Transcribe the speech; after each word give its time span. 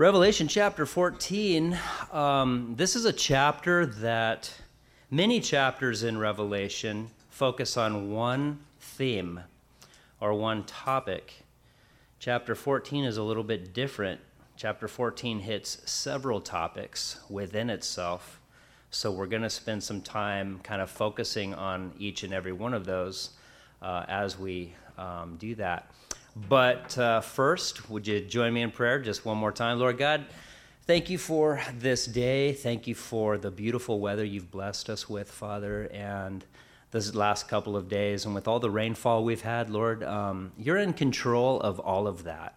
Revelation 0.00 0.48
chapter 0.48 0.86
14, 0.86 1.78
um, 2.10 2.72
this 2.78 2.96
is 2.96 3.04
a 3.04 3.12
chapter 3.12 3.84
that 3.84 4.50
many 5.10 5.40
chapters 5.40 6.04
in 6.04 6.16
Revelation 6.16 7.10
focus 7.28 7.76
on 7.76 8.10
one 8.10 8.60
theme 8.80 9.40
or 10.18 10.32
one 10.32 10.64
topic. 10.64 11.42
Chapter 12.18 12.54
14 12.54 13.04
is 13.04 13.18
a 13.18 13.22
little 13.22 13.42
bit 13.42 13.74
different. 13.74 14.22
Chapter 14.56 14.88
14 14.88 15.40
hits 15.40 15.82
several 15.84 16.40
topics 16.40 17.20
within 17.28 17.68
itself. 17.68 18.40
So 18.90 19.10
we're 19.10 19.26
going 19.26 19.42
to 19.42 19.50
spend 19.50 19.82
some 19.82 20.00
time 20.00 20.60
kind 20.62 20.80
of 20.80 20.88
focusing 20.88 21.52
on 21.52 21.92
each 21.98 22.22
and 22.22 22.32
every 22.32 22.52
one 22.52 22.72
of 22.72 22.86
those 22.86 23.32
uh, 23.82 24.06
as 24.08 24.38
we 24.38 24.72
um, 24.96 25.36
do 25.38 25.54
that. 25.56 25.90
But 26.36 26.96
uh, 26.96 27.20
first, 27.20 27.90
would 27.90 28.06
you 28.06 28.20
join 28.20 28.52
me 28.52 28.62
in 28.62 28.70
prayer 28.70 29.00
just 29.00 29.24
one 29.24 29.36
more 29.36 29.52
time? 29.52 29.78
Lord 29.78 29.98
God, 29.98 30.26
thank 30.86 31.10
you 31.10 31.18
for 31.18 31.60
this 31.78 32.06
day. 32.06 32.52
Thank 32.52 32.86
you 32.86 32.94
for 32.94 33.36
the 33.36 33.50
beautiful 33.50 34.00
weather 34.00 34.24
you've 34.24 34.50
blessed 34.50 34.90
us 34.90 35.08
with, 35.08 35.30
Father, 35.30 35.88
and 35.92 36.44
this 36.92 37.14
last 37.14 37.48
couple 37.48 37.76
of 37.76 37.88
days. 37.88 38.24
And 38.24 38.34
with 38.34 38.46
all 38.46 38.60
the 38.60 38.70
rainfall 38.70 39.24
we've 39.24 39.42
had, 39.42 39.70
Lord, 39.70 40.02
um, 40.04 40.52
you're 40.56 40.76
in 40.76 40.92
control 40.92 41.60
of 41.60 41.80
all 41.80 42.06
of 42.06 42.24
that. 42.24 42.54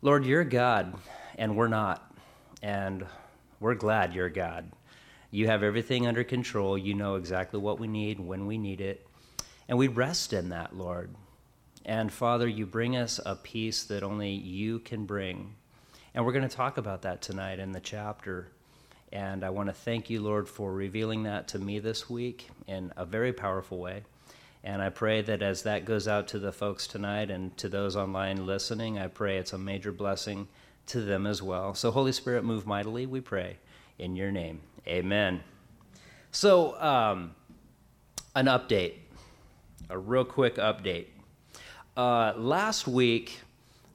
Lord, 0.00 0.24
you're 0.24 0.44
God, 0.44 0.94
and 1.36 1.56
we're 1.56 1.68
not. 1.68 2.12
And 2.62 3.06
we're 3.60 3.74
glad 3.74 4.14
you're 4.14 4.28
God. 4.28 4.70
You 5.30 5.46
have 5.46 5.62
everything 5.62 6.06
under 6.06 6.24
control. 6.24 6.76
You 6.76 6.94
know 6.94 7.14
exactly 7.14 7.60
what 7.60 7.78
we 7.78 7.86
need, 7.86 8.18
when 8.18 8.46
we 8.46 8.58
need 8.58 8.80
it. 8.80 9.06
And 9.68 9.78
we 9.78 9.88
rest 9.88 10.32
in 10.32 10.48
that, 10.50 10.76
Lord. 10.76 11.14
And 11.84 12.12
Father, 12.12 12.46
you 12.46 12.66
bring 12.66 12.96
us 12.96 13.18
a 13.24 13.34
peace 13.34 13.84
that 13.84 14.02
only 14.02 14.30
you 14.30 14.78
can 14.78 15.04
bring. 15.04 15.54
And 16.14 16.24
we're 16.24 16.32
going 16.32 16.48
to 16.48 16.56
talk 16.56 16.76
about 16.78 17.02
that 17.02 17.22
tonight 17.22 17.58
in 17.58 17.72
the 17.72 17.80
chapter. 17.80 18.48
And 19.12 19.44
I 19.44 19.50
want 19.50 19.68
to 19.68 19.74
thank 19.74 20.08
you, 20.08 20.20
Lord, 20.20 20.48
for 20.48 20.72
revealing 20.72 21.24
that 21.24 21.48
to 21.48 21.58
me 21.58 21.78
this 21.78 22.08
week 22.08 22.48
in 22.66 22.92
a 22.96 23.04
very 23.04 23.32
powerful 23.32 23.78
way. 23.78 24.04
And 24.64 24.80
I 24.80 24.90
pray 24.90 25.22
that 25.22 25.42
as 25.42 25.64
that 25.64 25.84
goes 25.84 26.06
out 26.06 26.28
to 26.28 26.38
the 26.38 26.52
folks 26.52 26.86
tonight 26.86 27.30
and 27.30 27.56
to 27.58 27.68
those 27.68 27.96
online 27.96 28.46
listening, 28.46 28.98
I 28.98 29.08
pray 29.08 29.38
it's 29.38 29.52
a 29.52 29.58
major 29.58 29.90
blessing 29.90 30.46
to 30.86 31.00
them 31.00 31.26
as 31.26 31.42
well. 31.42 31.74
So, 31.74 31.90
Holy 31.90 32.12
Spirit, 32.12 32.44
move 32.44 32.66
mightily, 32.66 33.06
we 33.06 33.20
pray. 33.20 33.56
In 33.98 34.16
your 34.16 34.30
name, 34.30 34.60
amen. 34.86 35.42
So, 36.30 36.80
um, 36.80 37.34
an 38.34 38.46
update, 38.46 38.94
a 39.90 39.98
real 39.98 40.24
quick 40.24 40.56
update. 40.56 41.06
Uh, 41.94 42.32
last 42.38 42.88
week, 42.88 43.40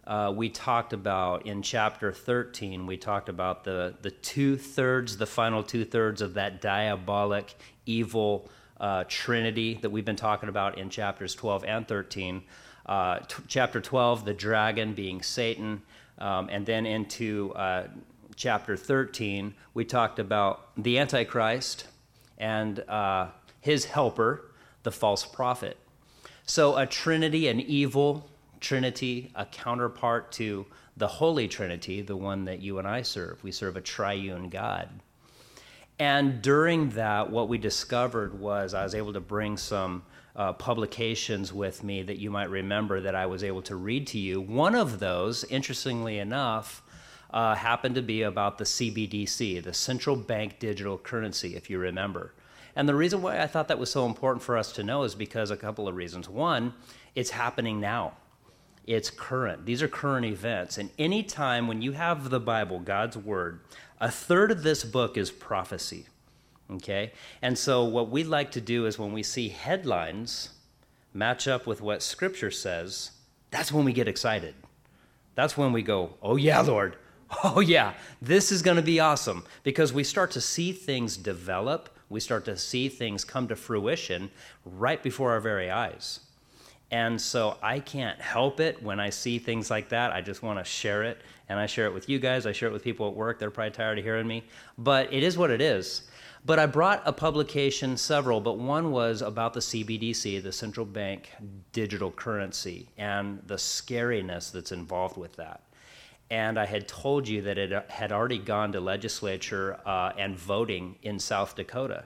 uh, 0.06 0.32
we 0.36 0.50
talked 0.50 0.94
about 0.94 1.48
in 1.48 1.64
chapter 1.64 2.12
13, 2.12 2.86
we 2.86 2.96
talked 2.96 3.28
about 3.28 3.64
the, 3.64 3.96
the 4.04 4.12
two 4.12 4.56
thirds, 4.56 5.18
the 5.18 5.26
final 5.26 5.64
two 5.64 5.84
thirds 5.84 6.22
of 6.22 6.36
that 6.36 6.62
diabolic, 6.62 7.56
evil 7.88 8.52
uh, 8.80 9.04
trinity 9.08 9.80
that 9.82 9.90
we've 9.90 10.06
been 10.06 10.16
talking 10.16 10.48
about 10.48 10.78
in 10.78 10.92
chapters 10.92 11.34
12 11.34 11.66
and 11.66 11.88
13. 11.88 12.44
Uh, 12.86 13.18
t- 13.20 13.44
chapter 13.48 13.82
12, 13.82 14.26
the 14.26 14.34
dragon 14.34 14.94
being 14.94 15.24
Satan, 15.24 15.82
um, 16.20 16.50
and 16.52 16.68
then 16.68 16.86
into 16.86 17.52
uh, 17.56 17.88
chapter 18.36 18.78
13, 18.78 19.56
we 19.74 19.84
talked 19.84 20.20
about 20.20 20.70
the 20.78 21.00
Antichrist 21.00 21.88
and 22.38 22.80
uh, 22.82 23.30
his 23.60 23.86
helper, 23.86 24.52
the 24.84 24.92
false 24.92 25.26
prophet. 25.26 25.78
So, 26.50 26.78
a 26.78 26.86
trinity, 26.86 27.50
an 27.50 27.60
evil 27.60 28.30
trinity, 28.62 29.32
a 29.36 29.46
counterpart 29.46 30.32
to 30.34 30.66
the 30.96 31.08
Holy 31.08 31.50
Trinity, 31.50 32.02
the 32.02 32.16
one 32.16 32.46
that 32.46 32.62
you 32.62 32.80
and 32.80 32.88
I 32.88 33.02
serve. 33.02 33.44
We 33.44 33.52
serve 33.52 33.76
a 33.76 33.82
triune 33.82 34.48
God. 34.48 34.90
And 36.00 36.42
during 36.42 36.92
that, 36.92 37.30
what 37.30 37.50
we 37.50 37.58
discovered 37.58 38.40
was 38.40 38.74
I 38.74 38.84
was 38.84 38.96
able 38.96 39.12
to 39.12 39.20
bring 39.20 39.58
some 39.58 40.04
uh, 40.38 40.54
publications 40.54 41.52
with 41.52 41.84
me 41.84 42.02
that 42.04 42.18
you 42.18 42.32
might 42.32 42.50
remember 42.50 43.02
that 43.02 43.14
I 43.14 43.26
was 43.26 43.44
able 43.44 43.64
to 43.64 43.76
read 43.76 44.08
to 44.08 44.18
you. 44.18 44.40
One 44.40 44.74
of 44.74 45.00
those, 45.00 45.44
interestingly 45.44 46.18
enough, 46.18 46.82
uh, 47.30 47.56
happened 47.56 47.96
to 47.96 48.02
be 48.02 48.22
about 48.22 48.58
the 48.58 48.64
CBDC, 48.64 49.62
the 49.64 49.74
central 49.74 50.16
bank 50.16 50.60
digital 50.60 50.98
currency, 50.98 51.58
if 51.58 51.70
you 51.70 51.78
remember. 51.78 52.32
And 52.78 52.88
the 52.88 52.94
reason 52.94 53.24
why 53.24 53.42
I 53.42 53.48
thought 53.48 53.70
that 53.70 53.80
was 53.80 53.90
so 53.90 54.06
important 54.06 54.44
for 54.44 54.56
us 54.56 54.72
to 54.74 54.84
know 54.84 55.02
is 55.02 55.16
because 55.16 55.50
a 55.50 55.58
couple 55.58 55.88
of 55.88 55.96
reasons. 55.96 56.30
One, 56.30 56.76
it's 57.16 57.32
happening 57.32 57.80
now. 57.80 58.14
It's 58.86 59.10
current. 59.10 59.66
These 59.66 59.82
are 59.82 59.88
current 59.88 60.28
events. 60.28 60.78
And 60.78 60.92
any 61.00 61.24
time 61.24 61.68
when 61.68 61.82
you 61.82 61.94
have 61.94 62.30
the 62.30 62.40
Bible, 62.40 62.80
God's 62.80 63.18
Word, 63.18 63.62
a 64.00 64.12
third 64.12 64.52
of 64.52 64.62
this 64.62 64.84
book 64.84 65.18
is 65.18 65.32
prophecy. 65.32 66.06
Okay? 66.72 67.14
And 67.42 67.58
so 67.58 67.84
what 67.84 68.12
we 68.12 68.24
like 68.24 68.52
to 68.52 68.62
do 68.62 68.86
is 68.86 69.00
when 69.00 69.12
we 69.12 69.24
see 69.24 69.50
headlines 69.50 70.50
match 71.16 71.48
up 71.48 71.66
with 71.66 71.82
what 71.82 72.04
Scripture 72.04 72.52
says, 72.52 73.10
that's 73.50 73.72
when 73.72 73.86
we 73.86 73.92
get 73.92 74.08
excited. 74.08 74.54
That's 75.34 75.58
when 75.58 75.74
we 75.74 75.82
go, 75.82 76.12
oh, 76.22 76.36
yeah, 76.36 76.62
Lord. 76.62 76.96
Oh, 77.44 77.60
yeah, 77.60 77.92
this 78.22 78.54
is 78.54 78.62
going 78.62 78.78
to 78.78 78.82
be 78.82 79.02
awesome 79.02 79.44
because 79.64 79.92
we 79.92 80.06
start 80.06 80.32
to 80.32 80.40
see 80.40 80.72
things 80.72 81.18
develop 81.18 81.90
we 82.10 82.20
start 82.20 82.46
to 82.46 82.58
see 82.58 82.90
things 82.90 83.24
come 83.24 83.48
to 83.48 83.56
fruition 83.56 84.30
right 84.66 85.02
before 85.02 85.32
our 85.32 85.40
very 85.40 85.70
eyes. 85.70 86.22
And 86.90 87.20
so 87.20 87.58
I 87.62 87.80
can't 87.80 88.20
help 88.22 88.60
it 88.60 88.82
when 88.82 89.00
I 89.00 89.10
see 89.10 89.40
things 89.40 89.70
like 89.70 89.90
that. 89.90 90.14
I 90.14 90.22
just 90.22 90.42
want 90.42 90.60
to 90.60 90.64
share 90.64 91.04
it. 91.04 91.22
And 91.50 91.60
I 91.60 91.66
share 91.66 91.86
it 91.86 91.94
with 91.94 92.08
you 92.08 92.18
guys. 92.20 92.46
I 92.46 92.54
share 92.54 92.70
it 92.70 92.72
with 92.72 92.84
people 92.84 93.10
at 93.10 93.14
work. 93.14 93.40
They're 93.40 93.52
probably 93.52 93.72
tired 93.72 93.98
of 93.98 94.06
hearing 94.06 94.28
me. 94.28 94.46
But 94.78 95.12
it 95.14 95.24
is 95.24 95.38
what 95.38 95.52
it 95.52 95.62
is. 95.62 96.04
But 96.46 96.60
I 96.60 96.66
brought 96.66 97.02
a 97.06 97.12
publication, 97.12 97.98
several, 97.98 98.40
but 98.40 98.58
one 98.58 98.92
was 98.92 99.22
about 99.22 99.54
the 99.54 99.60
CBDC, 99.60 100.42
the 100.42 100.52
central 100.54 100.86
bank 100.86 101.32
digital 101.74 102.10
currency, 102.10 102.88
and 102.98 103.42
the 103.48 103.56
scariness 103.56 104.50
that's 104.52 104.72
involved 104.72 105.18
with 105.18 105.36
that 105.36 105.62
and 106.30 106.60
I 106.60 106.66
had 106.66 106.88
told 106.88 107.28
you 107.28 107.42
that 107.44 107.58
it 107.58 107.90
had 107.90 108.12
already 108.12 108.38
gone 108.38 108.74
to 108.74 108.80
legislature 108.80 109.80
uh, 109.86 110.12
and 110.18 110.38
voting 110.38 110.96
in 111.02 111.20
South 111.20 111.56
Dakota. 111.56 112.04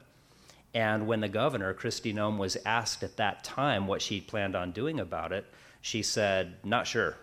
And 0.73 1.07
when 1.07 1.21
the 1.21 1.27
governor, 1.27 1.73
Kristi 1.73 2.13
Noem, 2.13 2.37
was 2.37 2.57
asked 2.65 3.03
at 3.03 3.17
that 3.17 3.43
time 3.43 3.87
what 3.87 4.01
she 4.01 4.21
planned 4.21 4.55
on 4.55 4.71
doing 4.71 4.99
about 4.99 5.31
it, 5.31 5.45
she 5.81 6.03
said, 6.03 6.55
Not 6.63 6.87
sure. 6.87 7.17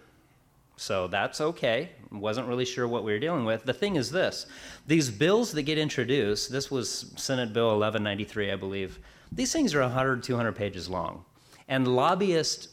So 0.77 1.09
that's 1.09 1.41
okay. 1.41 1.91
Wasn't 2.13 2.47
really 2.47 2.65
sure 2.65 2.87
what 2.87 3.05
we 3.05 3.13
were 3.13 3.19
dealing 3.19 3.45
with. 3.45 3.65
The 3.65 3.73
thing 3.73 3.97
is 3.97 4.11
this 4.11 4.47
these 4.87 5.11
bills 5.11 5.53
that 5.53 5.63
get 5.63 5.79
introduced, 5.79 6.53
this 6.53 6.71
was 6.71 7.13
Senate 7.17 7.53
Bill 7.53 7.79
1193, 7.79 8.53
I 8.53 8.57
believe, 8.57 8.99
these 9.33 9.53
things 9.53 9.75
are 9.75 9.81
100, 9.81 10.23
200 10.23 10.53
pages 10.53 10.89
long. 10.89 11.25
And 11.69 11.87
lobbyists 11.89 12.69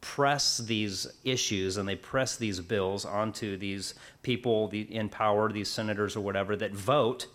press 0.00 0.58
these 0.58 1.06
issues 1.24 1.76
and 1.76 1.88
they 1.88 1.96
press 1.96 2.36
these 2.36 2.60
bills 2.60 3.04
onto 3.04 3.56
these 3.56 3.94
people 4.22 4.68
in 4.70 5.08
power, 5.08 5.50
these 5.50 5.68
senators 5.68 6.16
or 6.16 6.20
whatever, 6.20 6.56
that 6.56 6.72
vote 6.72 7.26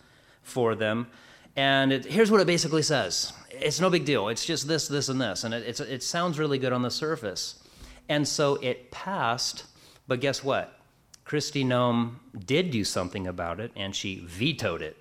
for 0.42 0.76
them. 0.76 1.08
And 1.56 1.94
it, 1.94 2.06
here's 2.06 2.32
what 2.32 2.42
it 2.42 2.48
basically 2.48 2.82
says 2.82 3.34
it's 3.52 3.80
no 3.80 3.90
big 3.90 4.06
deal. 4.06 4.30
It's 4.30 4.46
just 4.46 4.68
this, 4.68 4.88
this, 4.88 5.10
and 5.10 5.22
this. 5.22 5.44
And 5.44 5.54
it, 5.54 5.80
it 5.80 6.04
sounds 6.04 6.40
really 6.40 6.58
good 6.58 6.74
on 6.74 6.82
the 6.82 6.92
surface. 6.92 7.64
And 8.10 8.28
so 8.28 8.56
it 8.56 8.92
passed, 8.92 9.66
but 10.08 10.20
guess 10.20 10.44
what? 10.44 10.80
Kristi 11.26 11.66
Noem 11.66 12.16
did 12.46 12.72
do 12.72 12.84
something 12.84 13.28
about 13.28 13.60
it, 13.60 13.72
and 13.76 13.96
she 13.96 14.26
vetoed 14.26 14.82
it. 14.82 14.98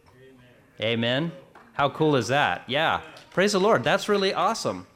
Amen. 0.80 1.28
Amen. 1.28 1.32
How 1.72 1.88
cool 1.88 2.14
is 2.16 2.28
that? 2.28 2.62
Yeah. 2.68 3.00
Praise 3.30 3.52
the 3.52 3.60
Lord. 3.60 3.82
That's 3.82 4.08
really 4.08 4.32
awesome. 4.32 4.86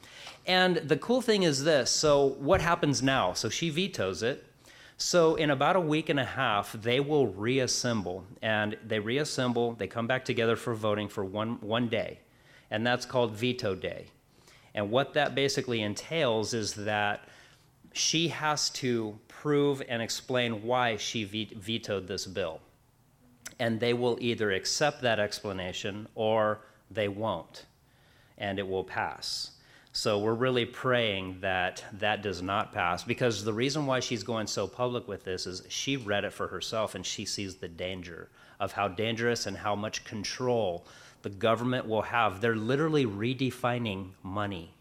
And 0.47 0.77
the 0.77 0.95
cool 0.95 1.21
thing 1.21 1.43
is 1.43 1.65
this 1.65 1.91
so, 1.91 2.25
what 2.39 2.61
happens 2.61 3.03
now? 3.03 3.33
So, 3.33 3.49
she 3.49 3.69
vetoes 3.69 4.23
it. 4.23 4.45
So, 4.95 5.35
in 5.35 5.51
about 5.51 5.75
a 5.75 5.81
week 5.81 6.09
and 6.09 6.19
a 6.19 6.25
half, 6.25 6.71
they 6.71 6.99
will 7.01 7.27
reassemble. 7.27 8.25
And 8.41 8.77
they 8.83 8.99
reassemble, 8.99 9.73
they 9.73 9.87
come 9.87 10.07
back 10.07 10.23
together 10.25 10.55
for 10.55 10.73
voting 10.73 11.09
for 11.09 11.25
one, 11.25 11.59
one 11.59 11.89
day. 11.89 12.19
And 12.71 12.87
that's 12.87 13.05
called 13.05 13.33
veto 13.33 13.75
day. 13.75 14.07
And 14.73 14.89
what 14.89 15.13
that 15.13 15.35
basically 15.35 15.81
entails 15.81 16.53
is 16.53 16.73
that 16.75 17.27
she 17.93 18.29
has 18.29 18.69
to 18.69 19.17
prove 19.27 19.81
and 19.89 20.01
explain 20.01 20.63
why 20.63 20.97
she 20.97 21.23
vetoed 21.23 22.07
this 22.07 22.25
bill. 22.25 22.61
And 23.59 23.79
they 23.79 23.93
will 23.93 24.17
either 24.21 24.51
accept 24.51 25.01
that 25.01 25.19
explanation 25.19 26.07
or 26.15 26.61
they 26.91 27.07
won't. 27.07 27.65
And 28.37 28.59
it 28.59 28.67
will 28.67 28.83
pass. 28.83 29.56
So 29.97 30.19
we're 30.19 30.35
really 30.35 30.65
praying 30.65 31.39
that 31.41 31.83
that 31.93 32.21
does 32.21 32.39
not 32.39 32.71
pass 32.71 33.03
because 33.03 33.43
the 33.43 33.51
reason 33.51 33.87
why 33.87 33.99
she's 33.99 34.21
going 34.21 34.45
so 34.45 34.67
public 34.67 35.07
with 35.07 35.23
this 35.23 35.47
is 35.47 35.63
she 35.69 35.97
read 35.97 36.23
it 36.23 36.33
for 36.33 36.49
herself 36.49 36.93
and 36.93 37.03
she 37.03 37.25
sees 37.25 37.55
the 37.55 37.67
danger 37.67 38.29
of 38.59 38.73
how 38.73 38.89
dangerous 38.89 39.47
and 39.47 39.57
how 39.57 39.75
much 39.75 40.03
control 40.03 40.85
the 41.23 41.31
government 41.31 41.87
will 41.87 42.03
have. 42.03 42.41
They're 42.41 42.55
literally 42.55 43.07
redefining 43.07 44.11
money. 44.21 44.71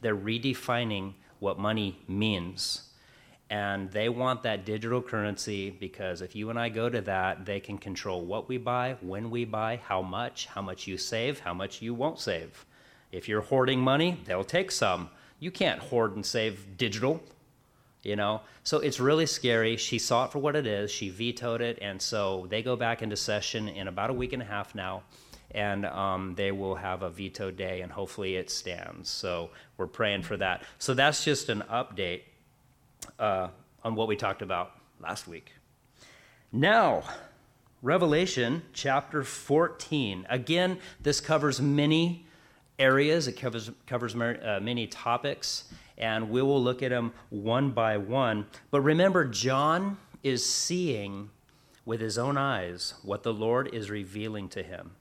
They're 0.00 0.16
redefining 0.16 1.14
what 1.38 1.60
money 1.60 2.00
means. 2.08 2.90
And 3.48 3.88
they 3.92 4.08
want 4.08 4.42
that 4.42 4.66
digital 4.66 5.00
currency 5.00 5.70
because 5.70 6.22
if 6.22 6.34
you 6.34 6.50
and 6.50 6.58
I 6.58 6.70
go 6.70 6.88
to 6.88 7.02
that, 7.02 7.46
they 7.46 7.60
can 7.60 7.78
control 7.78 8.22
what 8.22 8.48
we 8.48 8.58
buy, 8.58 8.96
when 9.00 9.30
we 9.30 9.44
buy, 9.44 9.76
how 9.76 10.02
much, 10.02 10.46
how 10.46 10.60
much 10.60 10.88
you 10.88 10.98
save, 10.98 11.38
how 11.38 11.54
much 11.54 11.80
you 11.80 11.94
won't 11.94 12.18
save. 12.18 12.66
If 13.16 13.28
you're 13.28 13.40
hoarding 13.40 13.80
money, 13.80 14.20
they'll 14.26 14.44
take 14.44 14.70
some. 14.70 15.08
You 15.40 15.50
can't 15.50 15.80
hoard 15.80 16.14
and 16.16 16.24
save 16.24 16.76
digital, 16.76 17.22
you 18.02 18.16
know? 18.16 18.42
So 18.62 18.78
it's 18.78 19.00
really 19.00 19.26
scary. 19.26 19.76
She 19.76 19.98
saw 19.98 20.26
it 20.26 20.32
for 20.32 20.38
what 20.38 20.54
it 20.54 20.66
is, 20.66 20.90
she 20.90 21.08
vetoed 21.08 21.60
it, 21.60 21.78
and 21.80 22.00
so 22.00 22.46
they 22.50 22.62
go 22.62 22.76
back 22.76 23.02
into 23.02 23.16
session 23.16 23.68
in 23.68 23.88
about 23.88 24.10
a 24.10 24.12
week 24.12 24.32
and 24.32 24.42
a 24.42 24.46
half 24.46 24.74
now 24.74 25.02
and 25.52 25.86
um, 25.86 26.34
they 26.34 26.52
will 26.52 26.74
have 26.74 27.02
a 27.02 27.10
veto 27.10 27.50
day, 27.50 27.80
and 27.80 27.90
hopefully 27.90 28.36
it 28.36 28.50
stands. 28.50 29.08
So 29.08 29.50
we're 29.76 29.86
praying 29.86 30.22
for 30.22 30.36
that. 30.36 30.62
So 30.78 30.92
that's 30.92 31.24
just 31.24 31.48
an 31.48 31.62
update 31.70 32.22
uh, 33.18 33.48
on 33.82 33.94
what 33.94 34.08
we 34.08 34.16
talked 34.16 34.42
about 34.42 34.72
last 35.00 35.26
week. 35.28 35.52
Now, 36.52 37.04
Revelation 37.82 38.62
chapter 38.72 39.22
14. 39.22 40.26
Again, 40.28 40.78
this 41.00 41.20
covers 41.20 41.60
many 41.60 42.25
areas, 42.78 43.28
it 43.28 43.32
covers, 43.32 43.70
covers 43.86 44.14
uh, 44.14 44.60
many 44.62 44.86
topics, 44.86 45.64
and 45.98 46.30
we 46.30 46.42
will 46.42 46.62
look 46.62 46.82
at 46.82 46.90
them 46.90 47.12
one 47.30 47.70
by 47.70 47.96
one. 47.96 48.46
But 48.70 48.82
remember, 48.82 49.24
John 49.24 49.96
is 50.22 50.44
seeing 50.44 51.30
with 51.84 52.00
his 52.00 52.18
own 52.18 52.36
eyes 52.36 52.94
what 53.02 53.22
the 53.22 53.32
Lord 53.32 53.72
is 53.72 53.90
revealing 53.90 54.48
to 54.50 54.62
him. 54.62 54.92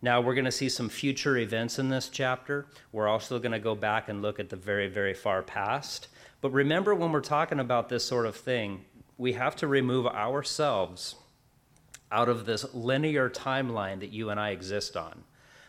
Now, 0.00 0.20
we're 0.20 0.34
going 0.34 0.44
to 0.44 0.52
see 0.52 0.68
some 0.68 0.88
future 0.88 1.36
events 1.38 1.78
in 1.80 1.88
this 1.88 2.08
chapter. 2.08 2.66
We're 2.92 3.08
also 3.08 3.40
going 3.40 3.52
to 3.52 3.58
go 3.58 3.74
back 3.74 4.08
and 4.08 4.22
look 4.22 4.38
at 4.38 4.48
the 4.48 4.56
very, 4.56 4.86
very 4.86 5.14
far 5.14 5.42
past. 5.42 6.06
But 6.40 6.50
remember, 6.50 6.94
when 6.94 7.10
we're 7.10 7.20
talking 7.20 7.58
about 7.58 7.88
this 7.88 8.04
sort 8.04 8.26
of 8.26 8.36
thing, 8.36 8.84
we 9.16 9.32
have 9.32 9.56
to 9.56 9.66
remove 9.66 10.06
ourselves 10.06 11.16
out 12.12 12.28
of 12.28 12.46
this 12.46 12.72
linear 12.72 13.28
timeline 13.28 13.98
that 14.00 14.12
you 14.12 14.30
and 14.30 14.38
I 14.38 14.50
exist 14.50 14.96
on, 14.96 15.24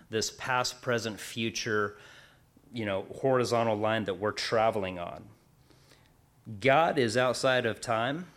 this 0.09 0.31
past, 0.31 0.81
present, 0.81 1.19
future, 1.19 1.97
you 2.73 2.85
know, 2.85 3.05
horizontal 3.15 3.77
line 3.77 4.05
that 4.05 4.15
we're 4.15 4.31
traveling 4.31 4.99
on. 4.99 5.23
God 6.59 6.97
is 6.97 7.15
outside 7.15 7.65
of 7.65 7.79
time 7.79 8.27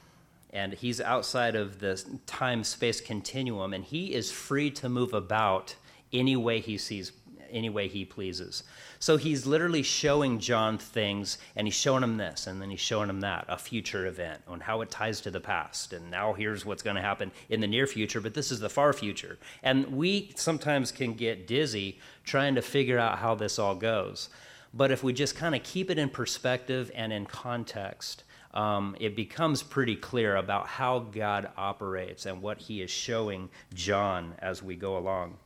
and 0.50 0.74
he's 0.74 1.00
outside 1.00 1.56
of 1.56 1.80
the 1.80 2.02
time 2.26 2.62
space 2.62 3.00
continuum 3.00 3.72
and 3.72 3.84
he 3.84 4.12
is 4.12 4.30
free 4.30 4.70
to 4.72 4.88
move 4.88 5.14
about 5.14 5.76
any 6.12 6.36
way 6.36 6.60
he 6.60 6.76
sees, 6.76 7.12
any 7.52 7.70
way 7.70 7.88
he 7.88 8.04
pleases. 8.04 8.62
So 8.98 9.16
he's 9.16 9.46
literally 9.46 9.82
showing 9.82 10.38
John 10.38 10.78
things, 10.78 11.38
and 11.56 11.66
he's 11.66 11.74
showing 11.74 12.02
him 12.02 12.16
this, 12.16 12.46
and 12.46 12.60
then 12.60 12.70
he's 12.70 12.80
showing 12.80 13.08
him 13.08 13.20
that, 13.20 13.44
a 13.48 13.58
future 13.58 14.06
event, 14.06 14.42
on 14.48 14.60
how 14.60 14.80
it 14.80 14.90
ties 14.90 15.20
to 15.22 15.30
the 15.30 15.40
past. 15.40 15.92
And 15.92 16.10
now 16.10 16.32
here's 16.32 16.64
what's 16.64 16.82
going 16.82 16.96
to 16.96 17.02
happen 17.02 17.30
in 17.48 17.60
the 17.60 17.66
near 17.66 17.86
future, 17.86 18.20
but 18.20 18.34
this 18.34 18.50
is 18.50 18.60
the 18.60 18.68
far 18.68 18.92
future. 18.92 19.38
And 19.62 19.96
we 19.96 20.32
sometimes 20.36 20.92
can 20.92 21.14
get 21.14 21.46
dizzy 21.46 21.98
trying 22.24 22.54
to 22.54 22.62
figure 22.62 22.98
out 22.98 23.18
how 23.18 23.34
this 23.34 23.58
all 23.58 23.74
goes. 23.74 24.28
But 24.74 24.90
if 24.90 25.02
we 25.02 25.12
just 25.12 25.36
kind 25.36 25.54
of 25.54 25.62
keep 25.62 25.90
it 25.90 25.98
in 25.98 26.08
perspective 26.08 26.90
and 26.94 27.12
in 27.12 27.26
context, 27.26 28.24
um, 28.54 28.96
it 29.00 29.16
becomes 29.16 29.62
pretty 29.62 29.96
clear 29.96 30.36
about 30.36 30.66
how 30.66 31.00
God 31.00 31.50
operates 31.56 32.26
and 32.26 32.42
what 32.42 32.58
he 32.58 32.82
is 32.82 32.90
showing 32.90 33.48
John 33.74 34.34
as 34.38 34.62
we 34.62 34.76
go 34.76 34.96
along. 34.96 35.38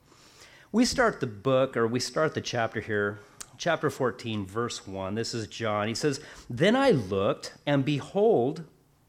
We 0.72 0.84
start 0.84 1.20
the 1.20 1.28
book, 1.28 1.76
or 1.76 1.86
we 1.86 2.00
start 2.00 2.34
the 2.34 2.40
chapter 2.40 2.80
here, 2.80 3.20
chapter 3.56 3.88
14, 3.88 4.44
verse 4.44 4.84
1. 4.84 5.14
This 5.14 5.32
is 5.32 5.46
John. 5.46 5.86
He 5.86 5.94
says, 5.94 6.18
Then 6.50 6.74
I 6.74 6.90
looked, 6.90 7.54
and 7.64 7.84
behold, 7.84 8.64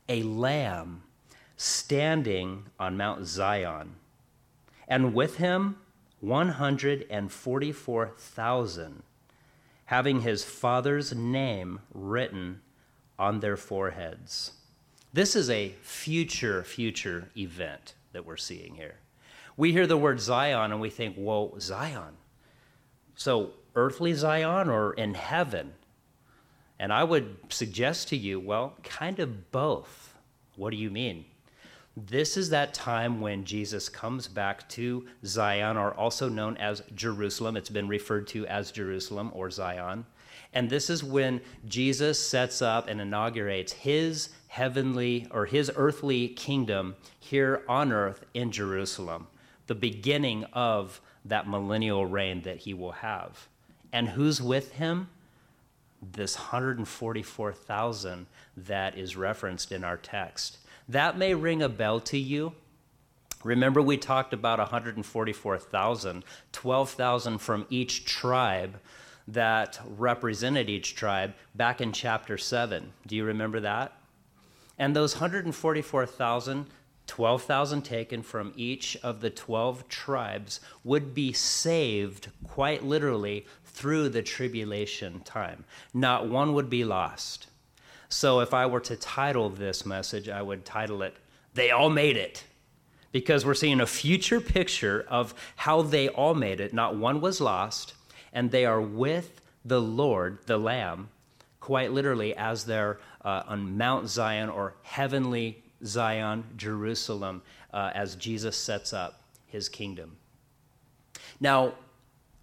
a 0.07 0.21
lamb 0.21 1.01
standing 1.55 2.65
on 2.79 2.95
Mount 2.95 3.25
Zion, 3.25 3.95
and 4.87 5.15
with 5.15 5.37
him 5.37 5.77
144,000, 6.21 9.03
having 9.85 10.21
his 10.21 10.43
father's 10.43 11.15
name 11.15 11.79
written 11.91 12.61
on 13.17 13.39
their 13.39 13.57
foreheads. 13.57 14.51
This 15.11 15.35
is 15.35 15.49
a 15.49 15.69
future, 15.81 16.63
future 16.63 17.31
event 17.35 17.95
that 18.11 18.27
we're 18.27 18.37
seeing 18.37 18.75
here. 18.75 18.97
We 19.57 19.71
hear 19.71 19.87
the 19.87 19.97
word 19.97 20.21
Zion 20.21 20.71
and 20.71 20.79
we 20.79 20.91
think, 20.91 21.15
whoa, 21.15 21.55
Zion. 21.59 22.15
So, 23.15 23.53
earthly 23.75 24.13
Zion 24.13 24.69
or 24.69 24.93
in 24.93 25.15
heaven? 25.15 25.73
And 26.79 26.93
I 26.93 27.03
would 27.03 27.37
suggest 27.49 28.09
to 28.09 28.17
you, 28.17 28.39
well, 28.39 28.75
kind 28.83 29.17
of 29.17 29.51
both. 29.51 30.13
What 30.55 30.69
do 30.69 30.77
you 30.77 30.91
mean? 30.91 31.25
This 31.95 32.37
is 32.37 32.51
that 32.51 32.75
time 32.75 33.19
when 33.19 33.45
Jesus 33.45 33.89
comes 33.89 34.27
back 34.27 34.69
to 34.69 35.07
Zion, 35.25 35.77
or 35.77 35.95
also 35.95 36.29
known 36.29 36.55
as 36.57 36.83
Jerusalem. 36.93 37.57
It's 37.57 37.71
been 37.71 37.87
referred 37.87 38.27
to 38.27 38.45
as 38.45 38.71
Jerusalem 38.71 39.31
or 39.33 39.49
Zion. 39.49 40.05
And 40.53 40.69
this 40.69 40.91
is 40.91 41.03
when 41.03 41.41
Jesus 41.67 42.19
sets 42.19 42.61
up 42.61 42.87
and 42.87 43.01
inaugurates 43.01 43.73
his 43.73 44.29
heavenly 44.47 45.25
or 45.31 45.47
his 45.47 45.71
earthly 45.75 46.27
kingdom 46.29 46.95
here 47.19 47.63
on 47.67 47.91
earth 47.91 48.23
in 48.35 48.51
Jerusalem 48.51 49.27
the 49.67 49.75
beginning 49.75 50.45
of 50.53 51.01
that 51.25 51.47
millennial 51.47 52.05
reign 52.05 52.41
that 52.41 52.57
he 52.57 52.73
will 52.73 52.93
have. 52.93 53.47
And 53.91 54.09
who's 54.09 54.41
with 54.41 54.73
him? 54.73 55.09
This 56.01 56.37
144,000 56.37 58.27
that 58.57 58.97
is 58.97 59.15
referenced 59.15 59.71
in 59.71 59.83
our 59.83 59.97
text. 59.97 60.57
That 60.87 61.17
may 61.17 61.33
ring 61.33 61.61
a 61.61 61.69
bell 61.69 61.99
to 62.01 62.17
you. 62.17 62.53
Remember, 63.43 63.81
we 63.81 63.97
talked 63.97 64.33
about 64.33 64.59
144,000, 64.59 66.23
12,000 66.51 67.37
from 67.37 67.65
each 67.69 68.05
tribe 68.05 68.79
that 69.27 69.79
represented 69.97 70.69
each 70.69 70.95
tribe 70.95 71.33
back 71.53 71.81
in 71.81 71.91
chapter 71.91 72.37
7. 72.37 72.93
Do 73.05 73.15
you 73.15 73.25
remember 73.25 73.59
that? 73.59 73.93
And 74.79 74.95
those 74.95 75.15
144,000 75.15 76.67
12,000 77.07 77.81
taken 77.81 78.21
from 78.21 78.53
each 78.55 78.97
of 79.01 79.21
the 79.21 79.29
12 79.29 79.87
tribes 79.87 80.59
would 80.83 81.13
be 81.13 81.33
saved 81.33 82.29
quite 82.45 82.83
literally 82.83 83.45
through 83.65 84.09
the 84.09 84.21
tribulation 84.21 85.21
time. 85.21 85.63
Not 85.93 86.27
one 86.27 86.53
would 86.53 86.69
be 86.69 86.83
lost. 86.83 87.47
So 88.09 88.39
if 88.39 88.53
I 88.53 88.65
were 88.65 88.79
to 88.81 88.95
title 88.95 89.49
this 89.49 89.85
message, 89.85 90.29
I 90.29 90.41
would 90.41 90.65
title 90.65 91.01
it, 91.01 91.15
They 91.53 91.71
All 91.71 91.89
Made 91.89 92.17
It. 92.17 92.43
Because 93.11 93.45
we're 93.45 93.53
seeing 93.53 93.81
a 93.81 93.87
future 93.87 94.41
picture 94.41 95.05
of 95.09 95.33
how 95.55 95.81
they 95.81 96.09
all 96.09 96.35
made 96.35 96.59
it. 96.59 96.73
Not 96.73 96.95
one 96.95 97.21
was 97.21 97.41
lost, 97.41 97.93
and 98.33 98.51
they 98.51 98.65
are 98.65 98.81
with 98.81 99.41
the 99.63 99.81
Lord, 99.81 100.39
the 100.45 100.57
Lamb, 100.57 101.09
quite 101.59 101.91
literally 101.91 102.35
as 102.35 102.65
they're 102.65 102.99
uh, 103.23 103.43
on 103.47 103.77
Mount 103.77 104.07
Zion 104.07 104.49
or 104.49 104.75
heavenly 104.83 105.63
Zion, 105.85 106.43
Jerusalem, 106.55 107.41
uh, 107.73 107.91
as 107.93 108.15
Jesus 108.15 108.57
sets 108.57 108.93
up 108.93 109.21
his 109.45 109.69
kingdom. 109.69 110.17
Now, 111.39 111.73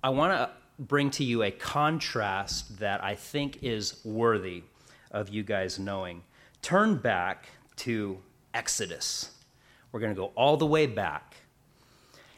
I 0.03 0.11
want 0.11 0.33
to 0.33 0.51
bring 0.79 1.11
to 1.13 1.25
you 1.25 1.43
a 1.43 1.51
contrast 1.51 2.79
that 2.79 3.03
I 3.03 3.15
think 3.15 3.63
is 3.63 4.05
worthy 4.05 4.63
of 5.11 5.29
you 5.29 5.43
guys 5.43 5.79
knowing. 5.79 6.23
Turn 6.63 6.97
back 6.97 7.47
to 7.77 8.19
Exodus. 8.53 9.31
We're 9.93 10.01
going 10.01 10.15
to 10.15 10.21
go 10.21 10.33
all 10.35 10.57
the 10.57 10.67
way 10.67 10.87
back. 10.87 11.37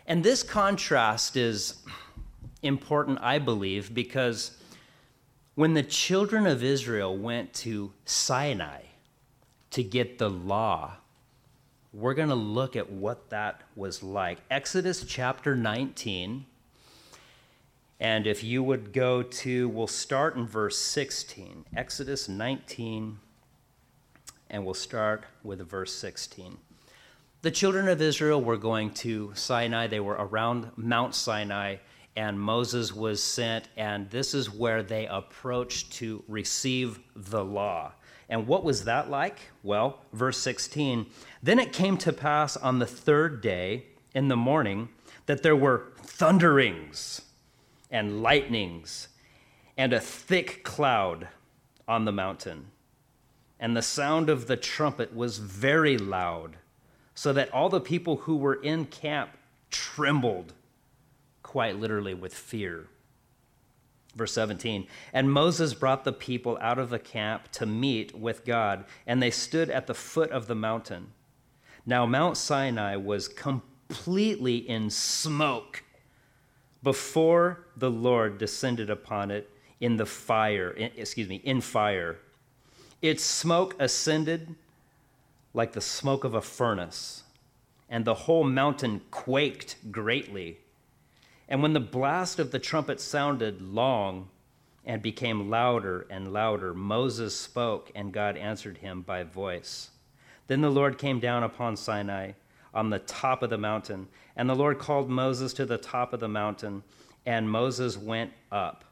And 0.07 0.23
this 0.23 0.43
contrast 0.43 1.37
is 1.37 1.83
important, 2.63 3.19
I 3.23 3.39
believe, 3.39 3.95
because 3.95 4.57
when 5.55 5.75
the 5.75 5.83
children 5.83 6.47
of 6.47 6.63
Israel 6.63 7.17
went 7.17 7.53
to 7.55 7.93
Sinai, 8.05 8.83
to 9.77 9.83
get 9.83 10.17
the 10.17 10.31
law. 10.31 10.97
We're 11.93 12.15
going 12.15 12.31
to 12.31 12.35
look 12.35 12.77
at 12.77 12.91
what 12.91 13.29
that 13.29 13.61
was 13.77 14.03
like. 14.03 14.39
Exodus 14.51 15.05
chapter 15.07 15.55
19. 15.55 16.47
And 18.01 18.27
if 18.27 18.43
you 18.43 18.63
would 18.63 18.95
go 18.95 19.23
to, 19.23 19.69
we'll 19.69 19.87
start 19.87 20.35
in 20.35 20.47
verse 20.47 20.79
16. 20.79 21.67
Exodus 21.77 22.27
19, 22.27 23.19
and 24.49 24.65
we'll 24.65 24.73
start 24.73 25.25
with 25.43 25.61
verse 25.69 25.95
16. 25.95 26.57
The 27.43 27.51
children 27.51 27.87
of 27.87 28.01
Israel 28.01 28.43
were 28.43 28.57
going 28.57 28.91
to 28.95 29.33
Sinai. 29.35 29.89
They 29.89 30.01
were 30.01 30.15
around 30.15 30.71
Mount 30.77 31.15
Sinai, 31.15 31.77
and 32.17 32.41
Moses 32.41 32.95
was 32.95 33.23
sent, 33.23 33.69
and 33.77 34.09
this 34.09 34.33
is 34.33 34.51
where 34.51 34.83
they 34.83 35.07
approached 35.07 35.93
to 35.95 36.25
receive 36.29 36.99
the 37.15 37.45
law. 37.45 37.93
And 38.29 38.47
what 38.47 38.65
was 38.65 38.85
that 38.85 39.09
like? 39.09 39.39
Well, 39.63 40.01
verse 40.13 40.39
16 40.39 41.07
Then 41.43 41.59
it 41.59 41.73
came 41.73 41.97
to 41.99 42.13
pass 42.13 42.57
on 42.57 42.79
the 42.79 42.87
third 42.87 43.41
day 43.41 43.87
in 44.15 44.29
the 44.29 44.37
morning 44.37 44.89
that 45.27 45.43
there 45.43 45.57
were 45.57 45.93
thunderings 45.99 47.23
and 47.91 48.23
lightnings 48.23 49.09
and 49.77 49.93
a 49.93 50.01
thick 50.01 50.65
cloud 50.65 51.29
on 51.87 52.05
the 52.05 52.13
mountain. 52.13 52.67
and 53.59 53.75
the 53.77 53.83
sound 53.83 54.29
of 54.29 54.47
the 54.49 54.57
trumpet 54.57 55.15
was 55.17 55.39
very 55.39 55.97
loud, 55.97 56.57
so 57.15 57.33
that 57.33 57.51
all 57.55 57.71
the 57.71 57.81
people 57.81 58.17
who 58.19 58.37
were 58.37 58.57
in 58.63 58.85
camp 58.85 59.31
trembled, 59.71 60.53
quite 61.43 61.77
literally 61.77 62.13
with 62.13 62.35
fear. 62.35 62.87
Verse 64.17 64.33
17 64.33 64.87
And 65.13 65.31
Moses 65.31 65.75
brought 65.75 66.05
the 66.05 66.13
people 66.13 66.59
out 66.61 66.79
of 66.79 66.91
the 66.91 66.99
camp 66.99 67.53
to 67.53 67.67
meet 67.67 68.19
with 68.19 68.45
God, 68.45 68.85
and 69.07 69.23
they 69.23 69.31
stood 69.31 69.71
at 69.71 69.87
the 69.87 69.95
foot 69.95 70.31
of 70.31 70.49
the 70.49 70.55
mountain. 70.55 71.13
Now, 71.85 72.05
Mount 72.07 72.37
Sinai 72.37 72.97
was 72.97 73.29
completely 73.29 74.57
in 74.57 74.91
smoke 74.91 75.85
before 76.83 77.67
the 77.77 77.91
Lord 77.91 78.39
descended 78.39 78.91
upon 78.91 79.31
it 79.31 79.51
in 79.81 79.97
the 79.97 80.07
fire, 80.07 80.75
excuse 80.97 81.29
me, 81.29 81.37
in 81.45 81.61
fire. 81.61 82.19
Its 83.03 83.23
smoke 83.23 83.77
ascended 83.79 84.55
like 85.53 85.73
the 85.73 85.81
smoke 85.81 86.25
of 86.25 86.35
a 86.35 86.41
furnace, 86.41 87.23
and 87.89 88.05
the 88.05 88.15
whole 88.15 88.45
mountain 88.45 89.01
quaked 89.11 89.77
greatly. 89.93 90.59
And 91.49 91.63
when 91.63 91.73
the 91.73 91.81
blast 91.81 92.39
of 92.39 92.51
the 92.51 92.59
trumpet 92.59 93.01
sounded 93.01 93.63
long 93.63 94.29
and 94.85 95.03
became 95.03 95.51
louder 95.51 96.07
and 96.11 96.33
louder, 96.33 96.75
Moses 96.75 97.39
spoke, 97.39 97.91
and 97.95 98.13
God 98.13 98.37
answered 98.37 98.79
him 98.79 99.03
by 99.03 99.23
voice. 99.23 99.91
Then 100.49 100.61
the 100.61 100.71
Lord 100.71 100.99
came 100.99 101.21
down 101.21 101.43
upon 101.43 101.77
Sinai 101.77 102.33
on 102.75 102.91
the 102.91 102.99
top 103.01 103.43
of 103.43 103.51
the 103.51 103.59
mountain, 103.59 104.09
and 104.37 104.49
the 104.49 104.55
Lord 104.55 104.79
called 104.79 105.09
Moses 105.09 105.53
to 105.55 105.67
the 105.67 105.79
top 105.79 106.13
of 106.13 106.21
the 106.21 106.29
mountain, 106.29 106.83
and 107.25 107.51
Moses 107.51 107.97
went 107.97 108.33
up. 108.53 108.85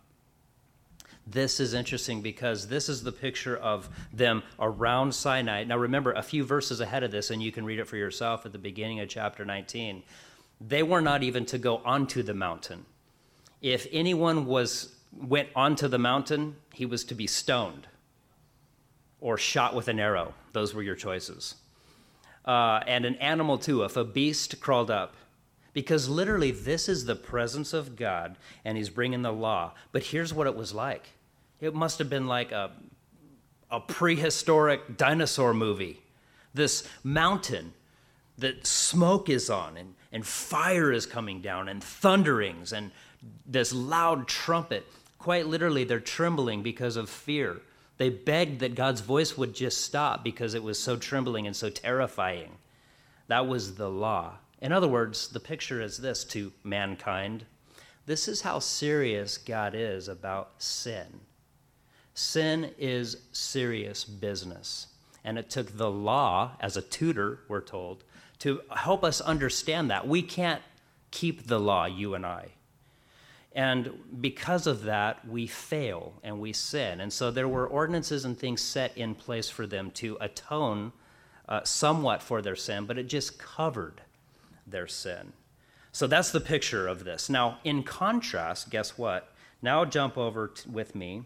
This 1.27 1.59
is 1.59 1.75
interesting 1.75 2.21
because 2.21 2.69
this 2.69 2.89
is 2.89 3.03
the 3.03 3.13
picture 3.13 3.57
of 3.57 3.89
them 4.13 4.43
around 4.59 5.15
Sinai. 5.15 5.65
Now, 5.65 5.79
remember, 5.79 6.13
a 6.13 6.23
few 6.23 6.45
verses 6.45 6.81
ahead 6.81 7.03
of 7.03 7.11
this, 7.11 7.31
and 7.31 7.43
you 7.43 7.51
can 7.51 7.65
read 7.65 7.79
it 7.79 7.89
for 7.89 7.97
yourself 7.97 8.45
at 8.45 8.53
the 8.53 8.59
beginning 8.59 9.01
of 9.01 9.09
chapter 9.09 9.45
19. 9.45 10.03
They 10.61 10.83
were 10.83 11.01
not 11.01 11.23
even 11.23 11.45
to 11.47 11.59
go 11.59 11.79
onto 11.85 12.23
the 12.23 12.35
mountain. 12.35 12.87
If 13.61 13.87
anyone 13.93 14.47
was 14.47 14.95
went 15.13 15.49
onto 15.55 15.89
the 15.89 15.99
mountain, 15.99 16.57
he 16.73 16.87
was 16.87 17.05
to 17.05 17.15
be 17.15 17.27
stoned 17.27 17.87
or 19.21 19.39
shot 19.39 19.75
with 19.75 19.89
an 19.89 19.99
arrow. 19.99 20.35
Those 20.53 20.75
were 20.75 20.83
your 20.83 20.97
choices. 20.97 21.55
Uh, 22.45 22.81
and 22.87 23.05
an 23.05 23.15
animal 23.17 23.57
too, 23.57 23.83
if 23.85 23.97
a 23.97 24.05
beast 24.05 24.61
crawled 24.61 24.91
up. 24.91 25.15
Because 25.73 26.09
literally, 26.09 26.51
this 26.51 26.89
is 26.89 27.05
the 27.05 27.17
presence 27.17 27.73
of 27.73 27.97
God, 27.97 28.37
and 28.65 28.77
He's 28.77 28.91
bringing 28.91 29.23
the 29.23 29.33
law. 29.33 29.73
But 29.91 30.05
here's 30.05 30.33
what 30.33 30.47
it 30.47 30.55
was 30.55 30.73
like 30.73 31.09
it 31.61 31.75
must 31.75 31.99
have 31.99 32.11
been 32.11 32.27
like 32.27 32.53
a, 32.53 32.71
a 33.71 33.81
prehistoric 33.81 34.97
dinosaur 34.97 35.55
movie. 35.55 36.01
This 36.53 36.87
mountain 37.03 37.73
that 38.39 38.67
smoke 38.67 39.29
is 39.29 39.51
on, 39.51 39.77
and, 39.77 39.95
and 40.15 40.27
fire 40.27 40.91
is 40.91 41.05
coming 41.05 41.43
down, 41.43 41.69
and 41.69 41.85
thunderings, 41.85 42.73
and 42.73 42.91
this 43.45 43.75
loud 43.75 44.27
trumpet. 44.27 44.87
Quite 45.19 45.47
literally, 45.47 45.85
they're 45.85 46.01
trembling 46.01 46.63
because 46.63 46.97
of 46.97 47.11
fear. 47.11 47.61
They 47.99 48.09
begged 48.09 48.61
that 48.61 48.75
God's 48.75 49.03
voice 49.03 49.37
would 49.37 49.55
just 49.55 49.83
stop 49.83 50.25
because 50.25 50.55
it 50.55 50.63
was 50.63 50.79
so 50.79 50.97
trembling 50.97 51.47
and 51.47 51.55
so 51.55 51.69
terrifying. 51.69 52.53
That 53.29 53.47
was 53.47 53.75
the 53.75 53.91
law. 53.91 54.39
In 54.63 54.73
other 54.73 54.89
words, 54.89 55.29
the 55.29 55.41
picture 55.41 55.83
is 55.83 55.99
this 55.99 56.25
to 56.25 56.53
mankind 56.63 57.45
this 58.07 58.29
is 58.29 58.43
how 58.43 58.59
serious 58.59 59.39
God 59.39 59.75
is 59.75 60.09
about 60.09 60.63
sin. 60.63 61.21
Sin 62.13 62.73
is 62.79 63.17
serious 63.33 64.05
business. 64.05 64.89
And 65.25 65.39
it 65.39 65.49
took 65.49 65.77
the 65.77 65.91
law, 65.91 66.53
as 66.61 66.77
a 66.77 66.83
tutor, 66.83 67.41
we're 67.49 67.63
told, 67.63 68.05
to 68.45 68.61
help 68.77 69.03
us 69.03 69.23
understand 69.23 69.91
that. 69.91 70.07
We 70.07 70.21
can't 70.21 70.61
keep 71.11 71.47
the 71.47 71.59
law, 71.59 71.87
you 71.87 72.15
and 72.15 72.27
I. 72.27 72.49
And 73.55 73.91
because 74.21 74.67
of 74.67 74.83
that, 74.83 75.27
we 75.27 75.47
fail 75.47 76.13
and 76.23 76.39
we 76.43 76.53
sin. 76.53 77.01
And 77.01 77.11
so 77.11 77.31
there 77.31 77.49
were 77.49 77.67
ordinances 77.67 78.27
and 78.27 78.39
things 78.39 78.61
set 78.61 78.99
in 78.99 79.15
place 79.15 79.49
for 79.49 79.67
them 79.67 79.91
to 79.93 80.19
atone 80.21 80.93
uh, 81.49 81.63
somewhat 81.65 82.23
for 82.23 82.43
their 82.43 82.55
sin, 82.55 82.85
but 82.85 82.99
it 82.99 83.05
just 83.05 83.39
covered 83.39 84.03
their 84.67 84.89
sin. 84.89 85.33
So 85.93 86.07
that's 86.07 86.31
the 86.31 86.41
picture 86.41 86.87
of 86.87 87.05
this. 87.05 87.31
Now, 87.31 87.61
in 87.65 87.83
contrast, 87.83 88.69
guess 88.69 88.99
what? 88.99 89.33
Now 89.63 89.87
jump 89.87 90.19
over 90.19 90.49
t- 90.49 90.69
with 90.69 90.95
me. 90.95 91.25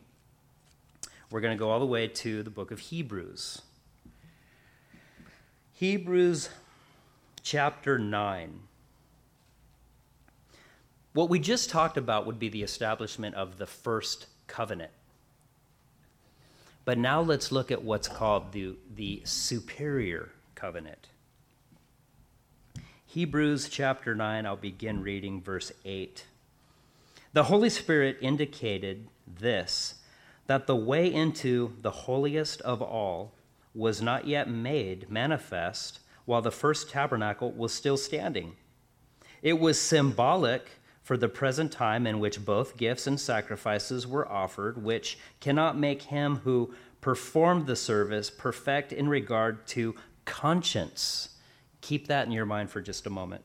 We're 1.32 1.40
going 1.40 1.56
to 1.56 1.58
go 1.58 1.70
all 1.70 1.80
the 1.80 1.84
way 1.84 2.06
to 2.06 2.44
the 2.44 2.50
book 2.50 2.70
of 2.70 2.78
Hebrews. 2.78 3.62
Hebrews 5.72 6.50
chapter 7.42 7.98
9. 7.98 8.60
What 11.12 11.28
we 11.28 11.38
just 11.38 11.70
talked 11.70 11.96
about 11.96 12.26
would 12.26 12.38
be 12.38 12.48
the 12.48 12.62
establishment 12.62 13.34
of 13.34 13.58
the 13.58 13.66
first 13.66 14.26
covenant. 14.46 14.92
But 16.84 16.98
now 16.98 17.20
let's 17.20 17.52
look 17.52 17.70
at 17.70 17.82
what's 17.82 18.08
called 18.08 18.52
the, 18.52 18.76
the 18.94 19.22
superior 19.24 20.30
covenant. 20.54 21.08
Hebrews 23.06 23.68
chapter 23.68 24.14
9, 24.14 24.46
I'll 24.46 24.56
begin 24.56 25.02
reading 25.02 25.40
verse 25.40 25.72
8. 25.84 26.24
The 27.32 27.44
Holy 27.44 27.70
Spirit 27.70 28.18
indicated 28.20 29.08
this 29.26 29.94
that 30.46 30.66
the 30.66 30.76
way 30.76 31.12
into 31.12 31.74
the 31.82 31.90
holiest 31.90 32.60
of 32.62 32.80
all 32.80 33.32
was 33.74 34.00
not 34.00 34.26
yet 34.26 34.48
made 34.48 35.10
manifest 35.10 36.00
while 36.28 36.42
the 36.42 36.50
first 36.50 36.90
tabernacle 36.90 37.50
was 37.52 37.72
still 37.72 37.96
standing. 37.96 38.54
It 39.40 39.58
was 39.58 39.80
symbolic 39.80 40.68
for 41.02 41.16
the 41.16 41.28
present 41.28 41.72
time 41.72 42.06
in 42.06 42.20
which 42.20 42.44
both 42.44 42.76
gifts 42.76 43.06
and 43.06 43.18
sacrifices 43.18 44.06
were 44.06 44.30
offered, 44.30 44.82
which 44.82 45.18
cannot 45.40 45.78
make 45.78 46.02
him 46.02 46.36
who 46.44 46.74
performed 47.00 47.66
the 47.66 47.76
service 47.76 48.28
perfect 48.28 48.92
in 48.92 49.08
regard 49.08 49.66
to 49.68 49.94
conscience 50.26 51.30
Keep 51.80 52.08
that 52.08 52.26
in 52.26 52.32
your 52.32 52.44
mind 52.44 52.70
for 52.70 52.82
just 52.82 53.06
a 53.06 53.10
moment. 53.10 53.42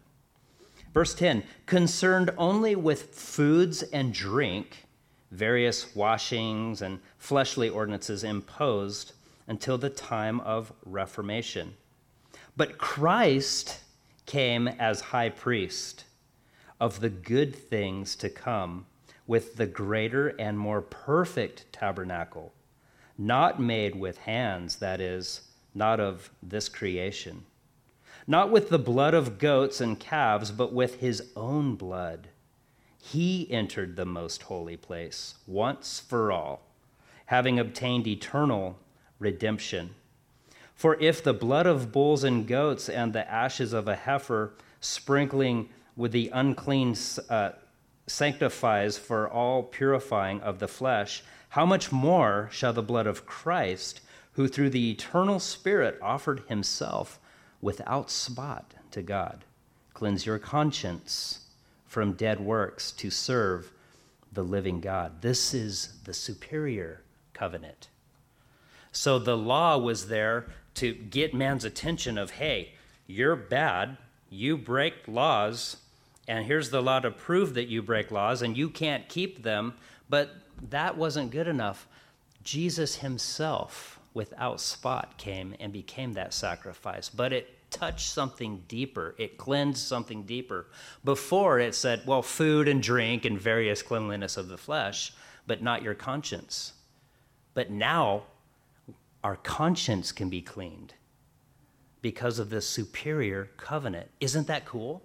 Verse 0.94 1.14
10 1.16 1.44
concerned 1.66 2.32
only 2.38 2.76
with 2.76 3.16
foods 3.16 3.84
and 3.84 4.14
drink, 4.14 4.86
various 5.32 5.96
washings 5.96 6.82
and 6.82 7.00
fleshly 7.18 7.70
ordinances 7.70 8.24
imposed 8.26 9.14
until 9.48 9.78
the 9.78 9.90
time 9.90 10.42
of 10.42 10.74
Reformation. 10.84 11.76
But 12.56 12.78
Christ 12.78 13.80
came 14.26 14.68
as 14.68 15.02
high 15.02 15.30
priest 15.30 16.06
of 16.80 17.00
the 17.00 17.10
good 17.10 17.56
things 17.56 18.16
to 18.18 18.30
come 18.30 18.86
with 19.26 19.56
the 19.56 19.66
greater 19.66 20.30
and 20.30 20.60
more 20.60 20.82
perfect 20.82 21.72
tabernacle, 21.72 22.54
not 23.18 23.60
made 23.60 23.96
with 23.96 24.18
hands, 24.20 24.78
that 24.78 25.00
is, 25.00 25.42
not 25.74 26.00
of 26.00 26.30
this 26.42 26.70
creation 26.70 27.46
not 28.28 28.50
with 28.50 28.70
the 28.70 28.80
blood 28.80 29.14
of 29.14 29.38
goats 29.38 29.82
and 29.82 30.00
calves, 30.00 30.52
but 30.52 30.74
with 30.74 31.00
his 31.00 31.32
own 31.36 31.76
blood. 31.76 32.30
He 32.98 33.52
entered 33.52 33.96
the 33.96 34.06
most 34.06 34.44
holy 34.44 34.78
place 34.78 35.36
once 35.46 36.00
for 36.00 36.32
all, 36.32 36.62
having 37.26 37.60
obtained 37.60 38.08
eternal 38.08 38.78
redemption. 39.20 39.96
For 40.76 40.96
if 41.00 41.24
the 41.24 41.34
blood 41.34 41.66
of 41.66 41.92
bulls 41.92 42.24
and 42.24 42.48
goats 42.48 42.90
and 42.90 43.14
the 43.14 43.30
ashes 43.30 43.74
of 43.74 43.88
a 43.88 43.96
heifer, 43.96 44.54
sprinkling 44.82 45.70
with 45.96 46.12
the 46.12 46.30
unclean, 46.34 46.96
uh, 47.30 47.52
sanctifies 48.08 48.98
for 48.98 49.30
all 49.30 49.64
purifying 49.64 50.42
of 50.42 50.60
the 50.60 50.68
flesh, 50.68 51.24
how 51.50 51.66
much 51.66 51.92
more 51.92 52.50
shall 52.52 52.74
the 52.74 52.82
blood 52.82 53.08
of 53.08 53.26
Christ, 53.26 54.02
who 54.34 54.48
through 54.48 54.72
the 54.72 54.92
eternal 54.92 55.40
Spirit 55.40 56.00
offered 56.02 56.44
himself 56.48 57.20
without 57.62 58.10
spot 58.10 58.74
to 58.92 59.02
God. 59.02 59.46
Cleanse 59.94 60.26
your 60.26 60.40
conscience 60.40 61.42
from 61.86 62.14
dead 62.14 62.40
works 62.40 62.92
to 62.94 63.10
serve 63.12 63.72
the 64.32 64.44
living 64.44 64.82
God. 64.82 65.22
This 65.22 65.54
is 65.54 65.94
the 66.06 66.14
superior 66.14 67.02
covenant. 67.34 67.88
So 68.92 69.20
the 69.20 69.38
law 69.38 69.78
was 69.78 70.08
there 70.08 70.48
to 70.76 70.94
get 70.94 71.34
man's 71.34 71.66
attention 71.66 72.18
of, 72.18 72.32
hey, 72.32 72.74
you're 73.08 73.36
bad, 73.36 73.98
you 74.30 74.58
break 74.58 74.94
laws, 75.08 75.78
and 76.28 76.46
here's 76.46 76.70
the 76.70 76.82
law 76.82 77.00
to 77.00 77.12
prove 77.12 77.54
that 77.56 77.68
you 77.68 77.82
break 77.82 78.12
laws 78.12 78.42
and 78.42 78.58
you 78.58 78.70
can't 78.70 79.08
keep 79.10 79.44
them. 79.44 79.74
But 80.10 80.32
that 80.70 80.98
wasn't 80.98 81.32
good 81.32 81.48
enough. 81.48 81.88
Jesus 82.44 82.96
himself 82.98 84.00
without 84.14 84.62
spot 84.62 85.18
came 85.18 85.56
and 85.60 85.74
became 85.74 86.14
that 86.14 86.34
sacrifice, 86.34 87.10
but 87.10 87.34
it 87.34 87.50
touched 87.72 88.10
something 88.10 88.64
deeper. 88.68 89.16
It 89.18 89.38
cleansed 89.38 89.80
something 89.80 90.24
deeper. 90.24 90.68
Before 91.04 91.60
it 91.60 91.74
said, 91.74 92.04
well, 92.06 92.22
food 92.22 92.68
and 92.68 92.82
drink 92.82 93.26
and 93.26 93.40
various 93.40 93.82
cleanliness 93.82 94.38
of 94.38 94.48
the 94.48 94.58
flesh, 94.58 95.14
but 95.48 95.64
not 95.64 95.82
your 95.82 95.96
conscience. 95.96 96.74
But 97.56 97.72
now, 97.72 98.24
our 99.24 99.36
conscience 99.38 100.12
can 100.12 100.30
be 100.30 100.42
cleaned 100.42 100.94
because 102.02 102.40
of 102.40 102.50
this 102.50 102.68
superior 102.68 103.50
covenant. 103.58 104.10
Isn't 104.20 104.48
that 104.48 104.66
cool? 104.66 105.04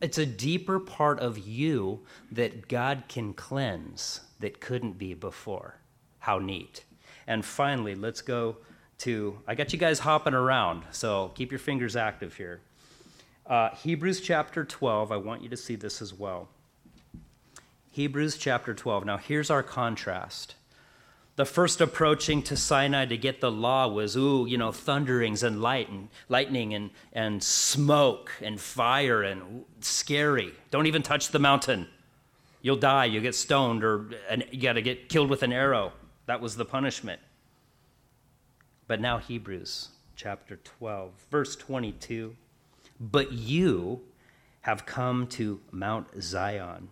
It's 0.00 0.18
a 0.18 0.26
deeper 0.26 0.80
part 0.80 1.20
of 1.20 1.38
you 1.38 2.00
that 2.32 2.68
God 2.68 3.04
can 3.08 3.34
cleanse 3.34 4.20
that 4.40 4.60
couldn't 4.60 4.98
be 4.98 5.14
before. 5.14 5.76
How 6.18 6.38
neat. 6.38 6.84
And 7.26 7.44
finally, 7.44 7.94
let's 7.94 8.22
go 8.22 8.56
to, 8.98 9.38
I 9.46 9.54
got 9.54 9.72
you 9.72 9.78
guys 9.78 10.00
hopping 10.00 10.34
around, 10.34 10.82
so 10.90 11.30
keep 11.34 11.52
your 11.52 11.58
fingers 11.58 11.96
active 11.96 12.34
here. 12.34 12.60
Uh, 13.46 13.70
Hebrews 13.70 14.20
chapter 14.20 14.64
12, 14.64 15.12
I 15.12 15.16
want 15.16 15.42
you 15.42 15.48
to 15.48 15.56
see 15.56 15.76
this 15.76 16.02
as 16.02 16.12
well. 16.14 16.48
Hebrews 17.92 18.38
chapter 18.38 18.74
12. 18.74 19.04
Now, 19.04 19.16
here's 19.16 19.50
our 19.50 19.62
contrast. 19.62 20.54
The 21.40 21.46
first 21.46 21.80
approaching 21.80 22.42
to 22.42 22.54
Sinai 22.54 23.06
to 23.06 23.16
get 23.16 23.40
the 23.40 23.50
law 23.50 23.88
was, 23.88 24.14
ooh, 24.14 24.44
you 24.46 24.58
know, 24.58 24.72
thunderings 24.72 25.42
and 25.42 25.62
light 25.62 25.88
and 25.88 26.10
lightning 26.28 26.74
and, 26.74 26.90
and 27.14 27.42
smoke 27.42 28.30
and 28.42 28.60
fire 28.60 29.22
and 29.22 29.64
scary. 29.80 30.52
Don't 30.70 30.84
even 30.84 31.02
touch 31.02 31.28
the 31.28 31.38
mountain. 31.38 31.88
You'll 32.60 32.76
die. 32.76 33.06
You'll 33.06 33.22
get 33.22 33.34
stoned 33.34 33.82
or 33.82 34.10
and 34.28 34.44
you 34.50 34.60
got 34.60 34.74
to 34.74 34.82
get 34.82 35.08
killed 35.08 35.30
with 35.30 35.42
an 35.42 35.50
arrow. 35.50 35.94
That 36.26 36.42
was 36.42 36.56
the 36.56 36.66
punishment. 36.66 37.22
But 38.86 39.00
now, 39.00 39.16
Hebrews 39.16 39.88
chapter 40.16 40.56
12, 40.56 41.10
verse 41.30 41.56
22. 41.56 42.36
But 43.00 43.32
you 43.32 44.02
have 44.60 44.84
come 44.84 45.26
to 45.28 45.60
Mount 45.70 46.22
Zion 46.22 46.90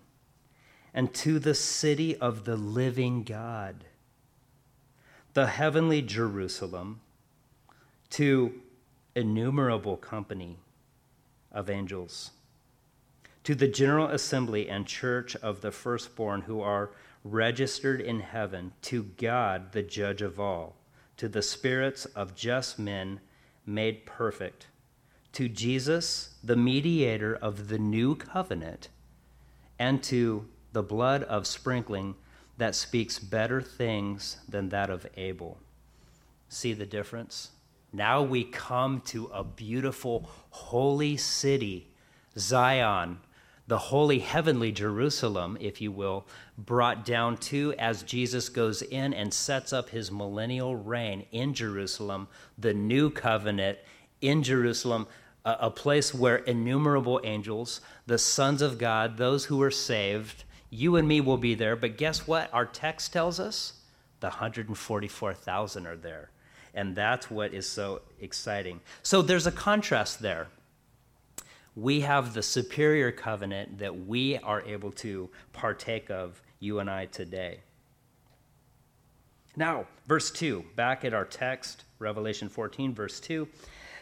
and 0.95 1.13
to 1.13 1.39
the 1.39 1.55
city 1.55 2.17
of 2.17 2.47
the 2.47 2.57
living 2.57 3.25
God, 3.25 3.85
the 5.39 5.47
heavenly 5.47 6.03
Jerusalem, 6.03 7.01
to 8.11 8.61
innumerable 9.15 9.97
company 9.97 10.59
of 11.53 11.71
angels, 11.71 12.33
to 13.45 13.55
the 13.55 13.69
general 13.69 14.09
assembly 14.09 14.69
and 14.69 14.85
church 14.85 15.37
of 15.37 15.61
the 15.61 15.71
firstborn 15.71 16.41
who 16.41 16.61
are 16.61 16.91
registered 17.23 18.01
in 18.01 18.19
heaven, 18.19 18.73
to 18.83 19.05
God, 19.17 19.71
the 19.71 19.83
judge 19.85 20.23
of 20.23 20.41
all, 20.41 20.75
to 21.17 21.29
the 21.29 21.41
spirits 21.41 22.05
of 22.05 22.35
just 22.35 22.77
men 22.77 23.21
made 23.65 24.07
perfect, 24.07 24.67
to 25.35 25.49
Jesus, 25.49 26.35
the 26.43 26.57
mediator 26.57 27.37
of 27.37 27.69
the 27.69 27.79
new 27.79 28.17
covenant, 28.17 28.89
and 29.79 30.03
to 30.03 30.49
the 30.73 30.83
blood 30.83 31.23
of 31.23 31.47
sprinkling 31.47 32.17
that 32.59 32.75
speaks 32.75 33.19
better 33.19 33.63
things 33.63 34.39
than 34.49 34.69
that 34.69 34.91
of 34.91 35.07
Abel. 35.17 35.59
See 36.49 36.73
the 36.73 36.87
difference? 36.87 37.51
Now 37.93 38.23
we 38.23 38.45
come 38.45 39.01
to 39.07 39.27
a 39.27 39.43
beautiful, 39.43 40.29
holy 40.51 41.17
city, 41.17 41.89
Zion, 42.37 43.19
the 43.67 43.79
holy 43.79 44.19
heavenly 44.19 44.73
Jerusalem, 44.73 45.57
if 45.61 45.81
you 45.81 45.93
will, 45.93 46.27
brought 46.57 47.05
down 47.05 47.37
to 47.37 47.75
as 47.79 48.03
Jesus 48.03 48.49
goes 48.49 48.83
in 48.83 49.13
and 49.13 49.33
sets 49.33 49.73
up 49.73 49.91
his 49.91 50.11
millennial 50.11 50.75
reign 50.75 51.27
in 51.33 51.55
Jerusalem, 51.55 52.29
the 52.57 52.75
new 52.75 53.11
covenant 53.11 53.79
in 54.21 54.43
Jerusalem, 54.43 55.07
a, 55.45 55.71
place 55.71 56.13
where 56.13 56.37
innumerable 56.37 57.21
angels, 57.25 57.81
the 58.07 58.19
sons 58.19 58.63
of 58.63 58.79
God, 58.79 59.17
those 59.17 59.47
who 59.47 59.63
are 59.63 59.71
saved, 59.71 60.45
you 60.71 60.97
and 60.97 61.09
me 61.09 61.21
will 61.21 61.39
be 61.39 61.55
there, 61.55 61.77
but 61.77 61.97
guess 61.97 62.27
what? 62.27 62.53
Our 62.53 62.67
text 62.67 63.13
tells 63.13 63.41
us 63.41 63.75
the 64.21 64.29
144,000 64.29 65.87
are 65.87 65.97
there. 65.97 66.31
And 66.75 66.95
that's 66.95 67.31
what 67.31 67.55
is 67.55 67.69
so 67.69 68.03
exciting. 68.21 68.81
So 69.03 69.23
there's 69.23 69.47
a 69.47 69.53
contrast 69.53 70.21
there. 70.21 70.49
We 71.75 72.01
have 72.01 72.35
the 72.35 72.43
superior 72.43 73.13
covenant 73.13 73.79
that 73.79 74.07
we 74.07 74.37
are 74.39 74.63
able 74.63 74.93
to 74.93 75.31
partake 75.53 76.11
of, 76.11 76.41
you 76.61 76.81
and 76.81 76.91
I, 76.91 77.07
today. 77.07 77.61
Now, 79.57 79.87
verse 80.07 80.31
2, 80.31 80.65
back 80.77 81.05
at 81.05 81.15
our 81.15 81.25
text, 81.25 81.85
Revelation 81.99 82.49
14, 82.49 82.95
verse 82.95 83.19
2. 83.21 83.49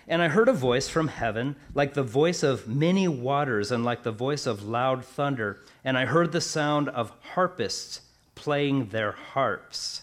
And 0.08 0.22
I 0.22 0.28
heard 0.28 0.48
a 0.48 0.52
voice 0.52 0.88
from 0.88 1.08
heaven, 1.08 1.56
like 1.74 1.94
the 1.94 2.02
voice 2.02 2.42
of 2.42 2.68
many 2.68 3.08
waters 3.08 3.72
and 3.72 3.84
like 3.84 4.04
the 4.04 4.12
voice 4.12 4.46
of 4.46 4.62
loud 4.62 5.04
thunder. 5.04 5.60
And 5.84 5.98
I 5.98 6.04
heard 6.04 6.30
the 6.30 6.40
sound 6.40 6.88
of 6.90 7.12
harpists 7.32 8.02
playing 8.36 8.90
their 8.90 9.12
harps. 9.12 10.02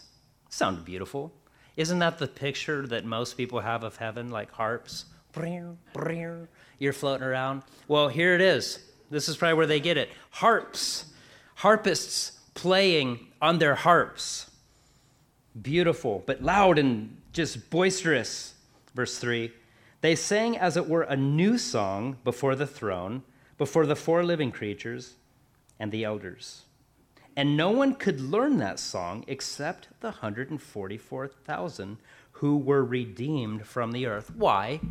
Sound 0.50 0.84
beautiful. 0.84 1.32
Isn't 1.76 2.00
that 2.00 2.18
the 2.18 2.28
picture 2.28 2.86
that 2.86 3.04
most 3.04 3.36
people 3.36 3.60
have 3.60 3.82
of 3.82 3.96
heaven, 3.96 4.30
like 4.30 4.50
harps? 4.52 5.06
You're 6.78 6.92
floating 6.92 7.26
around. 7.26 7.62
Well, 7.88 8.08
here 8.08 8.34
it 8.34 8.40
is. 8.40 8.78
This 9.10 9.28
is 9.28 9.36
probably 9.36 9.54
where 9.54 9.66
they 9.66 9.80
get 9.80 9.96
it. 9.96 10.10
Harps. 10.30 11.06
Harpists 11.56 12.32
playing 12.52 13.26
on 13.40 13.58
their 13.58 13.74
harps. 13.74 14.50
Beautiful, 15.60 16.22
but 16.26 16.42
loud 16.42 16.78
and 16.78 17.16
just 17.32 17.70
boisterous. 17.70 18.54
Verse 18.94 19.18
3 19.18 19.50
they 20.04 20.14
sang 20.14 20.54
as 20.54 20.76
it 20.76 20.86
were 20.86 21.04
a 21.04 21.16
new 21.16 21.56
song 21.56 22.18
before 22.24 22.54
the 22.54 22.66
throne, 22.66 23.22
before 23.56 23.86
the 23.86 23.96
four 23.96 24.22
living 24.22 24.52
creatures 24.52 25.14
and 25.80 25.90
the 25.90 26.04
elders. 26.04 26.64
And 27.34 27.56
no 27.56 27.70
one 27.70 27.94
could 27.94 28.20
learn 28.20 28.58
that 28.58 28.78
song 28.78 29.24
except 29.26 29.88
the 30.00 30.08
144,000 30.08 31.96
who 32.32 32.58
were 32.58 32.84
redeemed 32.84 33.66
from 33.66 33.92
the 33.92 34.04
earth. 34.04 34.30
Why? 34.36 34.82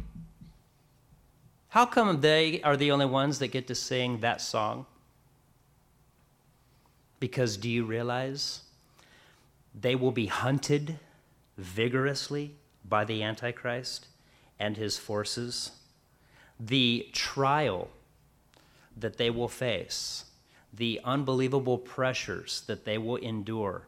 How 1.68 1.86
come 1.86 2.22
they 2.22 2.60
are 2.64 2.76
the 2.76 2.90
only 2.90 3.06
ones 3.06 3.38
that 3.38 3.50
get 3.50 3.68
to 3.68 3.76
sing 3.76 4.22
that 4.22 4.42
song? 4.42 4.88
Because 7.20 7.56
do 7.56 7.70
you 7.70 7.86
realize 7.86 8.62
they 9.80 9.94
will 9.94 10.12
be 10.12 10.26
hunted 10.26 10.98
vigorously 11.56 12.56
by 12.84 13.06
the 13.06 13.22
Antichrist? 13.22 14.08
And 14.60 14.78
his 14.78 14.98
forces, 14.98 15.72
the 16.60 17.08
trial 17.12 17.90
that 18.98 19.18
they 19.18 19.30
will 19.30 19.48
face, 19.48 20.26
the 20.74 21.00
unbelievable 21.04 21.78
pressures 21.78 22.64
that 22.68 22.86
they 22.86 22.98
will 22.98 23.18
endure, 23.18 23.88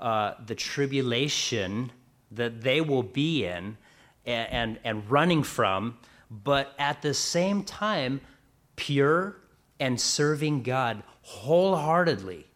uh, 0.00 0.34
the 0.46 0.54
tribulation 0.54 1.90
that 2.30 2.62
they 2.62 2.80
will 2.80 3.02
be 3.02 3.44
in 3.44 3.76
and, 4.24 4.50
and, 4.50 4.78
and 4.84 5.10
running 5.10 5.42
from, 5.42 5.96
but 6.30 6.72
at 6.78 7.02
the 7.02 7.14
same 7.14 7.62
time, 7.62 8.20
pure 8.76 9.36
and 9.78 10.00
serving 10.00 10.62
God 10.62 11.02
wholeheartedly. 11.22 12.46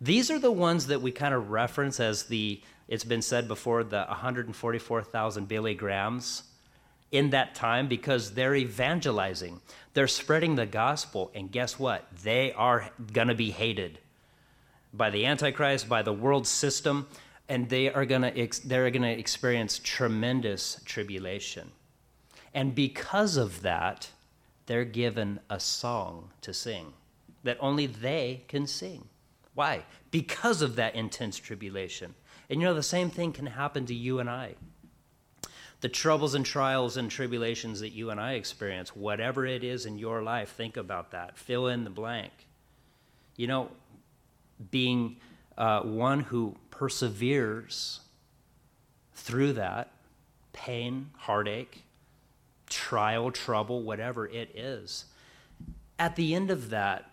These 0.00 0.30
are 0.30 0.38
the 0.38 0.52
ones 0.52 0.88
that 0.88 1.00
we 1.00 1.12
kind 1.12 1.32
of 1.32 1.50
reference 1.50 2.00
as 2.00 2.24
the, 2.24 2.60
it's 2.88 3.04
been 3.04 3.22
said 3.22 3.48
before, 3.48 3.84
the 3.84 4.04
144,000 4.08 5.48
Billy 5.48 5.74
Grahams 5.74 6.42
in 7.12 7.30
that 7.30 7.54
time 7.54 7.86
because 7.86 8.32
they're 8.32 8.54
evangelizing. 8.54 9.60
They're 9.92 10.08
spreading 10.08 10.56
the 10.56 10.66
gospel. 10.66 11.30
And 11.34 11.52
guess 11.52 11.78
what? 11.78 12.08
They 12.22 12.52
are 12.52 12.90
going 13.12 13.28
to 13.28 13.34
be 13.34 13.50
hated 13.50 13.98
by 14.92 15.10
the 15.10 15.26
Antichrist, 15.26 15.88
by 15.88 16.02
the 16.02 16.12
world 16.12 16.46
system, 16.46 17.06
and 17.48 17.68
they 17.68 17.92
are 17.92 18.06
going 18.06 18.22
to 18.22 18.36
ex- 18.36 18.58
they're 18.60 18.90
going 18.90 19.02
to 19.02 19.18
experience 19.18 19.78
tremendous 19.78 20.80
tribulation. 20.84 21.70
And 22.54 22.74
because 22.74 23.36
of 23.36 23.62
that, 23.62 24.08
they're 24.66 24.84
given 24.84 25.40
a 25.50 25.60
song 25.60 26.30
to 26.40 26.54
sing 26.54 26.94
that 27.44 27.58
only 27.60 27.86
they 27.86 28.44
can 28.48 28.66
sing. 28.66 29.08
Why? 29.54 29.84
Because 30.10 30.62
of 30.62 30.76
that 30.76 30.94
intense 30.94 31.36
tribulation. 31.36 32.14
And 32.48 32.60
you 32.60 32.66
know, 32.66 32.74
the 32.74 32.82
same 32.82 33.10
thing 33.10 33.32
can 33.32 33.46
happen 33.46 33.86
to 33.86 33.94
you 33.94 34.18
and 34.18 34.30
I 34.30 34.54
the 35.82 35.88
troubles 35.88 36.34
and 36.34 36.46
trials 36.46 36.96
and 36.96 37.10
tribulations 37.10 37.80
that 37.80 37.90
you 37.90 38.10
and 38.10 38.20
I 38.20 38.34
experience, 38.34 38.94
whatever 38.94 39.44
it 39.44 39.64
is 39.64 39.84
in 39.84 39.98
your 39.98 40.22
life, 40.22 40.50
think 40.50 40.76
about 40.76 41.10
that. 41.10 41.36
Fill 41.36 41.66
in 41.66 41.82
the 41.82 41.90
blank. 41.90 42.30
You 43.36 43.48
know, 43.48 43.68
being 44.70 45.16
uh, 45.58 45.80
one 45.80 46.20
who 46.20 46.54
perseveres 46.70 48.00
through 49.14 49.54
that 49.54 49.90
pain, 50.52 51.10
heartache, 51.16 51.82
trial, 52.70 53.32
trouble, 53.32 53.82
whatever 53.82 54.28
it 54.28 54.54
is. 54.54 55.06
At 55.98 56.14
the 56.14 56.32
end 56.34 56.52
of 56.52 56.70
that, 56.70 57.10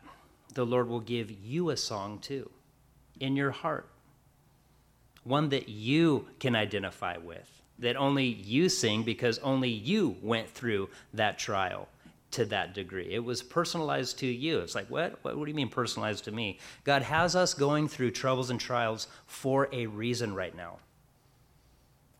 the 0.53 0.65
Lord 0.65 0.87
will 0.87 0.99
give 0.99 1.31
you 1.31 1.71
a 1.71 1.77
song 1.77 2.19
too 2.19 2.51
in 3.19 3.35
your 3.35 3.51
heart, 3.51 3.89
one 5.23 5.49
that 5.49 5.69
you 5.69 6.27
can 6.39 6.55
identify 6.55 7.17
with 7.17 7.58
that 7.79 7.95
only 7.95 8.25
you 8.25 8.69
sing 8.69 9.03
because 9.03 9.39
only 9.39 9.69
you 9.69 10.17
went 10.21 10.49
through 10.49 10.89
that 11.13 11.39
trial 11.39 11.87
to 12.31 12.45
that 12.45 12.73
degree. 12.73 13.07
It 13.09 13.23
was 13.23 13.41
personalized 13.41 14.19
to 14.19 14.27
you. 14.27 14.59
It's 14.59 14.75
like, 14.75 14.89
what? 14.89 15.17
what? 15.23 15.37
What 15.37 15.45
do 15.45 15.51
you 15.51 15.55
mean 15.55 15.69
personalized 15.69 16.25
to 16.25 16.31
me? 16.31 16.59
God 16.83 17.01
has 17.01 17.35
us 17.35 17.53
going 17.53 17.87
through 17.87 18.11
troubles 18.11 18.49
and 18.49 18.59
trials 18.59 19.07
for 19.25 19.67
a 19.71 19.87
reason 19.87 20.35
right 20.35 20.55
now. 20.55 20.77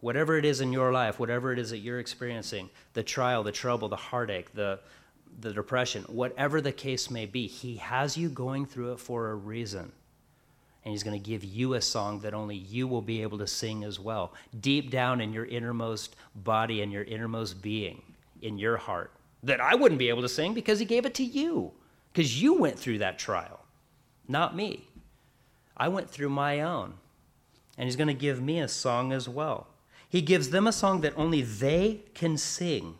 Whatever 0.01 0.37
it 0.37 0.45
is 0.45 0.61
in 0.61 0.71
your 0.71 0.91
life, 0.91 1.19
whatever 1.19 1.51
it 1.51 1.59
is 1.59 1.69
that 1.71 1.79
you're 1.79 1.99
experiencing, 1.99 2.69
the 2.93 3.03
trial, 3.03 3.43
the 3.43 3.51
trouble, 3.51 3.89
the 3.89 3.97
heartache, 3.97 4.53
the, 4.53 4.79
the 5.41 5.51
depression, 5.51 6.03
whatever 6.03 6.61
the 6.61 6.71
case 6.71 7.11
may 7.11 7.25
be, 7.25 7.47
He 7.47 7.75
has 7.75 8.17
you 8.17 8.29
going 8.29 8.65
through 8.65 8.93
it 8.93 8.99
for 8.99 9.29
a 9.29 9.35
reason. 9.35 9.91
And 10.83 10.91
He's 10.91 11.03
going 11.03 11.21
to 11.21 11.29
give 11.29 11.43
you 11.43 11.73
a 11.73 11.81
song 11.81 12.19
that 12.21 12.33
only 12.33 12.55
you 12.55 12.87
will 12.87 13.01
be 13.01 13.21
able 13.21 13.37
to 13.39 13.47
sing 13.47 13.83
as 13.83 13.99
well, 13.99 14.33
deep 14.59 14.89
down 14.89 15.21
in 15.21 15.33
your 15.33 15.45
innermost 15.45 16.15
body 16.35 16.81
and 16.81 16.91
your 16.91 17.03
innermost 17.03 17.61
being, 17.61 18.01
in 18.41 18.57
your 18.57 18.77
heart, 18.77 19.11
that 19.43 19.59
I 19.59 19.75
wouldn't 19.75 19.99
be 19.99 20.09
able 20.09 20.21
to 20.21 20.29
sing 20.29 20.53
because 20.53 20.79
He 20.79 20.85
gave 20.85 21.05
it 21.05 21.13
to 21.15 21.23
you, 21.23 21.71
because 22.13 22.41
you 22.41 22.53
went 22.53 22.79
through 22.79 22.99
that 22.99 23.19
trial, 23.19 23.59
not 24.27 24.55
me. 24.55 24.85
I 25.75 25.87
went 25.87 26.09
through 26.09 26.29
my 26.29 26.61
own. 26.61 26.93
And 27.77 27.85
He's 27.85 27.95
going 27.95 28.07
to 28.07 28.13
give 28.13 28.41
me 28.41 28.59
a 28.59 28.67
song 28.67 29.11
as 29.11 29.29
well. 29.29 29.67
He 30.09 30.21
gives 30.21 30.49
them 30.49 30.65
a 30.65 30.71
song 30.71 31.01
that 31.01 31.13
only 31.15 31.41
they 31.41 32.01
can 32.13 32.37
sing. 32.37 32.95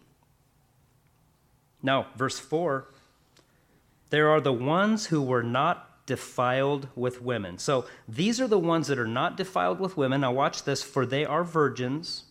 Now, 1.82 2.08
verse 2.16 2.40
4 2.40 2.86
there 4.10 4.30
are 4.30 4.42
the 4.42 4.54
ones 4.54 5.08
who 5.08 5.22
were 5.22 5.44
not 5.44 5.89
defiled 6.10 6.88
with 6.96 7.22
women. 7.22 7.60
So 7.60 7.86
these 8.08 8.42
are 8.42 8.48
the 8.48 8.58
ones 8.58 8.88
that 8.88 8.98
are 8.98 9.06
not 9.06 9.38
defiled 9.38 9.80
with 9.80 9.96
women. 9.96 10.22
Now, 10.22 10.32
watch 10.32 10.64
this 10.64 10.82
for 10.82 11.06
they 11.06 11.24
are 11.24 11.44
virgins. 11.44 12.24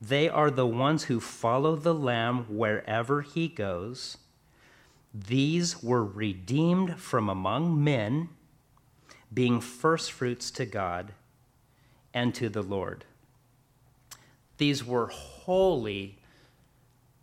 They 0.00 0.28
are 0.28 0.50
the 0.50 0.66
ones 0.66 1.04
who 1.04 1.20
follow 1.20 1.76
the 1.76 1.94
Lamb 1.94 2.46
wherever 2.48 3.22
he 3.22 3.46
goes. 3.46 4.16
These 5.14 5.84
were 5.84 6.04
redeemed 6.04 6.98
from 6.98 7.28
among 7.28 7.82
men, 7.82 8.30
being 9.32 9.60
firstfruits 9.60 10.50
to 10.50 10.66
God 10.66 11.12
and 12.12 12.34
to 12.34 12.48
the 12.48 12.62
Lord. 12.62 13.04
These 14.58 14.84
were 14.84 15.06
holy 15.06 16.18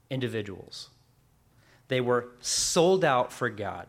individuals. 0.10 0.91
They 1.89 2.00
were 2.00 2.30
sold 2.39 3.04
out 3.04 3.34
for 3.34 3.50
God 3.50 3.88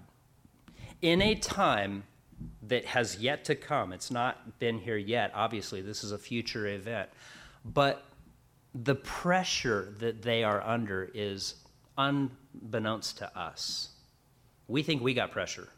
in 1.02 1.22
a 1.22 1.34
time 1.34 2.04
that 2.62 2.84
has 2.84 3.18
yet 3.18 3.44
to 3.44 3.54
come. 3.54 3.92
It's 3.92 4.10
not 4.10 4.58
been 4.58 4.78
here 4.78 4.96
yet. 4.96 5.30
Obviously, 5.34 5.80
this 5.80 6.04
is 6.04 6.12
a 6.12 6.18
future 6.18 6.66
event. 6.66 7.08
But 7.64 8.04
the 8.74 8.94
pressure 8.94 9.94
that 9.98 10.22
they 10.22 10.44
are 10.44 10.62
under 10.62 11.10
is 11.14 11.54
unbeknownst 11.96 13.18
to 13.18 13.38
us. 13.38 13.90
We 14.66 14.82
think 14.82 15.02
we 15.02 15.14
got 15.14 15.30
pressure, 15.30 15.68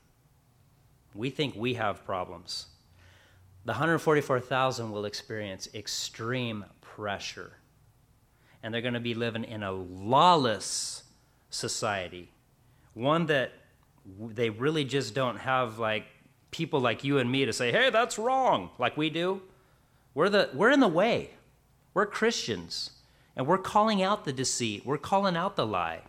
we 1.14 1.31
think 1.31 1.55
we 1.57 1.74
have 1.74 2.05
problems. 2.05 2.66
The 3.64 3.72
144,000 3.72 4.92
will 4.92 5.07
experience 5.07 5.68
extreme 5.74 6.64
pressure. 6.81 7.59
And 8.62 8.72
they're 8.72 8.81
going 8.81 8.94
to 8.94 9.00
be 9.00 9.14
living 9.14 9.42
in 9.42 9.64
a 9.64 9.72
lawless 9.72 11.02
society, 11.50 12.31
one 12.94 13.26
that 13.26 13.52
they 14.21 14.51
really 14.51 14.85
just 14.85 15.14
don't 15.14 15.38
have 15.38 15.79
like 15.79 16.07
people 16.51 16.81
like 16.81 17.05
you 17.05 17.19
and 17.19 17.31
me 17.31 17.45
to 17.45 17.53
say, 17.53 17.73
"Hey, 17.73 17.90
that's 17.90 18.19
wrong," 18.19 18.71
like 18.79 18.97
we 18.97 19.11
do. 19.11 19.42
We're 20.14 20.29
the 20.29 20.51
we're 20.55 20.71
in 20.71 20.81
the 20.81 20.88
way. 20.88 21.31
We're 21.95 22.07
Christians, 22.07 22.90
and 23.35 23.47
we're 23.47 23.59
calling 23.59 24.03
out 24.03 24.25
the 24.25 24.33
deceit. 24.33 24.85
We're 24.85 24.99
calling 24.99 25.37
out 25.37 25.57
the 25.57 25.66
lie. 25.66 26.03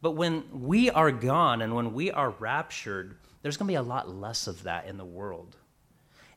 But 0.00 0.12
when 0.12 0.44
we 0.52 0.90
are 0.90 1.12
gone 1.12 1.62
and 1.62 1.76
when 1.76 1.94
we 1.94 2.10
are 2.10 2.30
raptured, 2.30 3.16
there's 3.40 3.56
going 3.56 3.68
to 3.68 3.72
be 3.72 3.76
a 3.76 3.82
lot 3.82 4.08
less 4.08 4.48
of 4.48 4.64
that 4.64 4.86
in 4.86 4.96
the 4.96 5.04
world. 5.04 5.56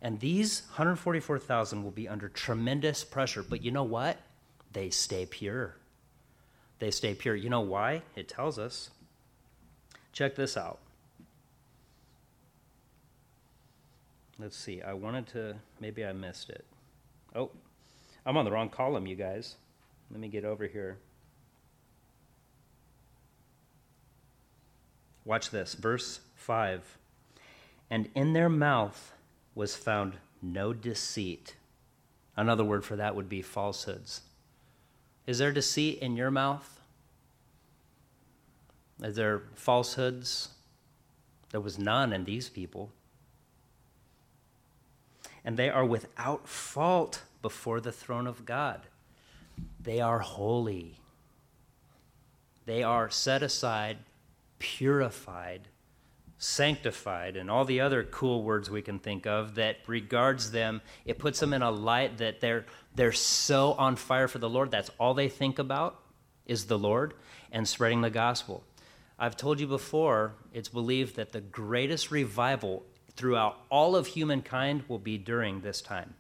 And 0.04 0.20
these 0.20 0.62
144,000 0.68 1.84
will 1.84 1.90
be 1.90 2.08
under 2.08 2.30
tremendous 2.30 3.04
pressure. 3.04 3.42
But 3.42 3.64
you 3.64 3.72
know 3.72 3.84
what? 3.84 4.20
They 4.72 4.92
stay 4.92 5.26
pure. 5.26 5.78
They 6.78 6.92
stay 6.92 7.16
pure. 7.16 7.36
You 7.36 7.50
know 7.50 7.62
why? 7.62 8.04
It 8.16 8.30
tells 8.30 8.60
us. 8.60 8.92
Check 10.14 10.36
this 10.36 10.56
out. 10.56 10.80
Let's 14.38 14.58
see. 14.58 14.82
I 14.82 14.94
wanted 14.94 15.28
to, 15.28 15.56
maybe 15.80 16.06
I 16.06 16.12
missed 16.12 16.50
it. 16.50 16.66
Oh, 17.34 17.52
I'm 18.26 18.38
on 18.38 18.46
the 18.46 18.52
wrong 18.52 18.70
column, 18.70 19.08
you 19.08 19.16
guys. 19.16 19.56
Let 20.12 20.20
me 20.20 20.28
get 20.28 20.46
over 20.46 20.68
here. 20.68 20.98
Watch 25.24 25.50
this. 25.50 25.74
Verse 25.74 26.20
5. 26.36 26.98
And 27.90 28.10
in 28.14 28.34
their 28.34 28.50
mouth 28.50 29.14
was 29.56 29.76
found 29.76 30.18
no 30.42 30.74
deceit. 30.74 31.56
Another 32.38 32.64
word 32.64 32.84
for 32.84 32.96
that 32.96 33.16
would 33.16 33.30
be 33.30 33.42
falsehoods. 33.42 34.22
Is 35.26 35.40
there 35.40 35.52
deceit 35.52 36.00
in 36.00 36.16
your 36.16 36.30
mouth? 36.30 36.80
Is 39.02 39.16
there 39.16 39.44
falsehoods? 39.56 40.50
There 41.50 41.62
was 41.62 41.80
none 41.80 42.14
in 42.14 42.26
these 42.26 42.50
people. 42.50 42.92
And 45.46 45.56
they 45.56 45.70
are 45.70 45.86
without 45.86 46.48
fault 46.48 47.22
before 47.42 47.80
the 47.80 47.94
throne 47.94 48.28
of 48.28 48.46
God. 48.46 48.82
They 49.80 50.02
are 50.02 50.20
holy. 50.20 51.00
They 52.66 52.84
are 52.84 53.10
set 53.10 53.42
aside, 53.44 54.00
purified 54.60 55.70
sanctified, 56.38 57.38
and 57.38 57.50
all 57.50 57.66
the 57.66 57.82
other 57.82 58.04
cool 58.04 58.44
words 58.44 58.70
we 58.70 58.82
can 58.82 59.00
think 59.00 59.26
of 59.26 59.56
that 59.56 59.78
regards 59.88 60.52
them. 60.52 60.82
It 61.06 61.18
puts 61.18 61.40
them 61.40 61.54
in 61.54 61.62
a 61.62 61.72
light 61.72 62.18
that 62.18 62.42
they're, 62.42 62.66
they're 62.94 63.12
so 63.12 63.74
on 63.74 63.96
fire 63.96 64.28
for 64.28 64.40
the 64.40 64.50
Lord. 64.50 64.72
That's 64.72 64.92
all 65.00 65.14
they 65.14 65.30
think 65.30 65.60
about 65.60 66.00
is 66.46 66.66
the 66.66 66.78
Lord 66.78 67.14
and 67.52 67.68
spreading 67.68 68.02
the 68.02 68.10
gospel. 68.10 68.64
I've 69.18 69.38
told 69.38 69.60
you 69.60 69.68
before, 69.68 70.34
it's 70.54 70.68
believed 70.68 71.16
that 71.16 71.32
the 71.32 71.42
greatest 71.42 72.12
revival 72.12 72.84
throughout 73.16 73.58
all 73.70 73.96
of 73.96 74.08
humankind 74.08 74.84
will 74.88 75.00
be 75.00 75.18
during 75.18 75.62
this 75.62 75.82
time. 75.82 76.16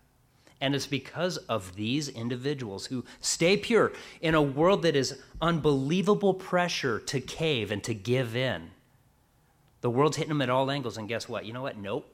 And 0.62 0.74
it's 0.74 0.88
because 0.88 1.38
of 1.38 1.76
these 1.76 2.08
individuals 2.08 2.86
who 2.88 3.04
stay 3.20 3.58
pure 3.58 3.92
in 4.22 4.36
a 4.36 4.42
world 4.42 4.84
that 4.84 4.96
is 4.96 5.20
unbelievable 5.42 6.34
pressure 6.34 7.00
to 7.00 7.20
cave 7.20 7.72
and 7.72 7.84
to 7.84 7.94
give 7.94 8.36
in. 8.36 8.72
The 9.82 9.90
world's 9.90 10.18
hitting 10.18 10.30
them 10.30 10.42
at 10.42 10.50
all 10.50 10.72
angles, 10.72 10.98
and 10.98 11.08
guess 11.08 11.30
what? 11.30 11.46
You 11.46 11.54
know 11.54 11.62
what? 11.62 11.78
Nope. 11.78 12.10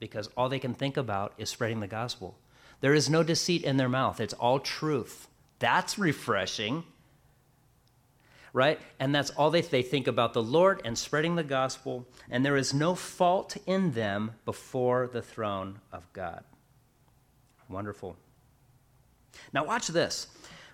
Because 0.00 0.28
all 0.36 0.48
they 0.48 0.58
can 0.58 0.74
think 0.74 0.96
about 0.96 1.32
is 1.38 1.48
spreading 1.48 1.80
the 1.80 1.86
gospel. 1.86 2.36
There 2.80 2.92
is 2.92 3.08
no 3.08 3.22
deceit 3.22 3.62
in 3.62 3.76
their 3.78 3.88
mouth, 3.88 4.20
it's 4.20 4.34
all 4.34 4.58
truth. 4.58 5.28
That's 5.58 5.98
refreshing. 5.98 6.84
Right? 8.56 8.80
And 8.98 9.14
that's 9.14 9.28
all 9.32 9.50
they, 9.50 9.60
they 9.60 9.82
think 9.82 10.06
about 10.06 10.32
the 10.32 10.42
Lord 10.42 10.80
and 10.82 10.96
spreading 10.96 11.36
the 11.36 11.44
gospel, 11.44 12.06
and 12.30 12.42
there 12.42 12.56
is 12.56 12.72
no 12.72 12.94
fault 12.94 13.58
in 13.66 13.92
them 13.92 14.30
before 14.46 15.10
the 15.12 15.20
throne 15.20 15.80
of 15.92 16.10
God. 16.14 16.42
Wonderful. 17.68 18.16
Now, 19.52 19.66
watch 19.66 19.88
this. 19.88 20.28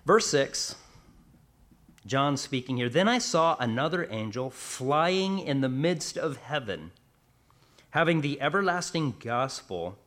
Verse 0.05 0.27
6 0.27 0.75
John 2.05 2.37
speaking 2.37 2.77
here. 2.77 2.87
Then 2.87 3.09
I 3.09 3.17
saw 3.17 3.57
another 3.59 4.07
angel 4.09 4.49
flying 4.49 5.39
in 5.39 5.59
the 5.59 5.67
midst 5.67 6.17
of 6.17 6.37
heaven, 6.37 6.91
having 7.89 8.21
the 8.21 8.39
everlasting 8.39 9.15
gospel 9.19 9.97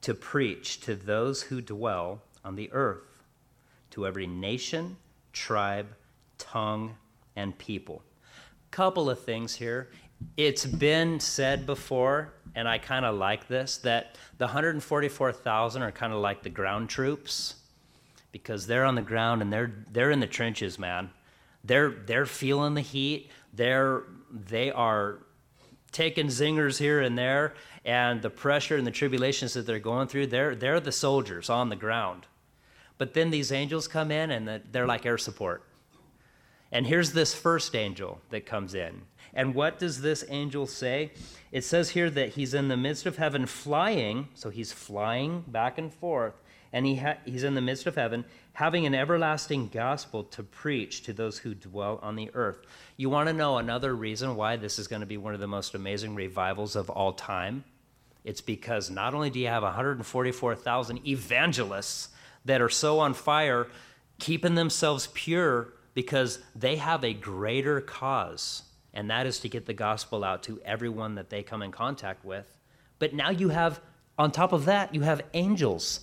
to 0.00 0.14
preach 0.14 0.80
to 0.80 0.94
those 0.94 1.42
who 1.42 1.60
dwell 1.60 2.22
on 2.42 2.56
the 2.56 2.72
earth, 2.72 3.22
to 3.90 4.06
every 4.06 4.26
nation, 4.26 4.96
tribe, 5.34 5.88
tongue, 6.38 6.96
and 7.36 7.56
people. 7.58 8.02
Couple 8.70 9.10
of 9.10 9.20
things 9.20 9.54
here. 9.54 9.90
It's 10.36 10.64
been 10.64 11.20
said 11.20 11.66
before, 11.66 12.32
and 12.54 12.68
I 12.68 12.78
kind 12.78 13.04
of 13.04 13.16
like 13.16 13.48
this, 13.48 13.78
that 13.78 14.16
the 14.38 14.46
144,000 14.46 15.82
are 15.82 15.92
kind 15.92 16.12
of 16.12 16.20
like 16.20 16.42
the 16.42 16.50
ground 16.50 16.88
troops 16.88 17.56
because 18.32 18.66
they're 18.66 18.84
on 18.84 18.96
the 18.96 19.02
ground 19.02 19.42
and 19.42 19.52
they're 19.52 19.72
they're 19.92 20.10
in 20.10 20.20
the 20.20 20.26
trenches, 20.26 20.78
man. 20.78 21.10
They're 21.62 21.90
they're 21.90 22.26
feeling 22.26 22.74
the 22.74 22.80
heat. 22.80 23.30
They're 23.52 24.02
they 24.32 24.72
are 24.72 25.20
taking 25.92 26.26
zingers 26.26 26.78
here 26.78 27.00
and 27.00 27.16
there, 27.16 27.54
and 27.84 28.20
the 28.22 28.30
pressure 28.30 28.76
and 28.76 28.86
the 28.86 28.90
tribulations 28.90 29.54
that 29.54 29.66
they're 29.66 29.78
going 29.78 30.08
through. 30.08 30.26
They're 30.26 30.56
they're 30.56 30.80
the 30.80 30.92
soldiers 30.92 31.48
on 31.48 31.68
the 31.68 31.76
ground. 31.76 32.26
But 32.98 33.14
then 33.14 33.30
these 33.30 33.52
angels 33.52 33.88
come 33.88 34.10
in 34.10 34.30
and 34.30 34.62
they're 34.72 34.86
like 34.86 35.06
air 35.06 35.18
support. 35.18 35.64
And 36.74 36.88
here's 36.88 37.12
this 37.12 37.32
first 37.32 37.76
angel 37.76 38.20
that 38.30 38.46
comes 38.46 38.74
in. 38.74 39.02
And 39.32 39.54
what 39.54 39.78
does 39.78 40.00
this 40.00 40.24
angel 40.28 40.66
say? 40.66 41.12
It 41.52 41.62
says 41.62 41.90
here 41.90 42.10
that 42.10 42.30
he's 42.30 42.52
in 42.52 42.66
the 42.66 42.76
midst 42.76 43.06
of 43.06 43.16
heaven 43.16 43.46
flying, 43.46 44.26
so 44.34 44.50
he's 44.50 44.72
flying 44.72 45.44
back 45.46 45.78
and 45.78 45.94
forth, 45.94 46.34
and 46.72 46.84
he 46.84 46.96
ha- 46.96 47.18
he's 47.24 47.44
in 47.44 47.54
the 47.54 47.60
midst 47.60 47.86
of 47.86 47.94
heaven, 47.94 48.24
having 48.54 48.86
an 48.86 48.94
everlasting 48.94 49.68
gospel 49.68 50.24
to 50.24 50.42
preach 50.42 51.04
to 51.04 51.12
those 51.12 51.38
who 51.38 51.54
dwell 51.54 52.00
on 52.02 52.16
the 52.16 52.30
earth. 52.34 52.58
You 52.96 53.08
want 53.08 53.28
to 53.28 53.32
know 53.32 53.58
another 53.58 53.94
reason 53.94 54.34
why 54.34 54.56
this 54.56 54.80
is 54.80 54.88
going 54.88 55.00
to 55.00 55.06
be 55.06 55.16
one 55.16 55.32
of 55.32 55.40
the 55.40 55.46
most 55.46 55.76
amazing 55.76 56.16
revivals 56.16 56.74
of 56.74 56.90
all 56.90 57.12
time? 57.12 57.62
It's 58.24 58.40
because 58.40 58.90
not 58.90 59.14
only 59.14 59.30
do 59.30 59.38
you 59.38 59.46
have 59.46 59.62
144,000 59.62 61.06
evangelists 61.06 62.08
that 62.44 62.60
are 62.60 62.68
so 62.68 62.98
on 62.98 63.14
fire, 63.14 63.68
keeping 64.18 64.56
themselves 64.56 65.08
pure 65.14 65.68
because 65.94 66.40
they 66.54 66.76
have 66.76 67.04
a 67.04 67.14
greater 67.14 67.80
cause, 67.80 68.62
and 68.92 69.10
that 69.10 69.26
is 69.26 69.40
to 69.40 69.48
get 69.48 69.66
the 69.66 69.72
gospel 69.72 70.24
out 70.24 70.42
to 70.44 70.60
everyone 70.64 71.14
that 71.14 71.30
they 71.30 71.42
come 71.42 71.62
in 71.62 71.70
contact 71.72 72.24
with. 72.24 72.46
But 72.98 73.14
now 73.14 73.30
you 73.30 73.48
have, 73.48 73.80
on 74.18 74.30
top 74.30 74.52
of 74.52 74.66
that, 74.66 74.94
you 74.94 75.02
have 75.02 75.22
angels 75.32 76.00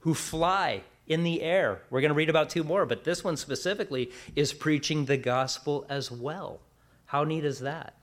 who 0.00 0.14
fly 0.14 0.82
in 1.06 1.22
the 1.22 1.42
air. 1.42 1.82
We're 1.90 2.00
going 2.00 2.10
to 2.10 2.16
read 2.16 2.30
about 2.30 2.50
two 2.50 2.64
more, 2.64 2.86
but 2.86 3.04
this 3.04 3.22
one 3.22 3.36
specifically 3.36 4.10
is 4.34 4.52
preaching 4.52 5.04
the 5.04 5.16
gospel 5.16 5.86
as 5.88 6.10
well. 6.10 6.60
How 7.06 7.24
neat 7.24 7.44
is 7.44 7.60
that? 7.60 7.94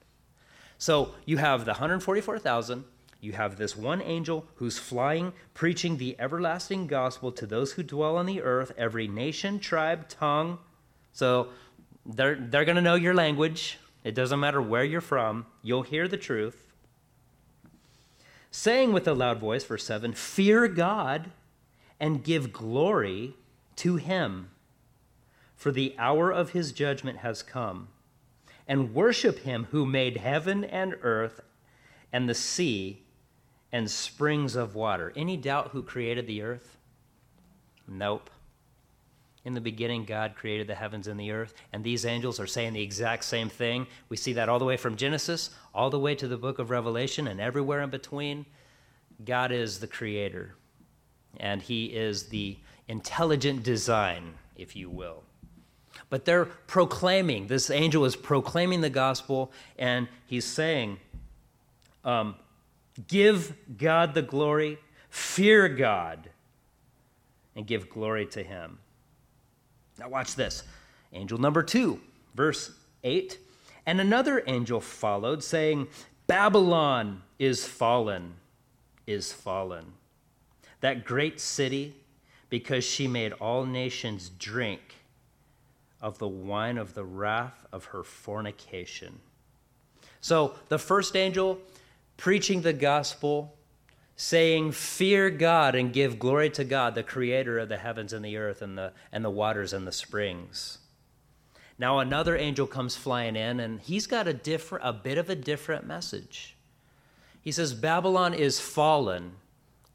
So 0.77 1.13
you 1.25 1.37
have 1.37 1.65
the 1.65 1.71
144,000, 1.71 2.83
you 3.19 3.33
have 3.33 3.57
this 3.57 3.77
one 3.77 4.01
angel 4.01 4.47
who's 4.55 4.79
flying, 4.79 5.33
preaching 5.53 5.97
the 5.97 6.15
everlasting 6.19 6.87
gospel 6.87 7.31
to 7.33 7.45
those 7.45 7.73
who 7.73 7.83
dwell 7.83 8.17
on 8.17 8.25
the 8.25 8.41
earth, 8.41 8.71
every 8.77 9.07
nation, 9.07 9.59
tribe, 9.59 10.09
tongue. 10.09 10.57
So 11.13 11.49
they're, 12.05 12.35
they're 12.35 12.65
going 12.65 12.75
to 12.75 12.81
know 12.81 12.95
your 12.95 13.13
language. 13.13 13.77
It 14.03 14.15
doesn't 14.15 14.39
matter 14.39 14.61
where 14.61 14.83
you're 14.83 15.01
from, 15.01 15.45
you'll 15.61 15.83
hear 15.83 16.07
the 16.07 16.17
truth. 16.17 16.67
Saying 18.49 18.91
with 18.91 19.07
a 19.07 19.13
loud 19.13 19.39
voice, 19.39 19.63
verse 19.63 19.85
7 19.85 20.13
Fear 20.13 20.67
God 20.69 21.31
and 21.99 22.23
give 22.23 22.51
glory 22.51 23.35
to 23.77 23.95
him, 23.95 24.49
for 25.55 25.71
the 25.71 25.95
hour 25.97 26.31
of 26.31 26.49
his 26.49 26.71
judgment 26.71 27.19
has 27.19 27.43
come. 27.43 27.89
And 28.67 28.93
worship 28.93 29.39
him 29.39 29.67
who 29.71 29.85
made 29.85 30.17
heaven 30.17 30.63
and 30.63 30.95
earth 31.01 31.41
and 32.11 32.27
the 32.27 32.33
sea 32.33 33.03
and 33.71 33.89
springs 33.89 34.55
of 34.55 34.75
water. 34.75 35.13
Any 35.15 35.37
doubt 35.37 35.69
who 35.69 35.83
created 35.83 36.25
the 36.25 36.41
earth? 36.41 36.77
Nope. 37.87 38.29
In 39.43 39.53
the 39.53 39.61
beginning, 39.61 40.05
God 40.05 40.35
created 40.35 40.67
the 40.67 40.75
heavens 40.75 41.07
and 41.07 41.19
the 41.19 41.31
earth, 41.31 41.53
and 41.73 41.83
these 41.83 42.05
angels 42.05 42.39
are 42.39 42.47
saying 42.47 42.73
the 42.73 42.81
exact 42.81 43.23
same 43.23 43.49
thing. 43.49 43.87
We 44.07 44.17
see 44.17 44.33
that 44.33 44.49
all 44.49 44.59
the 44.59 44.65
way 44.65 44.77
from 44.77 44.95
Genesis, 44.95 45.49
all 45.73 45.89
the 45.89 45.99
way 45.99 46.13
to 46.15 46.27
the 46.27 46.37
book 46.37 46.59
of 46.59 46.69
Revelation, 46.69 47.27
and 47.27 47.41
everywhere 47.41 47.81
in 47.81 47.89
between. 47.89 48.45
God 49.25 49.51
is 49.51 49.79
the 49.79 49.87
creator, 49.87 50.55
and 51.39 51.61
He 51.61 51.85
is 51.85 52.27
the 52.27 52.57
intelligent 52.87 53.63
design, 53.63 54.33
if 54.55 54.75
you 54.75 54.89
will. 54.89 55.23
But 56.09 56.25
they're 56.25 56.45
proclaiming, 56.45 57.47
this 57.47 57.69
angel 57.69 58.05
is 58.05 58.15
proclaiming 58.15 58.81
the 58.81 58.89
gospel, 58.89 59.51
and 59.77 60.07
he's 60.27 60.45
saying, 60.45 60.99
um, 62.03 62.35
Give 63.07 63.55
God 63.77 64.13
the 64.13 64.21
glory, 64.21 64.77
fear 65.09 65.69
God, 65.69 66.29
and 67.55 67.65
give 67.65 67.89
glory 67.89 68.25
to 68.27 68.43
Him. 68.43 68.79
Now, 70.01 70.09
watch 70.09 70.33
this. 70.33 70.63
Angel 71.13 71.37
number 71.37 71.61
two, 71.61 72.01
verse 72.33 72.71
8. 73.03 73.37
And 73.85 74.01
another 74.01 74.43
angel 74.47 74.81
followed, 74.81 75.43
saying, 75.43 75.89
Babylon 76.25 77.21
is 77.37 77.67
fallen, 77.67 78.33
is 79.05 79.31
fallen. 79.31 79.93
That 80.79 81.05
great 81.05 81.39
city, 81.39 81.93
because 82.49 82.83
she 82.83 83.07
made 83.07 83.33
all 83.33 83.63
nations 83.63 84.31
drink 84.39 84.81
of 86.01 86.17
the 86.17 86.27
wine 86.27 86.79
of 86.79 86.95
the 86.95 87.05
wrath 87.05 87.67
of 87.71 87.85
her 87.85 88.03
fornication. 88.03 89.19
So 90.19 90.55
the 90.69 90.79
first 90.79 91.15
angel 91.15 91.59
preaching 92.17 92.61
the 92.61 92.73
gospel, 92.73 93.55
saying, 94.21 94.71
Fear 94.71 95.31
God 95.31 95.73
and 95.73 95.91
give 95.91 96.19
glory 96.19 96.51
to 96.51 96.63
God, 96.63 96.93
the 96.93 97.01
creator 97.01 97.57
of 97.57 97.69
the 97.69 97.77
heavens 97.77 98.13
and 98.13 98.23
the 98.23 98.37
earth 98.37 98.61
and 98.61 98.77
the, 98.77 98.93
and 99.11 99.25
the 99.25 99.31
waters 99.31 99.73
and 99.73 99.87
the 99.87 99.91
springs. 99.91 100.77
Now 101.79 101.97
another 101.97 102.37
angel 102.37 102.67
comes 102.67 102.95
flying 102.95 103.35
in, 103.35 103.59
and 103.59 103.81
he's 103.81 104.05
got 104.05 104.27
a 104.27 104.33
different, 104.33 104.85
a 104.85 104.93
bit 104.93 105.17
of 105.17 105.31
a 105.31 105.35
different 105.35 105.87
message. 105.87 106.55
He 107.41 107.51
says, 107.51 107.73
Babylon 107.73 108.35
is 108.35 108.59
fallen, 108.59 109.31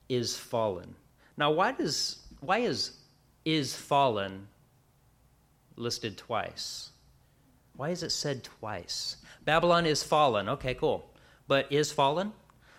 is 0.08 0.36
fallen. 0.36 0.96
Now, 1.36 1.52
why 1.52 1.70
does 1.70 2.18
why 2.40 2.58
is 2.58 2.98
is 3.44 3.76
fallen 3.76 4.48
listed 5.76 6.18
twice? 6.18 6.90
Why 7.76 7.90
is 7.90 8.02
it 8.02 8.10
said 8.10 8.42
twice? 8.42 9.18
Babylon 9.44 9.86
is 9.86 10.02
fallen. 10.02 10.48
Okay, 10.48 10.74
cool 10.74 11.12
but 11.46 11.70
is 11.70 11.92
fallen? 11.92 12.32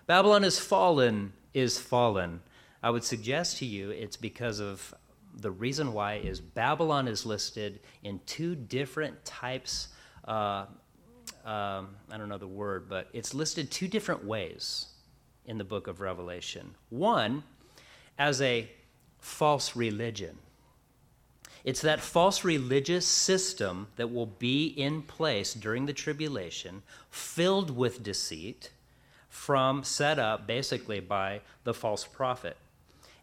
Babylon 0.07 0.43
is 0.43 0.59
fallen, 0.59 1.33
is 1.57 1.79
fallen. 1.79 2.39
I 2.83 2.91
would 2.91 3.03
suggest 3.03 3.57
to 3.57 3.65
you 3.65 3.89
it's 3.89 4.15
because 4.15 4.59
of 4.59 4.93
the 5.33 5.49
reason 5.49 5.91
why 5.91 6.15
is 6.15 6.39
Babylon 6.39 7.07
is 7.07 7.25
listed 7.25 7.79
in 8.03 8.19
two 8.27 8.53
different 8.53 9.25
types. 9.25 9.87
Uh, 10.23 10.65
um, 11.43 11.95
I 12.11 12.17
don't 12.17 12.29
know 12.29 12.37
the 12.37 12.47
word, 12.47 12.87
but 12.87 13.09
it's 13.11 13.33
listed 13.33 13.71
two 13.71 13.87
different 13.87 14.23
ways 14.23 14.85
in 15.45 15.57
the 15.57 15.63
book 15.63 15.87
of 15.87 15.99
Revelation. 15.99 16.75
One, 16.89 17.43
as 18.19 18.39
a 18.39 18.69
false 19.19 19.75
religion. 19.75 20.37
It's 21.63 21.81
that 21.81 22.01
false 22.01 22.43
religious 22.43 23.07
system 23.07 23.87
that 23.95 24.13
will 24.13 24.27
be 24.27 24.67
in 24.67 25.01
place 25.01 25.55
during 25.55 25.87
the 25.87 25.93
tribulation, 25.93 26.83
filled 27.09 27.75
with 27.75 28.03
deceit, 28.03 28.69
from 29.29 29.83
set 29.83 30.19
up 30.19 30.47
basically 30.47 30.99
by 30.99 31.41
the 31.63 31.73
false 31.73 32.05
prophet. 32.05 32.57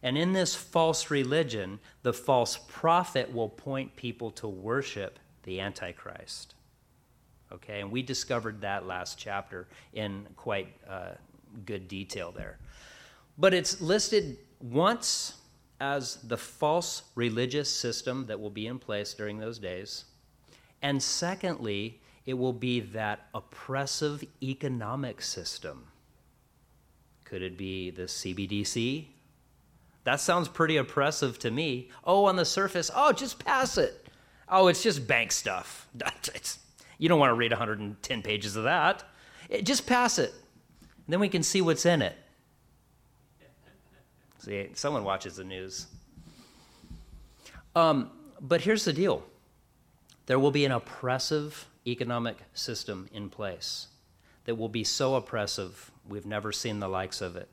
And 0.03 0.17
in 0.17 0.33
this 0.33 0.55
false 0.55 1.09
religion, 1.09 1.79
the 2.03 2.13
false 2.13 2.59
prophet 2.67 3.33
will 3.33 3.49
point 3.49 3.95
people 3.95 4.31
to 4.31 4.47
worship 4.47 5.17
the 5.43 5.59
Antichrist. 5.59 6.53
Okay, 7.51 7.81
and 7.81 7.91
we 7.91 8.01
discovered 8.01 8.61
that 8.61 8.85
last 8.85 9.17
chapter 9.17 9.67
in 9.93 10.27
quite 10.35 10.67
uh, 10.87 11.11
good 11.65 11.87
detail 11.87 12.31
there. 12.31 12.57
But 13.37 13.53
it's 13.53 13.81
listed 13.81 14.37
once 14.61 15.37
as 15.79 16.15
the 16.17 16.37
false 16.37 17.03
religious 17.15 17.69
system 17.69 18.25
that 18.27 18.39
will 18.39 18.49
be 18.49 18.67
in 18.67 18.79
place 18.79 19.13
during 19.13 19.39
those 19.39 19.59
days. 19.59 20.05
And 20.81 21.01
secondly, 21.01 21.99
it 22.25 22.33
will 22.33 22.53
be 22.53 22.79
that 22.79 23.27
oppressive 23.33 24.23
economic 24.41 25.21
system. 25.21 25.87
Could 27.25 27.41
it 27.41 27.57
be 27.57 27.89
the 27.89 28.03
CBDC? 28.03 29.07
That 30.05 30.19
sounds 30.19 30.47
pretty 30.47 30.77
oppressive 30.77 31.39
to 31.39 31.51
me. 31.51 31.89
Oh, 32.03 32.25
on 32.25 32.35
the 32.35 32.45
surface, 32.45 32.91
oh, 32.95 33.11
just 33.11 33.43
pass 33.43 33.77
it. 33.77 34.07
Oh, 34.47 34.67
it's 34.67 34.83
just 34.83 35.07
bank 35.07 35.31
stuff. 35.31 35.87
you 36.99 37.09
don't 37.09 37.19
want 37.19 37.31
to 37.31 37.35
read 37.35 37.51
110 37.51 38.21
pages 38.21 38.55
of 38.55 38.65
that. 38.65 39.03
It, 39.49 39.65
just 39.65 39.87
pass 39.87 40.19
it. 40.19 40.33
then 41.07 41.19
we 41.19 41.27
can 41.27 41.41
see 41.41 41.61
what's 41.61 41.85
in 41.85 42.03
it. 42.03 42.15
See, 44.37 44.69
someone 44.75 45.03
watches 45.03 45.35
the 45.35 45.43
news. 45.43 45.87
Um, 47.75 48.11
but 48.39 48.61
here's 48.61 48.85
the 48.85 48.93
deal 48.93 49.23
there 50.27 50.39
will 50.39 50.51
be 50.51 50.65
an 50.65 50.71
oppressive 50.71 51.67
economic 51.87 52.37
system 52.53 53.09
in 53.11 53.29
place 53.29 53.87
that 54.45 54.55
will 54.55 54.69
be 54.69 54.83
so 54.83 55.15
oppressive, 55.15 55.91
we've 56.07 56.25
never 56.25 56.51
seen 56.51 56.79
the 56.79 56.87
likes 56.87 57.21
of 57.21 57.35
it. 57.35 57.49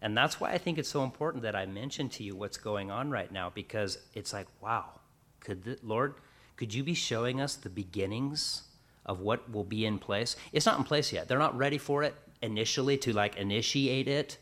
And 0.00 0.16
that's 0.16 0.40
why 0.40 0.50
I 0.52 0.58
think 0.58 0.78
it's 0.78 0.88
so 0.88 1.04
important 1.04 1.42
that 1.44 1.54
I 1.54 1.66
mention 1.66 2.08
to 2.10 2.24
you 2.24 2.34
what's 2.34 2.56
going 2.56 2.90
on 2.90 3.10
right 3.10 3.30
now 3.30 3.50
because 3.54 3.98
it's 4.14 4.32
like, 4.32 4.48
wow, 4.60 5.00
could 5.40 5.64
the, 5.64 5.78
Lord, 5.82 6.14
could 6.56 6.74
you 6.74 6.82
be 6.82 6.94
showing 6.94 7.40
us 7.40 7.54
the 7.54 7.70
beginnings 7.70 8.62
of 9.06 9.20
what 9.20 9.50
will 9.50 9.64
be 9.64 9.86
in 9.86 9.98
place? 9.98 10.36
It's 10.52 10.66
not 10.66 10.78
in 10.78 10.84
place 10.84 11.12
yet. 11.12 11.28
They're 11.28 11.38
not 11.38 11.56
ready 11.56 11.78
for 11.78 12.02
it 12.02 12.14
initially 12.42 12.96
to 12.98 13.12
like 13.12 13.36
initiate 13.36 14.08
it 14.08 14.38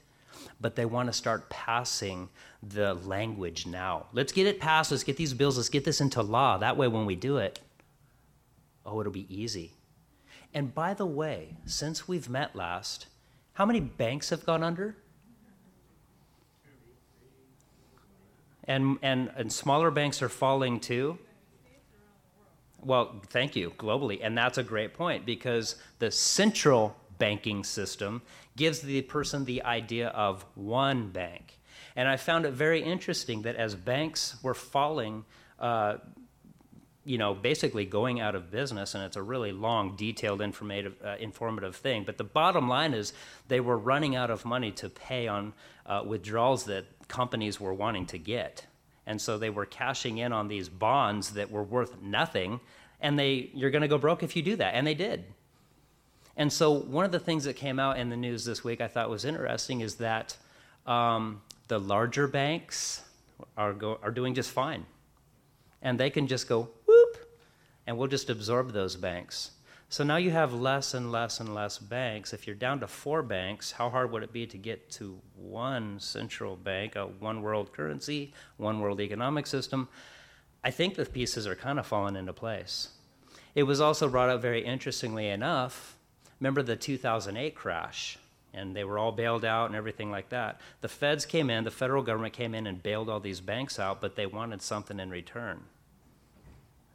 but 0.61 0.77
they 0.77 0.85
want 0.85 1.09
to 1.09 1.13
start 1.13 1.49
passing 1.49 2.29
the 2.63 2.95
language 2.95 3.67
now. 3.67 4.07
Let's 4.13 4.33
get 4.33 4.47
it 4.47 4.61
passed. 4.61 4.91
Let's 4.91 5.05
get 5.05 5.17
these 5.17 5.35
bills. 5.35 5.57
Let's 5.57 5.69
get 5.69 5.85
this 5.85 6.01
into 6.01 6.23
law. 6.23 6.59
That 6.59 6.77
way, 6.77 6.89
when 6.89 7.07
we 7.07 7.17
do 7.17 7.39
it, 7.39 7.61
oh, 8.85 9.01
it'll 9.01 9.13
be 9.13 9.27
easy. 9.35 9.73
And 10.53 10.75
by 10.75 10.95
the 10.95 11.07
way, 11.07 11.57
since 11.65 12.09
we've 12.09 12.29
met 12.29 12.57
last, 12.57 13.07
how 13.55 13.67
many 13.67 13.81
banks 13.81 14.31
have 14.31 14.45
gone 14.45 14.63
under? 14.63 14.97
And, 18.65 18.99
and, 19.03 19.31
and 19.37 19.53
smaller 19.53 19.91
banks 19.91 20.23
are 20.23 20.29
falling 20.29 20.81
too? 20.81 21.19
Well, 22.83 23.21
thank 23.29 23.57
you, 23.57 23.73
globally. 23.79 24.21
And 24.23 24.37
that's 24.37 24.59
a 24.59 24.63
great 24.63 24.95
point 24.95 25.27
because 25.27 25.77
the 25.99 26.11
central 26.11 26.97
banking 27.19 27.63
system 27.65 28.23
gives 28.57 28.81
the 28.81 29.03
person 29.03 29.45
the 29.45 29.63
idea 29.63 30.09
of 30.09 30.45
one 30.55 31.11
bank. 31.11 31.59
And 31.97 32.09
I 32.09 32.17
found 32.17 32.47
it 32.47 32.53
very 32.53 32.83
interesting 32.83 33.43
that 33.43 33.57
as 33.57 33.75
banks 33.75 34.37
were 34.43 34.55
falling, 34.55 35.25
uh, 35.59 35.99
you 37.05 37.19
know, 37.19 37.35
basically 37.35 37.85
going 37.85 38.21
out 38.21 38.35
of 38.35 38.51
business, 38.51 38.95
and 38.95 39.03
it's 39.05 39.17
a 39.17 39.23
really 39.23 39.53
long, 39.53 39.97
detailed, 39.97 40.41
informative, 40.43 40.97
uh, 41.05 41.17
informative 41.19 41.75
thing. 41.75 42.05
But 42.05 42.19
the 42.19 42.25
bottom 42.25 42.69
line 42.69 42.95
is 42.95 43.13
they 43.49 43.61
were 43.61 43.79
running 43.79 44.17
out 44.17 44.31
of 44.31 44.45
money 44.45 44.71
to 44.73 44.89
pay 44.89 45.27
on 45.27 45.55
uh, 45.87 46.03
withdrawals 46.07 46.65
that 46.65 46.85
companies 47.09 47.59
were 47.59 47.75
wanting 47.75 48.07
to 48.07 48.19
get. 48.19 48.67
And 49.07 49.21
so 49.21 49.39
they 49.39 49.51
were 49.51 49.67
cashing 49.67 50.19
in 50.19 50.33
on 50.33 50.49
these 50.49 50.69
bonds 50.69 51.31
that 51.31 51.51
were 51.51 51.65
worth 51.65 52.01
nothing. 52.01 52.61
And 53.01 53.19
they, 53.19 53.51
you're 53.55 53.71
going 53.71 53.83
to 53.83 53.89
go 53.89 53.99
broke 53.99 54.23
if 54.23 54.37
you 54.37 54.43
do 54.43 54.57
that. 54.57 54.75
And 54.75 54.87
they 54.87 54.95
did. 54.95 55.25
And 56.37 56.53
so 56.53 56.71
one 56.71 57.05
of 57.05 57.13
the 57.13 57.19
things 57.19 57.45
that 57.45 57.57
came 57.57 57.79
out 57.79 57.99
in 57.99 58.09
the 58.09 58.17
news 58.17 58.45
this 58.45 58.63
week 58.63 58.81
I 58.81 58.89
thought 58.89 59.11
was 59.11 59.25
interesting 59.25 59.81
is 59.81 59.97
that 59.97 60.37
um, 60.87 61.43
the 61.69 61.79
larger 61.79 62.29
banks 62.29 63.03
are, 63.57 63.73
go, 63.73 63.99
are 64.03 64.11
doing 64.11 64.35
just 64.35 64.51
fine. 64.51 64.87
And 65.83 65.99
they 65.99 66.11
can 66.11 66.27
just 66.27 66.49
go 66.49 66.69
and 67.91 67.99
we'll 67.99 68.07
just 68.07 68.31
absorb 68.31 68.71
those 68.71 68.95
banks. 68.95 69.51
So 69.89 70.05
now 70.05 70.15
you 70.15 70.31
have 70.31 70.53
less 70.53 70.95
and 70.95 71.11
less 71.11 71.41
and 71.41 71.53
less 71.53 71.77
banks. 71.77 72.33
If 72.33 72.47
you're 72.47 72.55
down 72.55 72.79
to 72.79 72.87
four 72.87 73.21
banks, 73.21 73.73
how 73.73 73.91
hard 73.91 74.13
would 74.13 74.23
it 74.23 74.33
be 74.33 74.47
to 74.47 74.57
get 74.57 74.89
to 74.93 75.19
one 75.35 75.99
central 75.99 76.55
bank, 76.55 76.95
a 76.95 77.07
one 77.07 77.43
world 77.43 77.73
currency, 77.73 78.33
one 78.59 78.79
world 78.79 79.01
economic 79.01 79.45
system? 79.49 79.89
I 80.63 80.71
think 80.71 80.95
the 80.95 81.05
pieces 81.05 81.49
are 81.49 81.57
kind 81.57 81.81
of 81.81 81.87
falling 81.87 82.15
into 82.15 82.33
place. 82.33 82.91
It 83.57 83.65
was 83.65 83.81
also 83.81 84.09
brought 84.09 84.31
up 84.31 84.41
very 84.41 84.65
interestingly 84.65 85.27
enough. 85.27 85.97
Remember 86.39 86.63
the 86.63 86.77
2008 86.77 87.57
crash, 87.57 88.19
and 88.55 88.77
they 88.77 88.85
were 88.85 89.01
all 89.01 89.11
bailed 89.11 89.45
out 89.45 89.67
and 89.67 89.75
everything 89.75 90.13
like 90.13 90.29
that. 90.29 90.61
The 90.81 90.89
feds 90.89 91.27
came 91.27 91.51
in, 91.51 91.65
the 91.65 91.73
federal 91.73 92.05
government 92.05 92.35
came 92.35 92.55
in 92.55 92.69
and 92.69 92.85
bailed 92.85 93.11
all 93.11 93.19
these 93.19 93.41
banks 93.41 93.81
out, 93.81 94.01
but 94.01 94.15
they 94.15 94.27
wanted 94.27 94.63
something 94.63 95.01
in 95.01 95.11
return. 95.11 95.65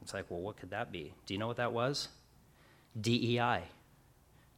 It's 0.06 0.14
like, 0.14 0.26
well, 0.28 0.38
what 0.38 0.56
could 0.56 0.70
that 0.70 0.92
be? 0.92 1.12
Do 1.26 1.34
you 1.34 1.38
know 1.38 1.48
what 1.48 1.56
that 1.56 1.72
was? 1.72 2.06
DEI, 3.00 3.62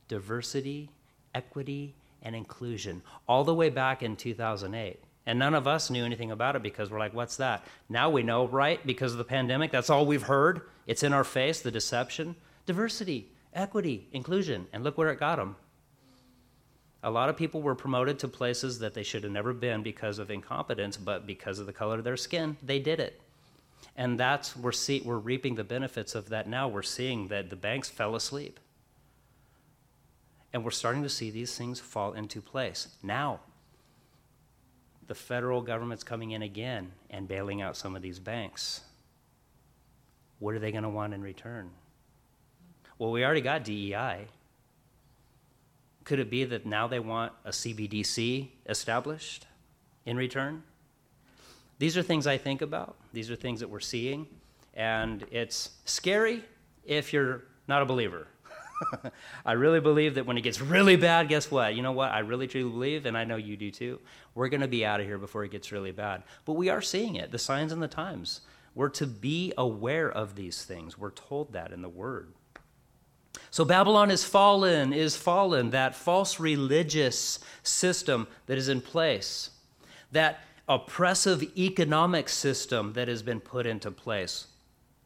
diversity, 0.06 0.90
equity, 1.34 1.94
and 2.20 2.36
inclusion, 2.36 3.00
all 3.26 3.44
the 3.44 3.54
way 3.54 3.70
back 3.70 4.02
in 4.02 4.14
2008. 4.14 5.00
And 5.24 5.38
none 5.38 5.54
of 5.54 5.66
us 5.66 5.88
knew 5.88 6.04
anything 6.04 6.30
about 6.30 6.54
it 6.54 6.62
because 6.62 6.90
we're 6.90 6.98
like, 6.98 7.14
what's 7.14 7.36
that? 7.36 7.64
Now 7.88 8.10
we 8.10 8.22
know, 8.22 8.46
right? 8.46 8.86
Because 8.86 9.12
of 9.12 9.18
the 9.18 9.24
pandemic, 9.24 9.72
that's 9.72 9.88
all 9.88 10.04
we've 10.04 10.24
heard. 10.24 10.60
It's 10.86 11.02
in 11.02 11.14
our 11.14 11.24
face, 11.24 11.62
the 11.62 11.70
deception. 11.70 12.36
Diversity, 12.66 13.32
equity, 13.54 14.06
inclusion. 14.12 14.66
And 14.74 14.84
look 14.84 14.98
where 14.98 15.10
it 15.10 15.18
got 15.18 15.36
them. 15.36 15.56
A 17.02 17.10
lot 17.10 17.30
of 17.30 17.38
people 17.38 17.62
were 17.62 17.74
promoted 17.74 18.18
to 18.18 18.28
places 18.28 18.80
that 18.80 18.92
they 18.92 19.02
should 19.02 19.22
have 19.22 19.32
never 19.32 19.54
been 19.54 19.82
because 19.82 20.18
of 20.18 20.30
incompetence, 20.30 20.98
but 20.98 21.26
because 21.26 21.58
of 21.58 21.64
the 21.64 21.72
color 21.72 21.96
of 21.96 22.04
their 22.04 22.18
skin, 22.18 22.58
they 22.62 22.80
did 22.80 23.00
it. 23.00 23.18
And 23.96 24.18
that's 24.18 24.56
we're 24.56 24.72
see, 24.72 25.02
we're 25.04 25.18
reaping 25.18 25.56
the 25.56 25.64
benefits 25.64 26.14
of 26.14 26.28
that 26.28 26.48
now. 26.48 26.68
We're 26.68 26.82
seeing 26.82 27.28
that 27.28 27.50
the 27.50 27.56
banks 27.56 27.88
fell 27.88 28.14
asleep. 28.14 28.60
And 30.52 30.64
we're 30.64 30.70
starting 30.70 31.02
to 31.02 31.08
see 31.08 31.30
these 31.30 31.56
things 31.56 31.80
fall 31.80 32.12
into 32.12 32.40
place. 32.40 32.88
Now, 33.02 33.40
the 35.08 35.14
federal 35.14 35.62
government's 35.62 36.04
coming 36.04 36.30
in 36.30 36.42
again 36.42 36.92
and 37.10 37.26
bailing 37.26 37.60
out 37.60 37.76
some 37.76 37.96
of 37.96 38.02
these 38.02 38.18
banks. 38.18 38.82
What 40.38 40.54
are 40.54 40.58
they 40.58 40.70
going 40.70 40.84
to 40.84 40.88
want 40.88 41.14
in 41.14 41.22
return? 41.22 41.70
Well, 42.98 43.10
we 43.10 43.24
already 43.24 43.40
got 43.40 43.64
DEI. 43.64 44.26
Could 46.04 46.20
it 46.20 46.30
be 46.30 46.44
that 46.44 46.66
now 46.66 46.86
they 46.86 47.00
want 47.00 47.32
a 47.44 47.50
CBDC 47.50 48.48
established 48.66 49.46
in 50.06 50.16
return? 50.16 50.62
These 51.78 51.96
are 51.96 52.02
things 52.02 52.26
I 52.26 52.38
think 52.38 52.62
about. 52.62 52.96
These 53.12 53.30
are 53.30 53.36
things 53.36 53.60
that 53.60 53.68
we're 53.68 53.80
seeing. 53.80 54.26
And 54.74 55.24
it's 55.30 55.70
scary 55.84 56.44
if 56.84 57.12
you're 57.12 57.44
not 57.66 57.82
a 57.82 57.84
believer. 57.84 58.26
I 59.46 59.52
really 59.52 59.80
believe 59.80 60.14
that 60.14 60.26
when 60.26 60.38
it 60.38 60.42
gets 60.42 60.60
really 60.60 60.96
bad, 60.96 61.28
guess 61.28 61.50
what? 61.50 61.74
You 61.74 61.82
know 61.82 61.92
what? 61.92 62.12
I 62.12 62.20
really 62.20 62.46
truly 62.46 62.70
believe, 62.70 63.06
and 63.06 63.16
I 63.16 63.24
know 63.24 63.36
you 63.36 63.56
do 63.56 63.70
too. 63.70 64.00
We're 64.34 64.48
going 64.48 64.60
to 64.60 64.68
be 64.68 64.84
out 64.84 65.00
of 65.00 65.06
here 65.06 65.18
before 65.18 65.44
it 65.44 65.50
gets 65.50 65.72
really 65.72 65.92
bad. 65.92 66.22
But 66.44 66.54
we 66.54 66.68
are 66.68 66.82
seeing 66.82 67.16
it, 67.16 67.32
the 67.32 67.38
signs 67.38 67.72
and 67.72 67.82
the 67.82 67.88
times. 67.88 68.40
We're 68.74 68.88
to 68.90 69.06
be 69.06 69.52
aware 69.58 70.10
of 70.10 70.36
these 70.36 70.64
things. 70.64 70.96
We're 70.96 71.10
told 71.10 71.52
that 71.52 71.72
in 71.72 71.82
the 71.82 71.88
Word. 71.88 72.32
So 73.50 73.64
Babylon 73.64 74.10
is 74.10 74.24
fallen, 74.24 74.92
is 74.92 75.16
fallen, 75.16 75.70
that 75.70 75.94
false 75.94 76.38
religious 76.38 77.38
system 77.62 78.28
that 78.46 78.58
is 78.58 78.68
in 78.68 78.80
place, 78.80 79.50
that 80.12 80.40
oppressive 80.68 81.42
economic 81.56 82.28
system 82.28 82.92
that 82.92 83.08
has 83.08 83.22
been 83.22 83.40
put 83.40 83.66
into 83.66 83.90
place. 83.90 84.48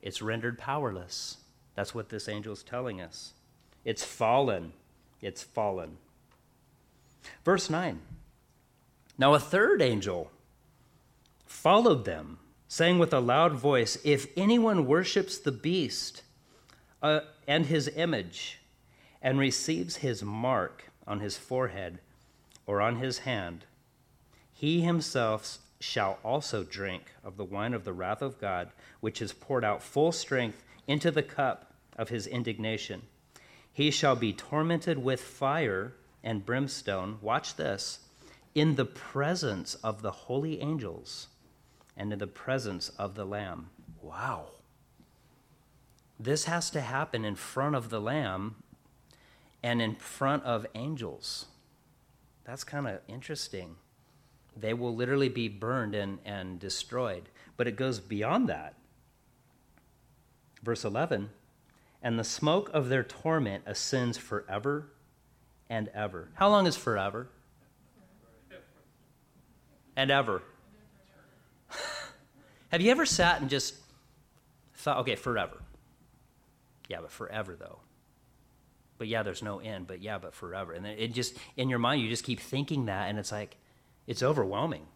It's 0.00 0.20
rendered 0.20 0.58
powerless. 0.58 1.38
That's 1.74 1.94
what 1.94 2.08
this 2.08 2.28
angel 2.28 2.52
is 2.52 2.62
telling 2.62 3.00
us. 3.00 3.32
It's 3.84 4.04
fallen. 4.04 4.72
It's 5.20 5.42
fallen. 5.42 5.98
Verse 7.44 7.70
9 7.70 8.00
Now 9.16 9.34
a 9.34 9.38
third 9.38 9.80
angel 9.80 10.30
followed 11.46 12.04
them, 12.04 12.38
saying 12.66 12.98
with 12.98 13.12
a 13.12 13.20
loud 13.20 13.52
voice, 13.52 13.98
If 14.04 14.26
anyone 14.36 14.86
worships 14.86 15.38
the 15.38 15.52
beast 15.52 16.22
uh, 17.00 17.20
and 17.46 17.66
his 17.66 17.88
image, 17.88 18.58
and 19.22 19.38
receives 19.38 19.96
his 19.96 20.22
mark 20.22 20.90
on 21.06 21.20
his 21.20 21.36
forehead 21.36 22.00
or 22.66 22.80
on 22.80 22.96
his 22.96 23.18
hand, 23.18 23.64
he 24.62 24.82
himself 24.82 25.58
shall 25.80 26.20
also 26.22 26.62
drink 26.62 27.10
of 27.24 27.36
the 27.36 27.44
wine 27.44 27.74
of 27.74 27.82
the 27.82 27.92
wrath 27.92 28.22
of 28.22 28.40
God, 28.40 28.70
which 29.00 29.20
is 29.20 29.32
poured 29.32 29.64
out 29.64 29.82
full 29.82 30.12
strength 30.12 30.62
into 30.86 31.10
the 31.10 31.24
cup 31.24 31.74
of 31.98 32.10
his 32.10 32.28
indignation. 32.28 33.02
He 33.72 33.90
shall 33.90 34.14
be 34.14 34.32
tormented 34.32 34.98
with 34.98 35.20
fire 35.20 35.94
and 36.22 36.46
brimstone. 36.46 37.18
Watch 37.20 37.56
this 37.56 38.06
in 38.54 38.76
the 38.76 38.84
presence 38.84 39.74
of 39.82 40.00
the 40.00 40.12
holy 40.12 40.60
angels 40.60 41.26
and 41.96 42.12
in 42.12 42.20
the 42.20 42.28
presence 42.28 42.90
of 42.90 43.16
the 43.16 43.24
Lamb. 43.24 43.70
Wow. 44.00 44.44
This 46.20 46.44
has 46.44 46.70
to 46.70 46.82
happen 46.82 47.24
in 47.24 47.34
front 47.34 47.74
of 47.74 47.90
the 47.90 48.00
Lamb 48.00 48.62
and 49.60 49.82
in 49.82 49.96
front 49.96 50.44
of 50.44 50.68
angels. 50.76 51.46
That's 52.44 52.62
kind 52.62 52.86
of 52.86 53.00
interesting. 53.08 53.74
They 54.56 54.74
will 54.74 54.94
literally 54.94 55.28
be 55.28 55.48
burned 55.48 55.94
and, 55.94 56.18
and 56.24 56.58
destroyed. 56.58 57.28
But 57.56 57.68
it 57.68 57.76
goes 57.76 58.00
beyond 58.00 58.48
that. 58.48 58.74
Verse 60.62 60.84
11 60.84 61.30
And 62.02 62.18
the 62.18 62.24
smoke 62.24 62.70
of 62.72 62.88
their 62.88 63.02
torment 63.02 63.64
ascends 63.66 64.18
forever 64.18 64.88
and 65.68 65.88
ever. 65.94 66.28
How 66.34 66.48
long 66.48 66.66
is 66.66 66.76
forever? 66.76 67.28
And 69.96 70.10
ever. 70.10 70.42
Have 72.70 72.80
you 72.80 72.90
ever 72.90 73.04
sat 73.04 73.40
and 73.40 73.50
just 73.50 73.74
thought, 74.74 74.98
okay, 74.98 75.16
forever? 75.16 75.62
Yeah, 76.88 77.00
but 77.00 77.10
forever 77.10 77.56
though. 77.58 77.80
But 78.98 79.08
yeah, 79.08 79.22
there's 79.22 79.42
no 79.42 79.58
end, 79.58 79.86
but 79.86 80.00
yeah, 80.00 80.18
but 80.18 80.34
forever. 80.34 80.72
And 80.72 80.84
then 80.84 80.96
it 80.98 81.12
just, 81.12 81.36
in 81.56 81.68
your 81.68 81.78
mind, 81.78 82.02
you 82.02 82.08
just 82.08 82.24
keep 82.24 82.38
thinking 82.38 82.86
that, 82.86 83.08
and 83.08 83.18
it's 83.18 83.32
like, 83.32 83.56
it's 84.06 84.22
overwhelming. 84.22 84.86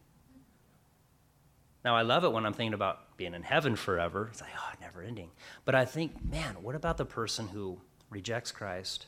Now, 1.84 1.94
I 1.94 2.02
love 2.02 2.24
it 2.24 2.32
when 2.32 2.44
I'm 2.44 2.52
thinking 2.52 2.74
about 2.74 3.16
being 3.16 3.32
in 3.32 3.44
heaven 3.44 3.76
forever. 3.76 4.28
It's 4.32 4.40
like, 4.40 4.50
oh, 4.58 4.72
never 4.80 5.02
ending. 5.02 5.30
But 5.64 5.76
I 5.76 5.84
think, 5.84 6.24
man, 6.24 6.56
what 6.60 6.74
about 6.74 6.96
the 6.96 7.04
person 7.04 7.46
who 7.46 7.78
rejects 8.10 8.50
Christ, 8.50 9.06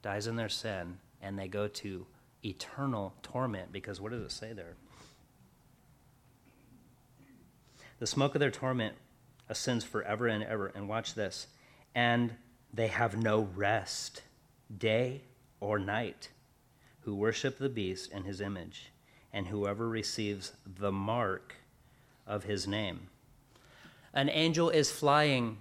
dies 0.00 0.26
in 0.26 0.36
their 0.36 0.48
sin, 0.48 0.98
and 1.20 1.38
they 1.38 1.48
go 1.48 1.68
to 1.68 2.06
eternal 2.42 3.14
torment? 3.22 3.72
Because 3.72 4.00
what 4.00 4.12
does 4.12 4.22
it 4.22 4.32
say 4.32 4.54
there? 4.54 4.76
The 7.98 8.06
smoke 8.06 8.34
of 8.34 8.40
their 8.40 8.50
torment 8.50 8.94
ascends 9.50 9.84
forever 9.84 10.26
and 10.26 10.42
ever. 10.42 10.68
And 10.68 10.88
watch 10.88 11.12
this. 11.12 11.46
And 11.94 12.36
they 12.72 12.88
have 12.88 13.22
no 13.22 13.50
rest, 13.54 14.22
day 14.74 15.24
or 15.60 15.78
night, 15.78 16.30
who 17.00 17.14
worship 17.14 17.58
the 17.58 17.68
beast 17.68 18.10
and 18.12 18.24
his 18.24 18.40
image 18.40 18.90
and 19.34 19.48
whoever 19.48 19.86
receives 19.86 20.52
the 20.64 20.92
mark 20.92 21.56
of 22.26 22.44
his 22.44 22.66
name. 22.66 23.08
An 24.14 24.30
angel 24.30 24.70
is 24.70 24.92
flying. 24.92 25.58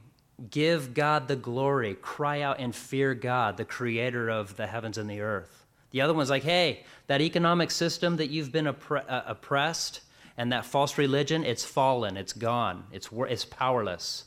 Give 0.49 0.93
God 0.93 1.27
the 1.27 1.35
glory. 1.35 1.95
Cry 1.95 2.41
out 2.41 2.59
and 2.59 2.73
fear 2.73 3.15
God, 3.15 3.57
the 3.57 3.65
creator 3.65 4.29
of 4.29 4.55
the 4.55 4.67
heavens 4.67 4.97
and 4.97 5.09
the 5.09 5.21
earth. 5.21 5.65
The 5.89 6.01
other 6.01 6.13
one's 6.13 6.29
like, 6.29 6.43
hey, 6.43 6.85
that 7.07 7.19
economic 7.21 7.71
system 7.71 8.17
that 8.17 8.29
you've 8.29 8.51
been 8.51 8.65
oppre- 8.65 9.09
uh, 9.09 9.23
oppressed 9.25 10.01
and 10.37 10.51
that 10.51 10.65
false 10.65 10.97
religion, 10.97 11.43
it's 11.43 11.65
fallen, 11.65 12.15
it's 12.15 12.33
gone, 12.33 12.85
it's, 12.91 13.09
it's 13.11 13.45
powerless. 13.45 14.25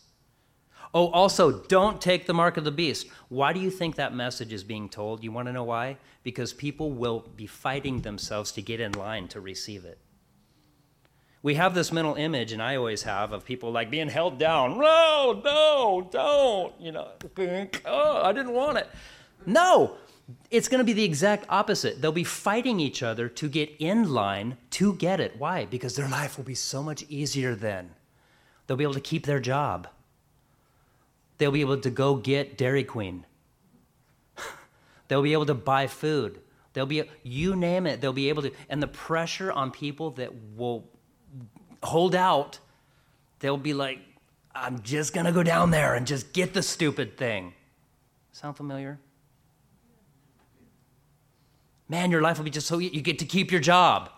Oh, 0.94 1.08
also, 1.08 1.60
don't 1.64 2.00
take 2.00 2.26
the 2.26 2.34
mark 2.34 2.56
of 2.56 2.64
the 2.64 2.70
beast. 2.70 3.08
Why 3.28 3.52
do 3.52 3.60
you 3.60 3.70
think 3.70 3.96
that 3.96 4.14
message 4.14 4.52
is 4.52 4.64
being 4.64 4.88
told? 4.88 5.22
You 5.22 5.32
want 5.32 5.46
to 5.48 5.52
know 5.52 5.64
why? 5.64 5.98
Because 6.22 6.52
people 6.52 6.92
will 6.92 7.28
be 7.36 7.46
fighting 7.46 8.00
themselves 8.00 8.52
to 8.52 8.62
get 8.62 8.80
in 8.80 8.92
line 8.92 9.28
to 9.28 9.40
receive 9.40 9.84
it. 9.84 9.98
We 11.42 11.54
have 11.54 11.74
this 11.74 11.92
mental 11.92 12.14
image, 12.14 12.52
and 12.52 12.62
I 12.62 12.76
always 12.76 13.04
have, 13.04 13.32
of 13.32 13.44
people 13.44 13.70
like 13.70 13.90
being 13.90 14.08
held 14.08 14.38
down. 14.38 14.78
No, 14.78 15.40
no, 15.44 16.08
don't. 16.10 16.80
You 16.80 16.92
know, 16.92 17.08
oh, 17.84 18.22
I 18.24 18.32
didn't 18.32 18.52
want 18.52 18.78
it. 18.78 18.88
No, 19.44 19.96
It's 20.50 20.68
going 20.68 20.78
to 20.78 20.84
be 20.84 20.92
the 20.92 21.04
exact 21.04 21.46
opposite. 21.48 22.02
They'll 22.02 22.10
be 22.10 22.24
fighting 22.24 22.80
each 22.80 23.02
other 23.02 23.28
to 23.28 23.48
get 23.48 23.70
in 23.78 24.12
line 24.12 24.56
to 24.70 24.94
get 24.94 25.20
it. 25.20 25.36
Why? 25.38 25.66
Because 25.66 25.94
their 25.94 26.08
life 26.08 26.36
will 26.36 26.44
be 26.44 26.54
so 26.54 26.82
much 26.82 27.04
easier 27.08 27.54
then. 27.54 27.90
They'll 28.66 28.76
be 28.76 28.84
able 28.84 28.94
to 28.94 29.00
keep 29.00 29.26
their 29.26 29.40
job. 29.40 29.88
They'll 31.38 31.52
be 31.52 31.60
able 31.60 31.78
to 31.78 31.90
go 31.90 32.16
get 32.16 32.56
Dairy 32.56 32.84
Queen. 32.84 33.26
They'll 35.08 35.22
be 35.22 35.32
able 35.32 35.46
to 35.46 35.54
buy 35.54 35.86
food. 35.86 36.40
They'll 36.72 36.86
be, 36.86 37.04
you 37.22 37.56
name 37.56 37.86
it, 37.86 38.02
they'll 38.02 38.12
be 38.12 38.28
able 38.28 38.42
to. 38.42 38.52
And 38.68 38.82
the 38.82 38.86
pressure 38.86 39.50
on 39.50 39.70
people 39.70 40.10
that 40.10 40.30
will 40.56 40.84
hold 41.82 42.14
out, 42.14 42.58
they'll 43.38 43.56
be 43.56 43.72
like, 43.72 43.98
I'm 44.54 44.82
just 44.82 45.14
going 45.14 45.24
to 45.24 45.32
go 45.32 45.42
down 45.42 45.70
there 45.70 45.94
and 45.94 46.06
just 46.06 46.34
get 46.34 46.52
the 46.52 46.62
stupid 46.62 47.16
thing. 47.16 47.54
Sound 48.32 48.58
familiar? 48.58 48.98
Man, 51.88 52.10
your 52.10 52.20
life 52.20 52.36
will 52.36 52.44
be 52.44 52.50
just 52.50 52.66
so 52.66 52.76
you 52.76 53.00
get 53.00 53.18
to 53.20 53.24
keep 53.24 53.50
your 53.50 53.60
job. 53.62 54.10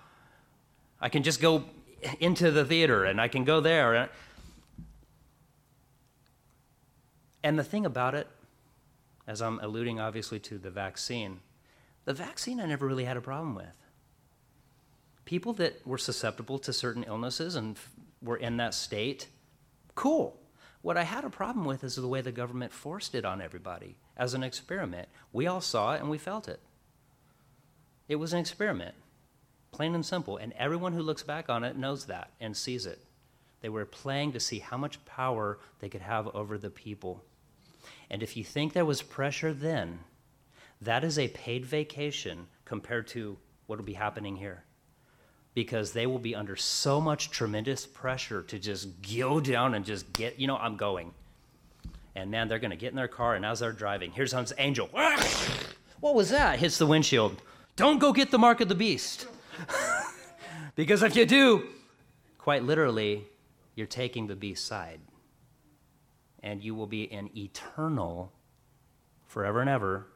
I 1.01 1.09
can 1.09 1.23
just 1.23 1.41
go 1.41 1.65
into 2.19 2.51
the 2.51 2.65
theater 2.65 3.05
and 3.05 3.21
I 3.21 3.29
can 3.29 3.45
go 3.45 3.61
there. 3.61 4.11
And 7.43 7.59
the 7.59 7.65
thing 7.65 7.87
about 7.87 8.15
it, 8.15 8.27
as 9.27 9.41
I'm 9.41 9.61
alluding 9.61 10.01
obviously 10.01 10.39
to 10.41 10.59
the 10.59 10.71
vaccine, 10.71 11.41
the 12.05 12.15
vaccine 12.15 12.61
I 12.61 12.67
never 12.67 12.87
really 12.87 13.05
had 13.05 13.17
a 13.17 13.23
problem 13.23 13.55
with. 13.55 13.77
People 15.25 15.53
that 15.55 15.87
were 15.87 15.99
susceptible 15.99 16.59
to 16.61 16.73
certain 16.73 17.05
illnesses 17.05 17.55
and 17.55 17.77
were 18.23 18.37
in 18.37 18.57
that 18.57 18.75
state, 18.75 19.29
cool. 19.95 20.41
What 20.81 20.97
I 20.97 21.03
had 21.03 21.25
a 21.25 21.31
problem 21.31 21.67
with 21.67 21.85
is 21.85 21.97
the 21.97 22.09
way 22.09 22.21
the 22.21 22.33
government 22.33 22.73
forced 22.73 23.15
it 23.15 23.25
on 23.25 23.43
everybody 23.43 23.97
as 24.17 24.33
an 24.33 24.43
experiment. 24.43 25.09
We 25.33 25.47
all 25.47 25.61
saw 25.61 25.95
it 25.95 26.01
and 26.01 26.09
we 26.09 26.19
felt 26.19 26.49
it. 26.49 26.61
It 28.09 28.17
was 28.17 28.33
an 28.33 28.39
experiment, 28.39 28.95
plain 29.71 29.95
and 29.95 30.07
simple. 30.07 30.39
And 30.39 30.55
everyone 30.55 30.95
who 30.95 31.03
looks 31.03 31.23
back 31.23 31.51
on 31.51 31.63
it 31.63 31.77
knows 31.77 32.07
that 32.07 32.31
and 32.41 32.57
sees 32.57 32.87
it. 32.87 33.01
They 33.61 33.69
were 33.69 33.85
playing 33.85 34.33
to 34.33 34.41
see 34.41 34.61
how 34.61 34.77
much 34.77 35.05
power 35.05 35.59
they 35.81 35.89
could 35.89 36.03
have 36.03 36.29
over 36.29 36.59
the 36.59 36.71
people. 36.71 37.25
And 38.11 38.23
if 38.23 38.37
you 38.37 38.45
think 38.45 38.73
there 38.73 38.85
was 38.85 39.03
pressure 39.03 39.53
then, 39.53 40.01
that 40.81 41.05
is 41.05 41.19
a 41.19 41.29
paid 41.29 41.67
vacation 41.67 42.47
compared 42.65 43.09
to 43.09 43.37
what 43.67 43.79
will 43.79 43.85
be 43.85 43.95
happening 43.95 44.37
here. 44.37 44.65
Because 45.55 45.93
they 45.93 46.07
will 46.07 46.21
be 46.21 46.35
under 46.35 46.55
so 46.55 47.01
much 47.01 47.31
tremendous 47.31 47.85
pressure 47.85 48.43
to 48.43 48.59
just 48.59 48.89
go 49.03 49.41
down 49.41 49.75
and 49.75 49.85
just 49.85 50.13
get, 50.13 50.39
you 50.39 50.47
know, 50.47 50.57
I'm 50.57 50.77
going. 50.77 51.13
And 52.15 52.31
man, 52.31 52.49
they're 52.49 52.59
going 52.59 52.71
to 52.71 52.77
get 52.77 52.91
in 52.91 52.97
their 52.97 53.09
car, 53.09 53.35
and 53.35 53.45
as 53.45 53.61
they're 53.61 53.73
driving, 53.73 54.13
here's 54.13 54.33
comes 54.33 54.53
Angel. 54.59 54.89
what 56.01 56.15
was 56.15 56.31
that? 56.31 56.59
Hits 56.59 56.79
the 56.79 56.87
windshield. 56.87 57.41
Don't 57.77 57.99
go 57.99 58.13
get 58.13 58.31
the 58.31 58.39
mark 58.39 58.61
of 58.61 58.69
the 58.69 58.75
beast. 58.75 59.27
because 60.77 61.03
if 61.03 61.17
you 61.17 61.27
do, 61.27 61.69
quite 62.39 62.65
literally, 62.65 63.25
you're 63.79 63.87
taking 63.87 64.27
the 64.27 64.35
beast's 64.35 64.67
side 64.67 64.99
and 66.43 66.65
you 66.65 66.75
will 66.75 66.89
be 66.89 67.05
in 67.05 67.31
eternal, 67.37 68.33
forever 69.25 69.61
and 69.61 69.71
ever, 69.71 70.09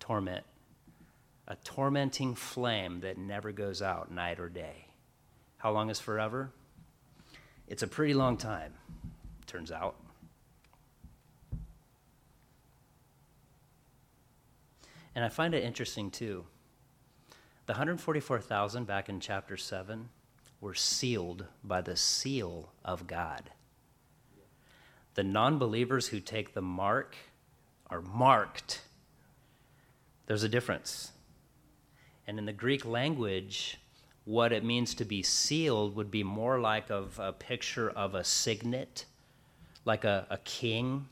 torment. 0.00 0.44
A 1.46 1.54
tormenting 1.54 2.34
flame 2.34 3.00
that 3.00 3.16
never 3.16 3.52
goes 3.52 3.80
out 3.80 4.10
night 4.10 4.40
or 4.40 4.48
day. 4.48 4.88
How 5.58 5.70
long 5.70 5.90
is 5.90 6.00
forever? 6.00 6.50
It's 7.68 7.84
a 7.84 7.86
pretty 7.86 8.14
long 8.14 8.36
time, 8.36 8.72
turns 9.46 9.70
out. 9.70 9.94
And 15.14 15.24
I 15.24 15.28
find 15.28 15.54
it 15.54 15.62
interesting 15.62 16.10
too. 16.10 16.46
The 17.66 17.74
144,000 17.74 18.88
back 18.88 19.08
in 19.08 19.20
chapter 19.20 19.56
7 19.56 20.08
were 20.64 20.74
sealed 20.74 21.44
by 21.62 21.82
the 21.82 21.94
seal 21.94 22.72
of 22.82 23.06
God. 23.06 23.50
The 25.14 25.22
non 25.22 25.58
believers 25.58 26.08
who 26.08 26.20
take 26.20 26.54
the 26.54 26.62
mark 26.62 27.14
are 27.90 28.00
marked. 28.00 28.80
There's 30.26 30.42
a 30.42 30.48
difference. 30.48 31.12
And 32.26 32.38
in 32.38 32.46
the 32.46 32.52
Greek 32.54 32.86
language, 32.86 33.76
what 34.24 34.54
it 34.54 34.64
means 34.64 34.94
to 34.94 35.04
be 35.04 35.22
sealed 35.22 35.94
would 35.96 36.10
be 36.10 36.22
more 36.22 36.58
like 36.58 36.90
of 36.90 37.18
a 37.18 37.34
picture 37.34 37.90
of 37.90 38.14
a 38.14 38.24
signet, 38.24 39.04
like 39.84 40.04
a, 40.04 40.26
a 40.30 40.38
king 40.38 41.06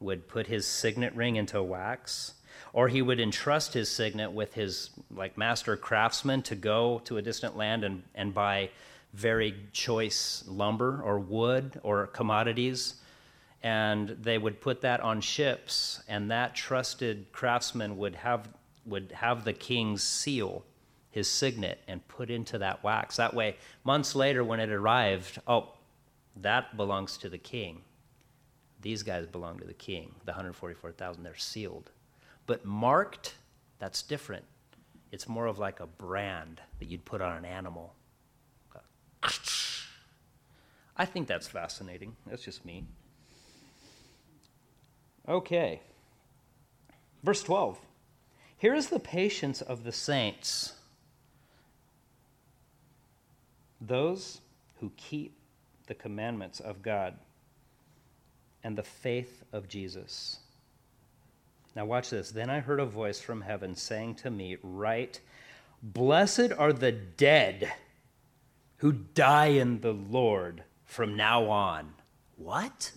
would 0.00 0.28
put 0.28 0.46
his 0.46 0.66
signet 0.66 1.14
ring 1.14 1.36
into 1.36 1.62
wax, 1.62 2.32
or 2.72 2.88
he 2.88 3.02
would 3.02 3.20
entrust 3.20 3.74
his 3.74 3.90
signet 3.90 4.32
with 4.32 4.54
his 4.54 4.88
like 5.10 5.36
master 5.36 5.76
craftsman 5.76 6.40
to 6.44 6.54
go 6.54 7.02
to 7.04 7.18
a 7.18 7.22
distant 7.22 7.54
land 7.54 7.84
and, 7.84 8.02
and 8.14 8.32
buy 8.32 8.70
very 9.14 9.54
choice 9.72 10.44
lumber 10.46 11.00
or 11.02 11.18
wood 11.18 11.80
or 11.82 12.06
commodities 12.08 12.96
and 13.64 14.10
they 14.20 14.36
would 14.36 14.60
put 14.60 14.82
that 14.82 15.00
on 15.00 15.22
ships, 15.22 16.02
and 16.06 16.30
that 16.30 16.54
trusted 16.54 17.32
craftsman 17.32 17.96
would 17.96 18.14
have, 18.14 18.46
would 18.84 19.10
have 19.12 19.44
the 19.44 19.54
king's 19.54 20.02
seal, 20.02 20.62
his 21.10 21.30
signet, 21.30 21.80
and 21.88 22.06
put 22.06 22.28
into 22.28 22.58
that 22.58 22.84
wax. 22.84 23.16
That 23.16 23.32
way, 23.32 23.56
months 23.82 24.14
later, 24.14 24.44
when 24.44 24.60
it 24.60 24.68
arrived, 24.68 25.40
oh, 25.48 25.70
that 26.36 26.76
belongs 26.76 27.16
to 27.18 27.30
the 27.30 27.38
king. 27.38 27.80
These 28.82 29.02
guys 29.02 29.26
belong 29.26 29.58
to 29.60 29.64
the 29.64 29.72
king, 29.72 30.14
the 30.26 30.32
144,000, 30.32 31.22
they're 31.22 31.34
sealed. 31.34 31.90
But 32.46 32.66
marked, 32.66 33.34
that's 33.78 34.02
different. 34.02 34.44
It's 35.10 35.26
more 35.26 35.46
of 35.46 35.58
like 35.58 35.80
a 35.80 35.86
brand 35.86 36.60
that 36.80 36.90
you'd 36.90 37.06
put 37.06 37.22
on 37.22 37.34
an 37.38 37.46
animal. 37.46 37.94
I 40.96 41.04
think 41.04 41.26
that's 41.26 41.48
fascinating. 41.48 42.14
That's 42.26 42.42
just 42.42 42.64
me. 42.64 42.84
Okay. 45.28 45.80
Verse 47.22 47.42
12. 47.42 47.78
Here 48.58 48.74
is 48.74 48.88
the 48.88 49.00
patience 49.00 49.60
of 49.60 49.84
the 49.84 49.92
saints, 49.92 50.74
those 53.80 54.40
who 54.80 54.92
keep 54.96 55.34
the 55.86 55.94
commandments 55.94 56.60
of 56.60 56.82
God 56.82 57.14
and 58.62 58.76
the 58.76 58.82
faith 58.82 59.42
of 59.52 59.68
Jesus. 59.68 60.38
Now, 61.76 61.84
watch 61.84 62.10
this. 62.10 62.30
Then 62.30 62.50
I 62.50 62.60
heard 62.60 62.80
a 62.80 62.86
voice 62.86 63.20
from 63.20 63.42
heaven 63.42 63.74
saying 63.74 64.14
to 64.16 64.30
me, 64.30 64.56
Write, 64.62 65.20
Blessed 65.82 66.52
are 66.56 66.72
the 66.72 66.92
dead 66.92 67.72
who 68.78 68.92
die 68.92 69.46
in 69.46 69.80
the 69.80 69.92
Lord 69.92 70.64
from 70.84 71.16
now 71.16 71.44
on. 71.48 71.94
What? 72.36 72.92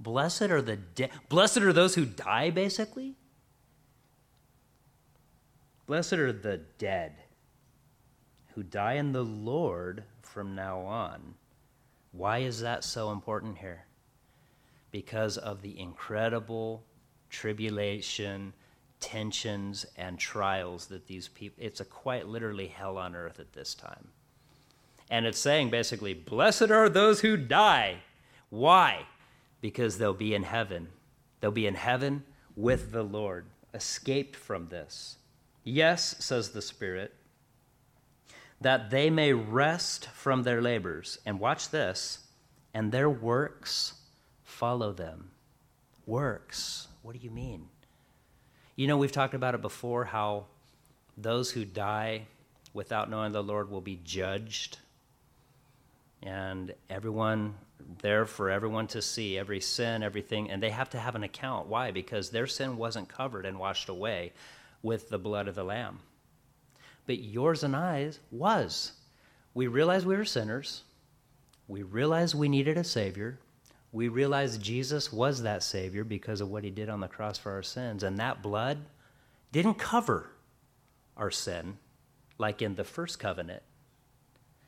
Blessed 0.00 0.42
are 0.42 0.62
the 0.62 0.76
dead. 0.76 1.10
Blessed 1.28 1.58
are 1.58 1.72
those 1.72 1.94
who 1.94 2.04
die, 2.04 2.50
basically. 2.50 3.16
Blessed 5.86 6.14
are 6.14 6.32
the 6.32 6.58
dead 6.78 7.12
who 8.54 8.62
die 8.62 8.94
in 8.94 9.12
the 9.12 9.24
Lord 9.24 10.04
from 10.22 10.54
now 10.54 10.80
on. 10.80 11.34
Why 12.12 12.38
is 12.38 12.60
that 12.60 12.84
so 12.84 13.10
important 13.12 13.58
here? 13.58 13.84
Because 14.90 15.38
of 15.38 15.62
the 15.62 15.78
incredible 15.78 16.84
tribulation, 17.30 18.52
tensions, 19.02 19.84
and 19.98 20.18
trials 20.18 20.86
that 20.86 21.06
these 21.06 21.28
people, 21.28 21.62
it's 21.62 21.80
a 21.80 21.84
quite 21.84 22.26
literally 22.26 22.68
hell 22.68 22.96
on 22.96 23.14
earth 23.14 23.38
at 23.38 23.52
this 23.52 23.74
time. 23.74 24.08
And 25.10 25.26
it's 25.26 25.38
saying 25.38 25.68
basically, 25.68 26.14
blessed 26.14 26.70
are 26.70 26.88
those 26.88 27.20
who 27.20 27.36
die. 27.36 27.98
Why? 28.48 29.06
because 29.62 29.96
they'll 29.96 30.12
be 30.12 30.34
in 30.34 30.42
heaven. 30.42 30.88
They'll 31.40 31.50
be 31.50 31.66
in 31.66 31.76
heaven 31.76 32.24
with 32.54 32.92
the 32.92 33.02
Lord, 33.02 33.46
escaped 33.72 34.36
from 34.36 34.68
this. 34.68 35.16
Yes, 35.64 36.16
says 36.18 36.50
the 36.50 36.60
Spirit, 36.60 37.14
that 38.60 38.90
they 38.90 39.08
may 39.08 39.32
rest 39.32 40.08
from 40.08 40.42
their 40.42 40.60
labors. 40.60 41.18
And 41.24 41.40
watch 41.40 41.70
this, 41.70 42.18
and 42.74 42.92
their 42.92 43.08
works 43.08 43.94
follow 44.42 44.92
them. 44.92 45.30
Works. 46.04 46.88
What 47.02 47.14
do 47.14 47.20
you 47.22 47.30
mean? 47.30 47.68
You 48.82 48.88
know, 48.88 48.96
we've 48.96 49.12
talked 49.12 49.34
about 49.34 49.54
it 49.54 49.62
before 49.62 50.04
how 50.04 50.46
those 51.16 51.52
who 51.52 51.64
die 51.64 52.26
without 52.74 53.08
knowing 53.08 53.30
the 53.30 53.40
Lord 53.40 53.70
will 53.70 53.80
be 53.80 54.00
judged. 54.02 54.76
And 56.20 56.74
everyone 56.90 57.54
there 58.00 58.26
for 58.26 58.50
everyone 58.50 58.88
to 58.88 59.00
see 59.00 59.38
every 59.38 59.60
sin, 59.60 60.02
everything, 60.02 60.50
and 60.50 60.60
they 60.60 60.70
have 60.70 60.90
to 60.90 60.98
have 60.98 61.14
an 61.14 61.22
account. 61.22 61.68
Why? 61.68 61.92
Because 61.92 62.30
their 62.30 62.48
sin 62.48 62.76
wasn't 62.76 63.08
covered 63.08 63.46
and 63.46 63.56
washed 63.56 63.88
away 63.88 64.32
with 64.82 65.10
the 65.10 65.18
blood 65.18 65.46
of 65.46 65.54
the 65.54 65.62
Lamb. 65.62 66.00
But 67.06 67.22
yours 67.22 67.62
and 67.62 67.76
I's 67.76 68.18
was. 68.32 68.94
We 69.54 69.68
realized 69.68 70.06
we 70.06 70.16
were 70.16 70.24
sinners. 70.24 70.82
We 71.68 71.84
realized 71.84 72.34
we 72.34 72.48
needed 72.48 72.76
a 72.76 72.82
Savior. 72.82 73.38
We 73.92 74.08
realize 74.08 74.56
Jesus 74.56 75.12
was 75.12 75.42
that 75.42 75.62
Savior 75.62 76.02
because 76.02 76.40
of 76.40 76.50
what 76.50 76.64
he 76.64 76.70
did 76.70 76.88
on 76.88 77.00
the 77.00 77.08
cross 77.08 77.36
for 77.36 77.52
our 77.52 77.62
sins. 77.62 78.02
And 78.02 78.18
that 78.18 78.42
blood 78.42 78.78
didn't 79.52 79.74
cover 79.74 80.30
our 81.16 81.30
sin 81.30 81.76
like 82.38 82.62
in 82.62 82.74
the 82.74 82.84
first 82.84 83.18
covenant. 83.18 83.62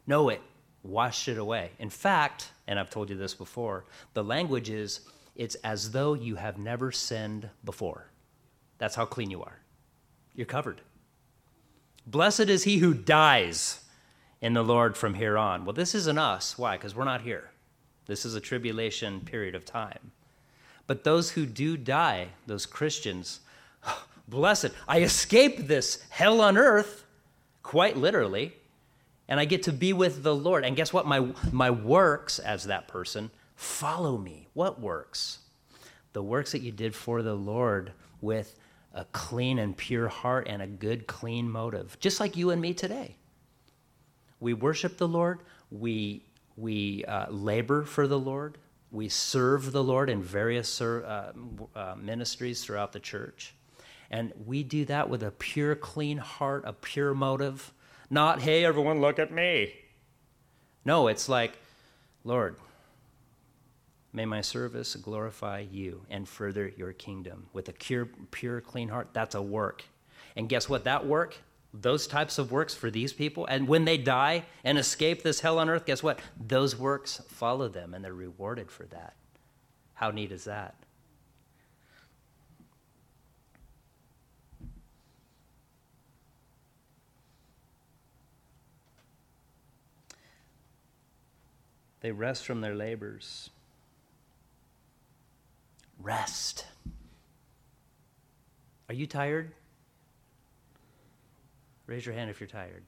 No, 0.07 0.29
it 0.29 0.43
washed 0.83 1.29
it 1.29 1.39
away. 1.39 1.71
In 1.79 1.89
fact, 1.89 2.51
and 2.67 2.79
I've 2.79 2.91
told 2.91 3.09
you 3.09 3.17
this 3.17 3.33
before, 3.33 3.87
the 4.13 4.23
language 4.23 4.69
is 4.69 5.01
it's 5.35 5.55
as 5.57 5.91
though 5.93 6.13
you 6.13 6.37
have 6.37 6.59
never 6.59 6.93
sinned 6.93 7.49
before. 7.65 8.11
That's 8.77 8.95
how 8.95 9.07
clean 9.07 9.31
you 9.31 9.43
are. 9.43 9.59
You're 10.35 10.47
covered. 10.47 10.83
Blessed 12.07 12.41
is 12.51 12.65
he 12.65 12.79
who 12.79 12.93
dies 12.93 13.81
in 14.43 14.53
the 14.53 14.63
Lord 14.63 14.99
from 14.99 15.15
here 15.15 15.39
on. 15.39 15.65
Well, 15.65 15.73
this 15.73 15.95
isn't 15.95 16.19
us. 16.19 16.59
Why? 16.59 16.77
Because 16.77 16.95
we're 16.95 17.05
not 17.05 17.23
here. 17.23 17.51
This 18.07 18.25
is 18.25 18.35
a 18.35 18.41
tribulation 18.41 19.21
period 19.21 19.55
of 19.55 19.65
time. 19.65 20.13
But 20.87 21.05
those 21.05 21.31
who 21.31 21.47
do 21.47 21.77
die, 21.77 22.29
those 22.47 22.67
Christians, 22.67 23.41
blessed, 24.29 24.71
I 24.87 25.01
escape 25.01 25.67
this 25.67 26.05
hell 26.11 26.41
on 26.41 26.57
earth, 26.59 27.05
quite 27.63 27.97
literally, 27.97 28.55
and 29.29 29.41
I 29.41 29.47
get 29.47 29.63
to 29.65 29.73
be 29.73 29.93
with 29.93 30.23
the 30.23 30.35
Lord. 30.35 30.65
And 30.65 30.77
guess 30.77 30.93
what? 30.93 31.07
My, 31.07 31.27
my 31.51 31.71
works 31.71 32.39
as 32.39 32.65
that 32.65 32.89
person 32.89 33.31
follow 33.57 34.19
me. 34.19 34.49
What 34.53 34.81
works? 34.81 35.39
The 36.13 36.23
works 36.23 36.53
that 36.53 36.61
you 36.61 36.73
did 36.73 36.95
for 36.95 37.23
the 37.23 37.35
Lord 37.35 37.93
with 38.21 38.55
a 38.93 39.05
clean 39.07 39.59
and 39.59 39.77
pure 39.77 40.09
heart 40.09 40.47
and 40.49 40.63
a 40.63 40.67
good, 40.67 41.07
clean 41.07 41.51
motive, 41.51 41.97
just 42.01 42.21
like 42.21 42.37
you 42.37 42.51
and 42.51 42.61
me 42.61 42.75
today. 42.75 43.17
We 44.41 44.53
worship 44.55 44.99
the 44.99 45.09
Lord, 45.09 45.41
we 45.71 46.23
we 46.57 47.05
uh, 47.05 47.31
labor 47.31 47.85
for 47.85 48.07
the 48.07 48.19
Lord. 48.19 48.59
We 48.91 49.09
serve 49.09 49.73
the 49.73 49.83
Lord 49.83 50.09
in 50.09 50.23
various 50.23 50.81
uh, 50.81 51.33
uh, 51.75 51.95
ministries 52.01 52.63
throughout 52.65 52.93
the 52.93 53.01
church. 53.01 53.55
And 54.11 54.33
we 54.47 54.63
do 54.63 54.85
that 54.85 55.09
with 55.09 55.23
a 55.23 55.33
pure, 55.33 55.75
clean 55.75 56.19
heart, 56.19 56.63
a 56.65 56.73
pure 56.73 57.15
motive. 57.15 57.73
Not, 58.11 58.41
hey, 58.43 58.65
everyone, 58.65 59.01
look 59.01 59.19
at 59.19 59.33
me. 59.33 59.75
No, 60.85 61.09
it's 61.09 61.29
like, 61.29 61.59
Lord, 62.23 62.57
may 64.13 64.27
my 64.27 64.43
service 64.43 64.95
glorify 64.95 65.65
you 65.71 66.03
and 66.09 66.29
further 66.29 66.69
your 66.77 66.93
kingdom. 66.93 67.47
With 67.53 67.69
a 67.69 67.73
pure, 67.73 68.09
pure, 68.31 68.61
clean 68.61 68.89
heart, 68.89 69.09
that's 69.13 69.35
a 69.35 69.43
work. 69.43 69.83
And 70.37 70.49
guess 70.49 70.69
what? 70.69 70.85
That 70.85 71.07
work 71.07 71.37
those 71.75 72.07
types 72.07 72.39
of 72.39 72.53
works 72.53 72.73
for 72.73 72.91
these 72.91 73.13
people. 73.13 73.47
And 73.47 73.67
when 73.67 73.85
they 73.85 73.99
die 73.99 74.45
and 74.63 74.79
escape 74.79 75.23
this 75.23 75.41
hell 75.41 75.59
on 75.59 75.69
earth, 75.69 75.85
guess 75.85 76.03
what? 76.03 76.21
Those 76.41 76.79
works 76.79 77.21
follow 77.29 77.69
them 77.69 77.95
and 77.95 78.05
they're 78.05 78.15
rewarded 78.15 78.71
for 78.71 78.85
that. 78.87 79.15
How 79.95 80.11
neat 80.11 80.31
is 80.31 80.45
that? 80.45 80.77
They 92.01 92.13
rest 92.13 92.45
from 92.45 92.61
their 92.61 92.75
labors. 92.75 93.51
Rest. 95.99 96.67
Are 98.91 98.95
you 98.95 99.07
tired? 99.07 99.53
Raise 101.87 102.07
your 102.07 102.15
hand 102.15 102.31
if 102.31 102.41
you're 102.41 102.49
tired. 102.49 102.83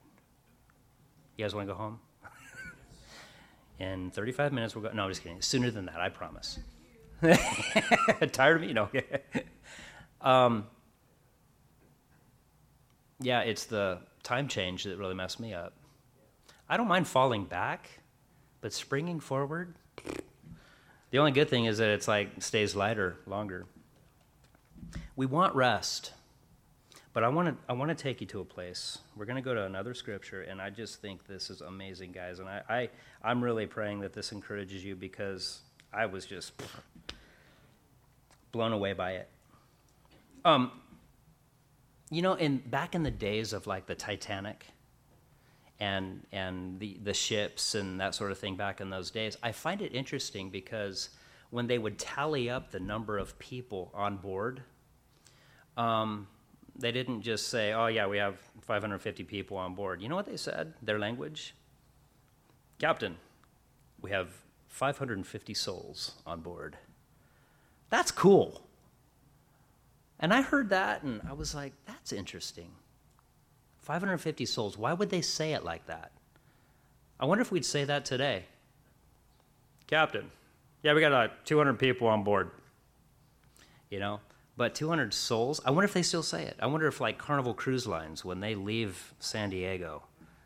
You 1.36 1.44
guys 1.44 1.54
want 1.54 1.68
to 1.68 1.74
go 1.74 1.78
home? 1.78 2.00
In 3.78 4.10
35 4.10 4.52
minutes, 4.52 4.74
we'll 4.74 4.84
go. 4.84 4.90
No, 4.92 5.04
I'm 5.04 5.10
just 5.10 5.22
kidding. 5.22 5.42
Sooner 5.42 5.70
than 5.70 5.86
that, 5.86 6.00
I 6.00 6.08
promise. 6.08 6.58
tired 8.32 8.56
of 8.56 8.62
me? 8.62 8.72
No. 8.72 8.88
um, 10.20 10.66
yeah, 13.20 13.40
it's 13.40 13.64
the 13.66 13.98
time 14.22 14.48
change 14.48 14.84
that 14.84 14.96
really 14.98 15.14
messed 15.14 15.40
me 15.40 15.52
up. 15.54 15.74
I 16.68 16.76
don't 16.76 16.88
mind 16.88 17.06
falling 17.06 17.44
back, 17.44 17.90
but 18.60 18.72
springing 18.72 19.20
forward, 19.20 19.74
the 21.10 21.18
only 21.18 21.32
good 21.32 21.48
thing 21.48 21.66
is 21.66 21.78
that 21.78 21.88
it's 21.88 22.08
like 22.08 22.42
stays 22.42 22.74
lighter 22.74 23.16
longer. 23.26 23.66
We 25.14 25.26
want 25.26 25.54
rest. 25.54 26.12
But 27.16 27.24
I 27.24 27.28
want 27.28 27.48
to 27.48 27.56
I 27.66 27.72
want 27.72 27.88
to 27.88 27.94
take 27.94 28.20
you 28.20 28.26
to 28.26 28.40
a 28.40 28.44
place. 28.44 28.98
We're 29.16 29.24
going 29.24 29.36
to 29.36 29.42
go 29.42 29.54
to 29.54 29.64
another 29.64 29.94
scripture, 29.94 30.42
and 30.42 30.60
I 30.60 30.68
just 30.68 31.00
think 31.00 31.26
this 31.26 31.48
is 31.48 31.62
amazing, 31.62 32.12
guys. 32.12 32.40
And 32.40 32.46
I, 32.46 32.60
I 32.68 32.88
I'm 33.24 33.42
really 33.42 33.64
praying 33.66 34.00
that 34.00 34.12
this 34.12 34.32
encourages 34.32 34.84
you 34.84 34.94
because 34.94 35.60
I 35.94 36.04
was 36.04 36.26
just 36.26 36.52
blown 38.52 38.74
away 38.74 38.92
by 38.92 39.12
it. 39.12 39.30
Um, 40.44 40.70
you 42.10 42.20
know, 42.20 42.34
in 42.34 42.58
back 42.58 42.94
in 42.94 43.02
the 43.02 43.10
days 43.10 43.54
of 43.54 43.66
like 43.66 43.86
the 43.86 43.94
Titanic 43.94 44.66
and 45.80 46.20
and 46.32 46.78
the 46.78 46.98
the 47.02 47.14
ships 47.14 47.74
and 47.74 47.98
that 47.98 48.14
sort 48.14 48.30
of 48.30 48.36
thing 48.36 48.56
back 48.56 48.82
in 48.82 48.90
those 48.90 49.10
days, 49.10 49.38
I 49.42 49.52
find 49.52 49.80
it 49.80 49.94
interesting 49.94 50.50
because 50.50 51.08
when 51.48 51.66
they 51.66 51.78
would 51.78 51.98
tally 51.98 52.50
up 52.50 52.72
the 52.72 52.80
number 52.80 53.16
of 53.16 53.38
people 53.38 53.90
on 53.94 54.18
board. 54.18 54.60
Um, 55.78 56.26
they 56.78 56.92
didn't 56.92 57.22
just 57.22 57.48
say, 57.48 57.72
oh, 57.72 57.86
yeah, 57.86 58.06
we 58.06 58.18
have 58.18 58.38
550 58.62 59.24
people 59.24 59.56
on 59.56 59.74
board. 59.74 60.02
You 60.02 60.08
know 60.08 60.16
what 60.16 60.26
they 60.26 60.36
said? 60.36 60.74
Their 60.82 60.98
language? 60.98 61.54
Captain, 62.78 63.16
we 64.00 64.10
have 64.10 64.28
550 64.68 65.54
souls 65.54 66.16
on 66.26 66.40
board. 66.40 66.76
That's 67.88 68.10
cool. 68.10 68.62
And 70.18 70.32
I 70.32 70.42
heard 70.42 70.70
that 70.70 71.02
and 71.02 71.20
I 71.28 71.32
was 71.32 71.54
like, 71.54 71.72
that's 71.86 72.12
interesting. 72.12 72.70
550 73.82 74.46
souls. 74.46 74.76
Why 74.76 74.92
would 74.92 75.10
they 75.10 75.20
say 75.20 75.52
it 75.52 75.64
like 75.64 75.86
that? 75.86 76.10
I 77.20 77.24
wonder 77.24 77.42
if 77.42 77.50
we'd 77.50 77.64
say 77.64 77.84
that 77.84 78.04
today. 78.04 78.44
Captain, 79.86 80.30
yeah, 80.82 80.92
we 80.92 81.00
got 81.00 81.12
uh, 81.12 81.28
200 81.44 81.78
people 81.78 82.08
on 82.08 82.24
board. 82.24 82.50
You 83.90 84.00
know, 84.00 84.20
but 84.56 84.74
200 84.74 85.12
souls, 85.12 85.60
I 85.64 85.70
wonder 85.70 85.84
if 85.84 85.92
they 85.92 86.02
still 86.02 86.22
say 86.22 86.44
it. 86.44 86.56
I 86.60 86.66
wonder 86.66 86.86
if, 86.86 87.00
like 87.00 87.18
Carnival 87.18 87.54
Cruise 87.54 87.86
Lines, 87.86 88.24
when 88.24 88.40
they 88.40 88.54
leave 88.54 89.14
San 89.18 89.50
Diego 89.50 90.02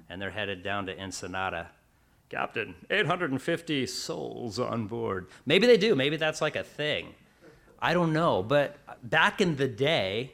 and 0.08 0.20
they're 0.20 0.30
headed 0.30 0.62
down 0.62 0.86
to 0.86 1.00
Ensenada, 1.00 1.68
Captain, 2.28 2.74
850 2.90 3.86
souls 3.86 4.58
on 4.58 4.86
board. 4.86 5.28
Maybe 5.46 5.66
they 5.66 5.76
do. 5.76 5.94
Maybe 5.94 6.16
that's 6.16 6.40
like 6.40 6.56
a 6.56 6.64
thing. 6.64 7.14
I 7.80 7.94
don't 7.94 8.12
know. 8.12 8.42
But 8.42 8.76
back 9.08 9.40
in 9.40 9.56
the 9.56 9.68
day, 9.68 10.32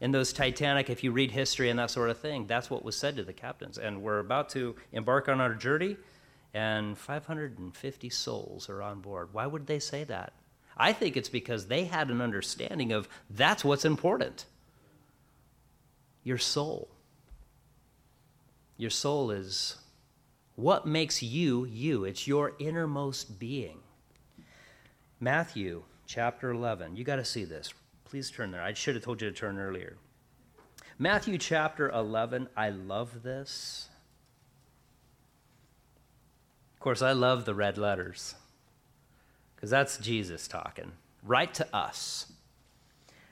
in 0.00 0.12
those 0.12 0.32
Titanic, 0.32 0.90
if 0.90 1.02
you 1.02 1.10
read 1.12 1.30
history 1.30 1.70
and 1.70 1.78
that 1.78 1.90
sort 1.90 2.10
of 2.10 2.18
thing, 2.18 2.46
that's 2.46 2.70
what 2.70 2.84
was 2.84 2.96
said 2.96 3.16
to 3.16 3.24
the 3.24 3.32
captains. 3.32 3.78
And 3.78 4.02
we're 4.02 4.20
about 4.20 4.48
to 4.50 4.76
embark 4.92 5.28
on 5.28 5.40
our 5.40 5.54
journey, 5.54 5.96
and 6.54 6.96
550 6.96 8.10
souls 8.10 8.68
are 8.68 8.82
on 8.82 9.00
board. 9.00 9.28
Why 9.32 9.46
would 9.46 9.66
they 9.66 9.78
say 9.78 10.04
that? 10.04 10.32
I 10.78 10.92
think 10.92 11.16
it's 11.16 11.28
because 11.28 11.66
they 11.66 11.84
had 11.84 12.10
an 12.10 12.20
understanding 12.20 12.92
of 12.92 13.08
that's 13.28 13.64
what's 13.64 13.84
important 13.84 14.46
your 16.22 16.38
soul. 16.38 16.88
Your 18.76 18.90
soul 18.90 19.30
is 19.30 19.76
what 20.56 20.86
makes 20.86 21.22
you 21.22 21.64
you, 21.64 22.04
it's 22.04 22.26
your 22.26 22.52
innermost 22.58 23.38
being. 23.38 23.78
Matthew 25.20 25.84
chapter 26.06 26.50
11. 26.50 26.96
You 26.96 27.04
got 27.04 27.16
to 27.16 27.24
see 27.24 27.44
this. 27.44 27.72
Please 28.04 28.30
turn 28.30 28.50
there. 28.50 28.62
I 28.62 28.74
should 28.74 28.94
have 28.94 29.04
told 29.04 29.22
you 29.22 29.30
to 29.30 29.34
turn 29.34 29.58
earlier. 29.58 29.96
Matthew 30.98 31.38
chapter 31.38 31.88
11. 31.88 32.48
I 32.56 32.70
love 32.70 33.22
this. 33.22 33.88
Of 36.74 36.80
course, 36.80 37.02
I 37.02 37.12
love 37.12 37.46
the 37.46 37.54
red 37.54 37.78
letters 37.78 38.34
because 39.58 39.70
that's 39.70 39.98
Jesus 39.98 40.46
talking, 40.46 40.92
right 41.24 41.52
to 41.54 41.66
us. 41.74 42.30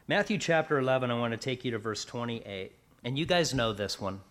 Matthew 0.08 0.38
chapter 0.38 0.76
11, 0.76 1.08
I 1.08 1.14
want 1.16 1.30
to 1.30 1.36
take 1.36 1.64
you 1.64 1.70
to 1.70 1.78
verse 1.78 2.04
28. 2.04 2.72
And 3.04 3.16
you 3.16 3.26
guys 3.26 3.54
know 3.54 3.72
this 3.72 4.00
one. 4.00 4.22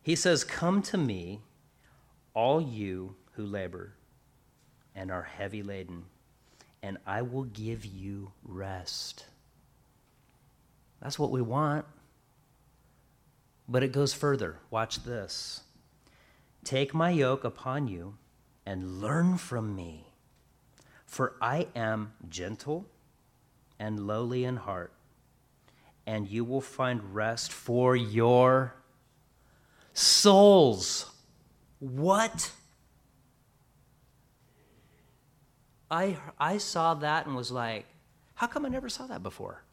He 0.00 0.14
says, 0.14 0.44
Come 0.44 0.82
to 0.82 0.96
me, 0.96 1.40
all 2.32 2.60
you 2.60 3.16
who 3.32 3.44
labor 3.44 3.94
and 4.94 5.10
are 5.10 5.24
heavy 5.24 5.64
laden, 5.64 6.04
and 6.80 6.98
I 7.08 7.22
will 7.22 7.44
give 7.44 7.84
you 7.84 8.30
rest. 8.44 9.24
That's 11.02 11.18
what 11.18 11.32
we 11.32 11.42
want. 11.42 11.86
But 13.68 13.82
it 13.82 13.90
goes 13.90 14.12
further. 14.12 14.58
Watch 14.70 15.02
this. 15.02 15.62
Take 16.62 16.94
my 16.94 17.10
yoke 17.10 17.42
upon 17.42 17.88
you 17.88 18.14
and 18.64 19.00
learn 19.00 19.36
from 19.36 19.74
me 19.74 20.09
for 21.10 21.34
I 21.42 21.66
am 21.74 22.12
gentle 22.28 22.86
and 23.80 24.06
lowly 24.06 24.44
in 24.44 24.54
heart, 24.54 24.92
and 26.06 26.28
you 26.28 26.44
will 26.44 26.60
find 26.60 27.12
rest 27.12 27.52
for 27.52 27.96
your 27.96 28.76
souls. 29.92 31.10
What? 31.80 32.52
I, 35.90 36.16
I 36.38 36.58
saw 36.58 36.94
that 36.94 37.26
and 37.26 37.34
was 37.34 37.50
like, 37.50 37.86
how 38.36 38.46
come 38.46 38.64
I 38.64 38.68
never 38.68 38.88
saw 38.88 39.08
that 39.08 39.24
before? 39.24 39.64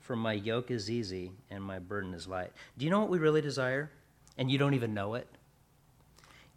For 0.00 0.16
my 0.16 0.32
yoke 0.32 0.70
is 0.70 0.90
easy 0.90 1.32
and 1.50 1.62
my 1.62 1.78
burden 1.78 2.14
is 2.14 2.26
light. 2.26 2.52
Do 2.78 2.86
you 2.86 2.90
know 2.90 3.00
what 3.00 3.10
we 3.10 3.18
really 3.18 3.42
desire? 3.42 3.90
And 4.38 4.50
you 4.50 4.56
don't 4.56 4.72
even 4.72 4.94
know 4.94 5.12
it? 5.14 5.28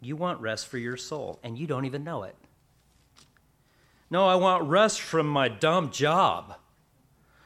You 0.00 0.16
want 0.16 0.40
rest 0.40 0.68
for 0.68 0.78
your 0.78 0.96
soul, 0.96 1.38
and 1.42 1.58
you 1.58 1.66
don't 1.66 1.84
even 1.84 2.04
know 2.04 2.24
it. 2.24 2.36
No, 4.10 4.26
I 4.26 4.36
want 4.36 4.64
rest 4.64 5.00
from 5.00 5.26
my 5.26 5.48
dumb 5.48 5.90
job 5.90 6.54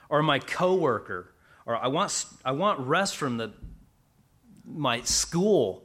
or 0.08 0.22
my 0.22 0.38
coworker, 0.38 1.32
or 1.64 1.76
I 1.76 1.88
want, 1.88 2.26
I 2.44 2.52
want 2.52 2.80
rest 2.80 3.16
from 3.16 3.38
the, 3.38 3.52
my 4.64 5.00
school. 5.02 5.84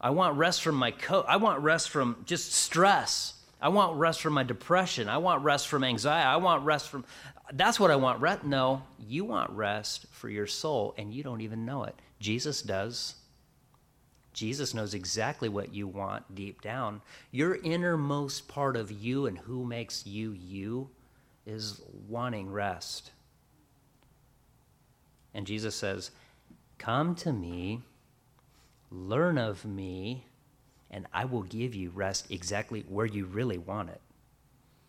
I 0.00 0.10
want 0.10 0.36
rest 0.36 0.62
from 0.62 0.76
my 0.76 0.92
co 0.92 1.22
I 1.22 1.36
want 1.36 1.60
rest 1.60 1.90
from 1.90 2.22
just 2.24 2.52
stress. 2.52 3.34
I 3.60 3.68
want 3.68 3.98
rest 3.98 4.20
from 4.20 4.32
my 4.32 4.44
depression. 4.44 5.08
I 5.08 5.18
want 5.18 5.42
rest 5.42 5.66
from 5.66 5.82
anxiety. 5.82 6.26
I 6.26 6.36
want 6.36 6.64
rest 6.64 6.88
from 6.88 7.04
that's 7.52 7.80
what 7.80 7.90
I 7.90 7.96
want. 7.96 8.20
Rest. 8.20 8.44
No, 8.44 8.82
you 8.98 9.24
want 9.24 9.50
rest 9.50 10.06
for 10.10 10.28
your 10.28 10.46
soul 10.46 10.94
and 10.96 11.12
you 11.12 11.22
don't 11.22 11.40
even 11.40 11.64
know 11.64 11.84
it. 11.84 11.94
Jesus 12.20 12.62
does. 12.62 13.14
Jesus 14.38 14.72
knows 14.72 14.94
exactly 14.94 15.48
what 15.48 15.74
you 15.74 15.88
want 15.88 16.36
deep 16.36 16.62
down. 16.62 17.02
Your 17.32 17.56
innermost 17.56 18.46
part 18.46 18.76
of 18.76 18.92
you 18.92 19.26
and 19.26 19.36
who 19.36 19.64
makes 19.64 20.06
you 20.06 20.30
you 20.30 20.90
is 21.44 21.82
wanting 22.06 22.48
rest. 22.48 23.10
And 25.34 25.44
Jesus 25.44 25.74
says, 25.74 26.12
Come 26.78 27.16
to 27.16 27.32
me, 27.32 27.82
learn 28.92 29.38
of 29.38 29.64
me, 29.64 30.26
and 30.88 31.08
I 31.12 31.24
will 31.24 31.42
give 31.42 31.74
you 31.74 31.90
rest 31.90 32.30
exactly 32.30 32.84
where 32.88 33.06
you 33.06 33.24
really 33.24 33.58
want 33.58 33.90
it. 33.90 34.00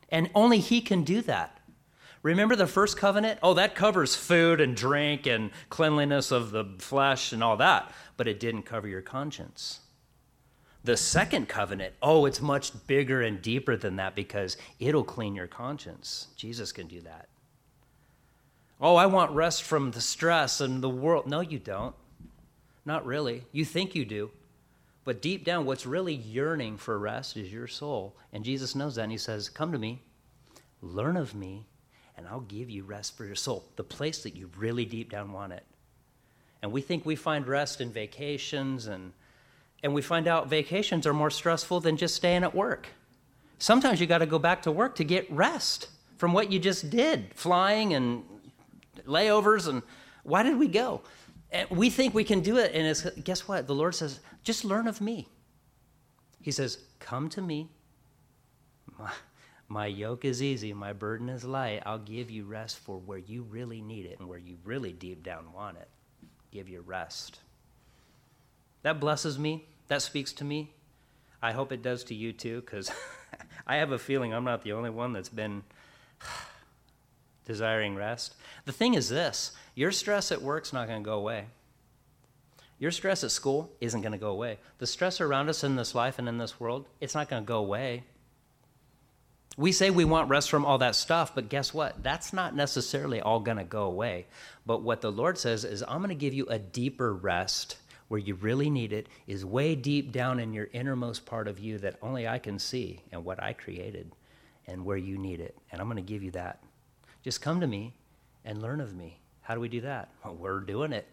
And 0.10 0.30
only 0.36 0.60
He 0.60 0.80
can 0.80 1.04
do 1.04 1.24
that. 1.24 1.59
Remember 2.22 2.55
the 2.55 2.67
first 2.67 2.97
covenant? 2.97 3.39
Oh, 3.41 3.53
that 3.53 3.76
covers 3.76 4.15
food 4.15 4.59
and 4.59 4.76
drink 4.76 5.26
and 5.26 5.51
cleanliness 5.70 6.32
of 6.32 6.51
the 6.51 6.65
flesh 6.80 7.32
and 7.32 7.43
all 7.43 7.57
that, 7.57 7.91
but 8.17 8.28
it 8.28 8.39
didn't 8.39 8.63
cover 8.63 8.88
your 8.88 9.01
conscience. 9.01 9.80
The 10.84 10.97
second 10.97 11.47
covenant, 11.47 11.93
oh, 12.01 12.26
it's 12.26 12.41
much 12.41 12.72
bigger 12.88 13.22
and 13.22 13.41
deeper 13.41 13.78
than 13.78 13.97
that 13.97 14.15
because 14.15 14.57
it'll 14.80 15.03
clean 15.03 15.36
your 15.36 15.47
conscience. 15.47 16.28
Jesus 16.36 16.72
can 16.72 16.88
do 16.88 17.01
that. 17.01 17.28
Oh, 18.82 18.95
I 18.95 19.07
want 19.07 19.32
rest 19.32 19.63
from 19.63 19.91
the 19.91 20.01
stress 20.01 20.61
and 20.61 20.82
the 20.82 20.89
world. 20.89 21.28
No, 21.28 21.41
you 21.41 21.59
don't. 21.59 21.95
Not 22.86 23.05
really. 23.05 23.43
You 23.51 23.65
think 23.65 23.93
you 23.93 24.05
do. 24.05 24.32
But 25.03 25.22
deep 25.22 25.43
down, 25.43 25.65
what's 25.65 25.86
really 25.86 26.13
yearning 26.13 26.78
for 26.78 26.97
rest 26.97 27.36
is 27.36 27.51
your 27.51 27.67
soul. 27.67 28.15
And 28.32 28.43
Jesus 28.43 28.76
knows 28.76 28.95
that. 28.95 29.03
And 29.03 29.11
he 29.11 29.17
says, 29.17 29.49
Come 29.49 29.72
to 29.74 29.78
me, 29.78 30.01
learn 30.82 31.17
of 31.17 31.36
me, 31.36 31.65
and 32.20 32.28
I'll 32.28 32.41
give 32.41 32.70
you 32.70 32.84
rest 32.84 33.15
for 33.15 33.24
your 33.24 33.36
soul, 33.36 33.63
the 33.78 33.84
place 33.84 34.24
that 34.24 34.36
you 34.36 34.51
really 34.57 34.84
deep 34.84 35.09
down 35.09 35.32
want 35.32 35.53
it. 35.53 35.63
And 36.61 36.70
we 36.70 36.82
think 36.82 37.05
we 37.05 37.15
find 37.15 37.47
rest 37.47 37.80
in 37.80 37.93
vacations, 37.93 38.88
and, 38.88 39.13
and 39.84 39.93
we 39.93 40.01
find 40.01 40.28
out 40.28 40.49
vacations 40.49 41.07
are 41.07 41.13
more 41.13 41.30
stressful 41.30 41.80
than 41.80 41.95
just 41.95 42.15
staying 42.15 42.43
at 42.43 42.53
work. 42.53 42.89
Sometimes 43.57 44.01
you 44.01 44.05
got 44.05 44.17
to 44.17 44.26
go 44.26 44.38
back 44.38 44.61
to 44.63 44.72
work 44.72 44.95
to 44.95 45.05
get 45.05 45.32
rest 45.32 45.88
from 46.17 46.34
what 46.34 46.51
you 46.51 46.59
just 46.59 46.89
did, 46.89 47.34
flying 47.36 47.93
and 47.93 48.26
layovers, 49.07 49.70
and 49.70 49.82
why 50.24 50.43
did 50.43 50.59
we 50.59 50.67
go? 50.67 51.01
And 51.51 51.70
we 51.70 51.89
think 51.89 52.13
we 52.13 52.26
can 52.26 52.41
do 52.41 52.57
it, 52.57 52.74
and 52.76 53.24
guess 53.24 53.47
what? 53.47 53.65
The 53.65 53.74
Lord 53.74 53.95
says, 53.95 54.20
just 54.43 54.65
learn 54.65 54.89
of 54.89 54.99
me. 54.99 55.30
He 56.41 56.51
says, 56.51 56.80
Come 56.99 57.30
to 57.30 57.41
me. 57.41 57.70
My 59.72 59.86
yoke 59.86 60.26
is 60.26 60.41
easy, 60.41 60.74
my 60.74 60.93
burden 60.93 61.30
is 61.30 61.45
light. 61.45 61.84
I'll 61.86 61.99
give 61.99 62.32
you 62.32 62.43
rest 62.45 62.80
for 62.80 62.97
where 62.97 63.20
you 63.20 63.43
really 63.43 63.82
need 63.82 64.07
it 64.07 64.20
and 64.20 64.28
where 64.28 64.39
you 64.39 64.57
really 64.63 64.91
deep 64.91 65.24
down 65.24 65.53
want 65.53 65.78
it. 65.78 65.88
Give 66.51 66.67
you 66.67 66.82
rest. 66.82 67.39
That 68.82 68.99
blesses 68.99 69.38
me. 69.38 69.67
That 69.88 70.01
speaks 70.01 70.34
to 70.34 70.43
me. 70.43 70.74
I 71.39 71.51
hope 71.51 71.72
it 71.72 71.84
does 71.84 72.03
to 72.05 72.15
you 72.15 72.34
too, 72.34 72.61
because 72.61 72.91
I 73.67 73.76
have 73.76 73.91
a 73.91 73.99
feeling 73.99 74.34
I'm 74.34 74.43
not 74.43 74.63
the 74.63 74.72
only 74.72 74.89
one 74.89 75.13
that's 75.13 75.30
been 75.30 75.61
desiring 77.45 77.95
rest. 77.95 78.36
The 78.65 78.72
thing 78.72 78.95
is 78.95 79.07
this 79.07 79.51
your 79.76 79.91
stress 79.91 80.32
at 80.32 80.41
work's 80.41 80.74
not 80.74 80.88
going 80.88 81.03
to 81.03 81.07
go 81.07 81.17
away. 81.20 81.45
Your 82.80 82.91
stress 82.91 83.24
at 83.24 83.32
school 83.32 83.72
isn't 83.82 84.01
going 84.01 84.13
to 84.13 84.17
go 84.17 84.32
away. 84.32 84.57
The 84.80 84.88
stress 84.88 85.22
around 85.22 85.47
us 85.49 85.63
in 85.63 85.76
this 85.76 85.93
life 85.93 86.17
and 86.17 86.28
in 86.28 86.39
this 86.39 86.59
world, 86.59 86.88
it's 86.99 87.13
not 87.13 87.30
going 87.30 87.43
to 87.43 87.47
go 87.47 87.59
away. 87.59 88.03
We 89.58 89.72
say 89.72 89.89
we 89.89 90.06
want 90.06 90.30
rest 90.30 90.50
from 90.50 90.66
all 90.66 90.78
that 90.78 90.95
stuff, 90.95 91.36
but 91.36 91.50
guess 91.50 91.74
what? 91.74 92.02
That's 92.02 92.32
not 92.32 92.56
necessarily 92.56 93.20
all 93.20 93.39
going 93.39 93.58
to 93.58 93.64
go 93.64 93.84
away. 93.84 94.28
But 94.66 94.84
what 94.84 95.02
the 95.02 95.12
Lord 95.12 95.38
says 95.38 95.66
is, 95.66 95.84
I'm 95.84 95.97
going 95.97 96.10
to 96.10 96.16
give 96.16 96.34
you 96.34 96.45
a 96.45 96.60
deeper 96.60 97.14
rest 97.14 97.78
where 98.08 98.20
you 98.20 98.36
really 98.36 98.70
need 98.70 98.91
it, 98.91 99.08
is 99.28 99.45
way 99.45 99.76
deep 99.76 100.12
down 100.12 100.39
in 100.39 100.54
your 100.54 100.68
innermost 100.74 101.26
part 101.26 101.47
of 101.47 101.60
you 101.60 101.78
that 101.78 101.95
only 102.02 102.28
I 102.28 102.39
can 102.39 102.58
see 102.58 103.02
and 103.12 103.24
what 103.24 103.41
I 103.41 103.54
created 103.54 104.12
and 104.68 104.84
where 104.84 104.97
you 104.97 105.18
need 105.18 105.39
it. 105.39 105.56
And 105.72 105.80
I'm 105.80 105.88
going 105.88 106.04
to 106.04 106.14
give 106.14 106.24
you 106.24 106.32
that. 106.32 106.64
Just 107.24 107.41
come 107.41 107.60
to 107.62 107.68
me 107.68 107.93
and 108.45 108.62
learn 108.62 108.82
of 108.82 108.95
me. 108.95 109.20
How 109.41 109.54
do 109.54 109.62
we 109.62 109.70
do 109.70 109.82
that? 109.82 110.10
Well, 110.24 110.36
we're 110.36 110.60
doing 110.60 110.91
it. 110.91 111.08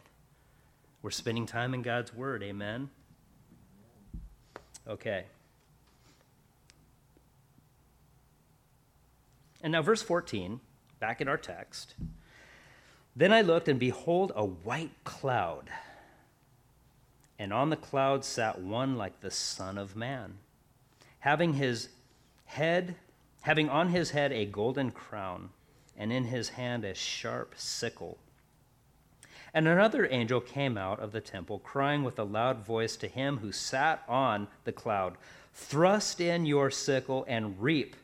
We're 1.03 1.11
spending 1.11 1.47
time 1.47 1.75
in 1.75 1.83
God's 1.83 2.15
Word. 2.15 2.43
Amen. 2.43 2.89
Okay. 4.89 5.25
And 9.67 9.73
now, 9.73 9.83
verse 9.83 10.01
14, 10.01 10.61
back 11.01 11.21
in 11.21 11.27
our 11.27 11.37
text. 11.37 11.97
Then 13.17 13.33
I 13.33 13.41
looked, 13.41 13.67
and 13.67 13.81
behold, 13.81 14.31
a 14.37 14.45
white 14.45 14.93
cloud. 15.03 15.71
And 17.37 17.53
on 17.53 17.71
the 17.71 17.77
cloud 17.77 18.25
sat 18.25 18.61
one 18.61 18.97
like 18.97 19.23
the 19.23 19.31
Son 19.33 19.77
of 19.77 19.97
Man, 19.97 20.35
having 21.19 21.55
his 21.55 21.89
head, 22.45 22.95
having 23.41 23.69
on 23.69 23.89
his 23.89 24.11
head 24.11 24.31
a 24.31 24.47
golden 24.47 24.93
crown, 24.93 25.51
and 25.97 26.13
in 26.13 26.27
his 26.27 26.51
hand 26.51 26.85
a 26.85 26.95
sharp 26.95 27.55
sickle. 27.57 28.19
And 29.53 29.67
another 29.67 30.07
angel 30.09 30.41
came 30.41 30.79
out 30.79 31.01
of 31.01 31.11
the 31.11 31.21
temple, 31.21 31.59
crying 31.59 32.05
with 32.05 32.21
a 32.21 32.25
loud 32.25 32.65
voice 32.65 32.95
to 32.99 33.09
him 33.09 33.39
who 33.39 33.51
sat 33.51 34.05
on 34.07 34.47
the 34.63 34.71
cloud 34.71 35.17
Thrust 35.53 36.21
in 36.21 36.47
your 36.47 36.71
sickle 36.71 37.25
and 37.27 37.61
reap 37.61 37.97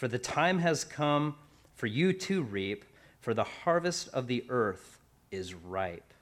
for 0.00 0.08
the 0.08 0.18
time 0.18 0.60
has 0.60 0.82
come 0.82 1.34
for 1.74 1.86
you 1.86 2.14
to 2.14 2.40
reap, 2.40 2.86
for 3.20 3.34
the 3.34 3.44
harvest 3.44 4.08
of 4.14 4.28
the 4.28 4.42
earth 4.48 4.98
is 5.30 5.52
ripe. 5.52 6.14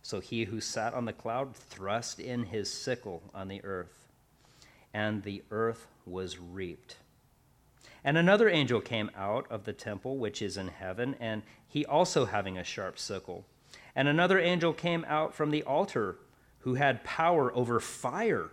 So 0.00 0.18
he 0.18 0.44
who 0.44 0.58
sat 0.58 0.94
on 0.94 1.04
the 1.04 1.12
cloud 1.12 1.54
thrust 1.54 2.18
in 2.18 2.44
his 2.44 2.72
sickle 2.72 3.22
on 3.34 3.48
the 3.48 3.62
earth, 3.62 4.06
and 4.94 5.22
the 5.22 5.42
earth 5.50 5.88
was 6.06 6.38
reaped. 6.38 6.96
And 8.02 8.16
another 8.16 8.48
angel 8.48 8.80
came 8.80 9.10
out 9.14 9.44
of 9.50 9.64
the 9.64 9.74
temple 9.74 10.16
which 10.16 10.40
is 10.40 10.56
in 10.56 10.68
heaven, 10.68 11.14
and 11.20 11.42
he 11.68 11.84
also 11.84 12.24
having 12.24 12.56
a 12.56 12.64
sharp 12.64 12.98
sickle. 12.98 13.44
And 13.94 14.08
another 14.08 14.38
angel 14.38 14.72
came 14.72 15.04
out 15.06 15.34
from 15.34 15.50
the 15.50 15.64
altar, 15.64 16.16
who 16.60 16.76
had 16.76 17.04
power 17.04 17.54
over 17.54 17.78
fire 17.78 18.48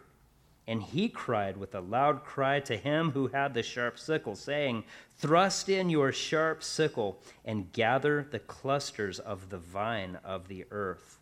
and 0.70 0.84
he 0.84 1.09
cried 1.09 1.57
with 1.57 1.74
a 1.74 1.82
loud 1.82 2.24
cry 2.24 2.59
to 2.59 2.78
him 2.78 3.09
who 3.09 3.26
had 3.30 3.55
the 3.55 3.63
sharp 3.63 3.97
sickle, 3.97 4.36
saying, 4.36 4.84
Thrust 5.17 5.67
in 5.67 5.89
your 5.89 6.11
sharp 6.11 6.61
sickle 6.61 7.24
and 7.43 7.74
gather 7.74 8.28
the 8.30 8.38
clusters 8.38 9.17
of 9.17 9.49
the 9.49 9.57
vine 9.57 10.20
of 10.24 10.47
the 10.47 10.65
earth, 10.70 11.17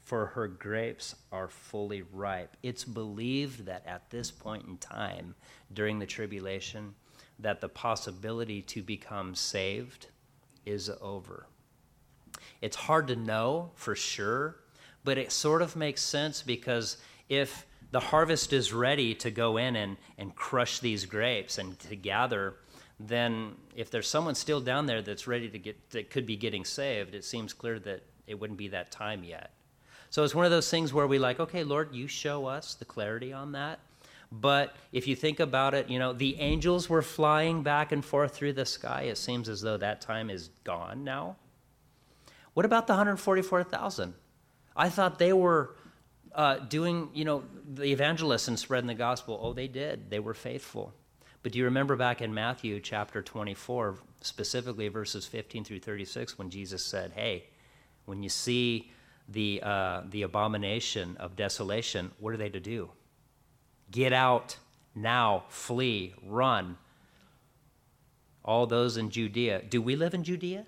for 0.00 0.28
her 0.28 0.48
grapes 0.48 1.14
are 1.30 1.46
fully 1.46 2.04
ripe. 2.10 2.56
It's 2.62 2.84
believed 2.84 3.66
that 3.66 3.86
at 3.86 4.08
this 4.08 4.30
point 4.30 4.66
in 4.66 4.78
time, 4.78 5.34
during 5.74 5.98
the 5.98 6.06
tribulation, 6.06 6.94
that 7.38 7.60
the 7.60 7.68
possibility 7.68 8.62
to 8.62 8.82
become 8.82 9.34
saved 9.34 10.06
is 10.64 10.90
over. 11.02 11.46
It's 12.62 12.76
hard 12.76 13.08
to 13.08 13.16
know 13.16 13.72
for 13.74 13.94
sure, 13.94 14.56
but 15.04 15.18
it 15.18 15.32
sort 15.32 15.60
of 15.60 15.76
makes 15.76 16.00
sense 16.00 16.40
because 16.40 16.96
if 17.28 17.66
the 17.96 18.00
harvest 18.00 18.52
is 18.52 18.74
ready 18.74 19.14
to 19.14 19.30
go 19.30 19.56
in 19.56 19.74
and, 19.74 19.96
and 20.18 20.36
crush 20.36 20.80
these 20.80 21.06
grapes 21.06 21.56
and 21.56 21.78
to 21.78 21.96
gather, 21.96 22.56
then 23.00 23.54
if 23.74 23.90
there's 23.90 24.06
someone 24.06 24.34
still 24.34 24.60
down 24.60 24.84
there 24.84 25.00
that's 25.00 25.26
ready 25.26 25.48
to 25.48 25.58
get 25.58 25.88
that 25.92 26.10
could 26.10 26.26
be 26.26 26.36
getting 26.36 26.62
saved, 26.62 27.14
it 27.14 27.24
seems 27.24 27.54
clear 27.54 27.78
that 27.78 28.02
it 28.26 28.38
wouldn't 28.38 28.58
be 28.58 28.68
that 28.68 28.90
time 28.90 29.24
yet. 29.24 29.52
So 30.10 30.24
it's 30.24 30.34
one 30.34 30.44
of 30.44 30.50
those 30.50 30.70
things 30.70 30.92
where 30.92 31.06
we 31.06 31.18
like, 31.18 31.40
okay, 31.40 31.64
Lord, 31.64 31.94
you 31.94 32.06
show 32.06 32.44
us 32.44 32.74
the 32.74 32.84
clarity 32.84 33.32
on 33.32 33.52
that. 33.52 33.80
But 34.30 34.76
if 34.92 35.08
you 35.08 35.16
think 35.16 35.40
about 35.40 35.72
it, 35.72 35.88
you 35.88 35.98
know, 35.98 36.12
the 36.12 36.38
angels 36.38 36.90
were 36.90 37.00
flying 37.00 37.62
back 37.62 37.92
and 37.92 38.04
forth 38.04 38.34
through 38.34 38.52
the 38.52 38.66
sky. 38.66 39.04
It 39.04 39.16
seems 39.16 39.48
as 39.48 39.62
though 39.62 39.78
that 39.78 40.02
time 40.02 40.28
is 40.28 40.50
gone 40.64 41.02
now. 41.02 41.36
What 42.52 42.66
about 42.66 42.88
the 42.88 42.92
144,000? 42.92 44.12
I 44.76 44.90
thought 44.90 45.18
they 45.18 45.32
were 45.32 45.76
uh, 46.36 46.58
doing, 46.58 47.08
you 47.14 47.24
know, 47.24 47.42
the 47.66 47.84
evangelists 47.84 48.46
and 48.46 48.58
spreading 48.58 48.86
the 48.86 48.94
gospel. 48.94 49.40
Oh, 49.42 49.54
they 49.54 49.68
did. 49.68 50.10
They 50.10 50.20
were 50.20 50.34
faithful. 50.34 50.92
But 51.42 51.52
do 51.52 51.58
you 51.58 51.64
remember 51.64 51.96
back 51.96 52.20
in 52.20 52.34
Matthew 52.34 52.78
chapter 52.78 53.22
24, 53.22 53.96
specifically 54.20 54.88
verses 54.88 55.26
15 55.26 55.64
through 55.64 55.80
36, 55.80 56.38
when 56.38 56.50
Jesus 56.50 56.84
said, 56.84 57.12
Hey, 57.14 57.44
when 58.04 58.22
you 58.22 58.28
see 58.28 58.92
the, 59.28 59.62
uh, 59.62 60.02
the 60.10 60.22
abomination 60.22 61.16
of 61.16 61.36
desolation, 61.36 62.10
what 62.18 62.34
are 62.34 62.36
they 62.36 62.50
to 62.50 62.60
do? 62.60 62.90
Get 63.90 64.12
out 64.12 64.58
now, 64.94 65.44
flee, 65.48 66.14
run. 66.22 66.76
All 68.44 68.66
those 68.66 68.96
in 68.96 69.10
Judea. 69.10 69.62
Do 69.68 69.80
we 69.80 69.96
live 69.96 70.12
in 70.12 70.22
Judea? 70.22 70.66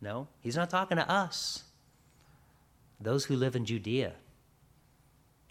No, 0.00 0.28
he's 0.40 0.56
not 0.56 0.70
talking 0.70 0.96
to 0.96 1.10
us. 1.10 1.64
Those 3.00 3.24
who 3.24 3.36
live 3.36 3.56
in 3.56 3.64
Judea, 3.64 4.12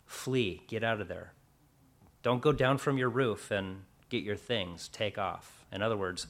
flee, 0.10 0.64
get 0.68 0.84
out 0.84 1.00
of 1.00 1.08
there. 1.08 1.34
Don't 2.24 2.42
go 2.42 2.52
down 2.52 2.80
from 2.80 2.98
your 2.98 3.10
roof 3.10 3.52
and 3.52 3.84
get 4.10 4.24
your 4.24 4.36
things, 4.36 4.88
take 4.88 5.20
off. 5.20 5.64
In 5.72 5.84
other 5.84 5.96
words, 5.96 6.26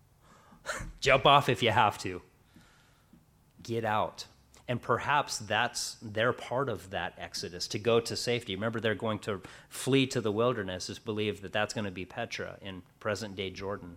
jump 1.00 1.24
off 1.24 1.48
if 1.48 1.62
you 1.62 1.70
have 1.70 1.96
to. 1.98 2.20
Get 3.62 3.86
out. 3.86 4.26
And 4.68 4.80
perhaps 4.80 5.38
that's 5.38 5.96
their 6.02 6.32
part 6.34 6.68
of 6.68 6.90
that 6.90 7.14
exodus 7.18 7.66
to 7.68 7.78
go 7.78 8.00
to 8.00 8.14
safety. 8.14 8.54
Remember, 8.54 8.80
they're 8.80 8.94
going 8.94 9.18
to 9.20 9.40
flee 9.70 10.06
to 10.08 10.20
the 10.20 10.30
wilderness, 10.30 10.90
is 10.90 10.98
believed 10.98 11.42
that 11.42 11.54
that's 11.54 11.72
going 11.72 11.86
to 11.86 11.90
be 11.90 12.04
Petra 12.04 12.58
in 12.60 12.82
present 13.00 13.34
day 13.34 13.48
Jordan. 13.48 13.96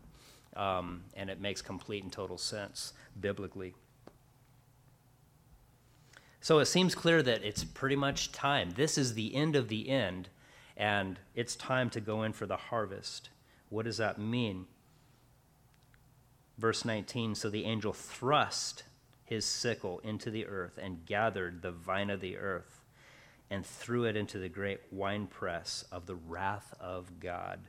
Um, 0.56 1.04
and 1.16 1.30
it 1.30 1.42
makes 1.42 1.62
complete 1.62 2.04
and 2.04 2.12
total 2.12 2.38
sense 2.38 2.94
biblically. 3.20 3.76
So 6.44 6.60
it 6.60 6.66
seems 6.66 6.94
clear 6.94 7.24
that 7.24 7.42
it's 7.42 7.64
pretty 7.64 7.96
much 7.96 8.34
time. 8.34 8.74
This 8.76 8.98
is 8.98 9.14
the 9.14 9.34
end 9.34 9.56
of 9.56 9.70
the 9.70 9.88
end, 9.88 10.28
and 10.76 11.18
it's 11.36 11.56
time 11.56 11.90
to 11.92 12.02
go 12.02 12.24
in 12.24 12.34
for 12.34 12.46
the 12.46 12.58
harvest. 12.58 13.30
What 13.70 13.86
does 13.86 13.96
that 13.96 14.20
mean? 14.20 14.66
Verse 16.58 16.84
19 16.84 17.36
So 17.36 17.50
the 17.50 17.64
angel 17.64 17.94
thrust 17.94 18.84
his 19.24 19.46
sickle 19.46 20.02
into 20.04 20.30
the 20.30 20.46
earth 20.46 20.78
and 20.78 21.06
gathered 21.06 21.62
the 21.62 21.72
vine 21.72 22.10
of 22.10 22.20
the 22.20 22.36
earth 22.36 22.84
and 23.50 23.66
threw 23.66 24.04
it 24.04 24.18
into 24.18 24.38
the 24.38 24.50
great 24.50 24.82
winepress 24.92 25.86
of 25.94 26.08
the 26.08 26.16
wrath 26.16 26.74
of 26.78 27.22
God. 27.22 27.62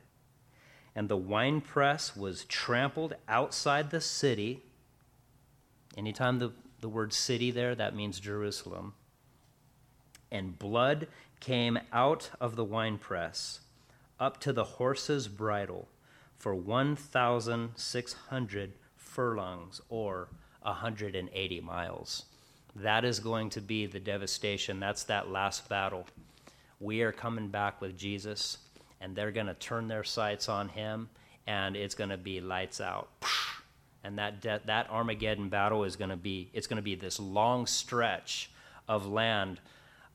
And 0.93 1.07
the 1.07 1.15
winepress 1.15 2.13
was 2.13 2.43
trampled 2.43 3.15
outside 3.29 3.91
the 3.91 4.01
city. 4.01 4.63
Anytime 5.95 6.39
the 6.39 6.51
the 6.85 6.89
word 6.89 7.11
city 7.11 7.49
there, 7.49 7.73
that 7.73 7.95
means 7.95 8.19
Jerusalem. 8.19 8.93
And 10.31 10.59
blood 10.59 11.07
came 11.39 11.79
out 11.91 12.29
of 12.39 12.55
the 12.55 12.63
winepress 12.63 13.61
up 14.19 14.39
to 14.41 14.53
the 14.53 14.63
horse's 14.63 15.27
bridle 15.27 15.87
for 16.37 16.53
1,600 16.53 18.73
furlongs 18.97 19.81
or 19.89 20.27
180 20.61 21.61
miles. 21.61 22.25
That 22.75 23.03
is 23.03 23.19
going 23.19 23.49
to 23.49 23.61
be 23.61 23.87
the 23.87 23.99
devastation. 23.99 24.79
That's 24.79 25.05
that 25.05 25.31
last 25.31 25.67
battle. 25.67 26.05
We 26.79 27.01
are 27.01 27.11
coming 27.11 27.47
back 27.47 27.81
with 27.81 27.97
Jesus, 27.97 28.59
and 29.01 29.15
they're 29.15 29.31
going 29.31 29.47
to 29.47 29.55
turn 29.55 29.87
their 29.87 30.03
sights 30.03 30.49
on 30.49 30.69
him, 30.69 31.09
and 31.47 31.75
it's 31.75 31.95
going 31.95 32.11
to 32.11 32.17
be 32.17 32.41
lights 32.41 32.79
out 32.79 33.09
and 34.05 34.19
that 34.19 34.39
de- 34.39 34.61
that 34.65 34.89
Armageddon 34.89 35.49
battle 35.49 35.83
is 35.83 35.95
going 35.95 36.11
to 36.11 36.15
be 36.15 36.49
it's 36.53 36.67
going 36.67 36.77
to 36.77 36.83
be 36.83 36.95
this 36.95 37.19
long 37.19 37.65
stretch 37.65 38.51
of 38.87 39.07
land, 39.07 39.59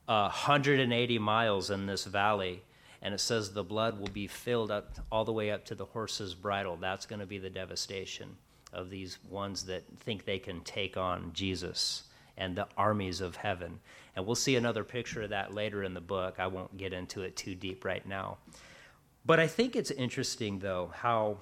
uh, 0.08 0.30
180 0.30 1.18
miles 1.18 1.70
in 1.70 1.86
this 1.86 2.04
valley, 2.04 2.62
and 3.02 3.12
it 3.12 3.18
says 3.18 3.52
the 3.52 3.64
blood 3.64 3.98
will 3.98 4.08
be 4.08 4.28
filled 4.28 4.70
up 4.70 4.94
all 5.10 5.24
the 5.24 5.32
way 5.32 5.50
up 5.50 5.64
to 5.64 5.74
the 5.74 5.84
horse's 5.84 6.34
bridle. 6.34 6.76
That's 6.76 7.04
going 7.04 7.18
to 7.18 7.26
be 7.26 7.38
the 7.38 7.50
devastation 7.50 8.36
of 8.72 8.90
these 8.90 9.18
ones 9.28 9.64
that 9.64 9.82
think 9.98 10.24
they 10.24 10.38
can 10.38 10.60
take 10.60 10.96
on 10.96 11.32
Jesus 11.32 12.04
and 12.36 12.54
the 12.54 12.68
armies 12.76 13.20
of 13.20 13.34
heaven. 13.34 13.80
And 14.14 14.24
we'll 14.24 14.36
see 14.36 14.54
another 14.54 14.84
picture 14.84 15.22
of 15.22 15.30
that 15.30 15.52
later 15.52 15.82
in 15.82 15.94
the 15.94 16.00
book. 16.00 16.36
I 16.38 16.46
won't 16.46 16.76
get 16.76 16.92
into 16.92 17.22
it 17.22 17.36
too 17.36 17.56
deep 17.56 17.84
right 17.84 18.06
now. 18.06 18.38
But 19.26 19.40
I 19.40 19.48
think 19.48 19.74
it's 19.74 19.90
interesting, 19.90 20.60
though, 20.60 20.92
how 20.94 21.38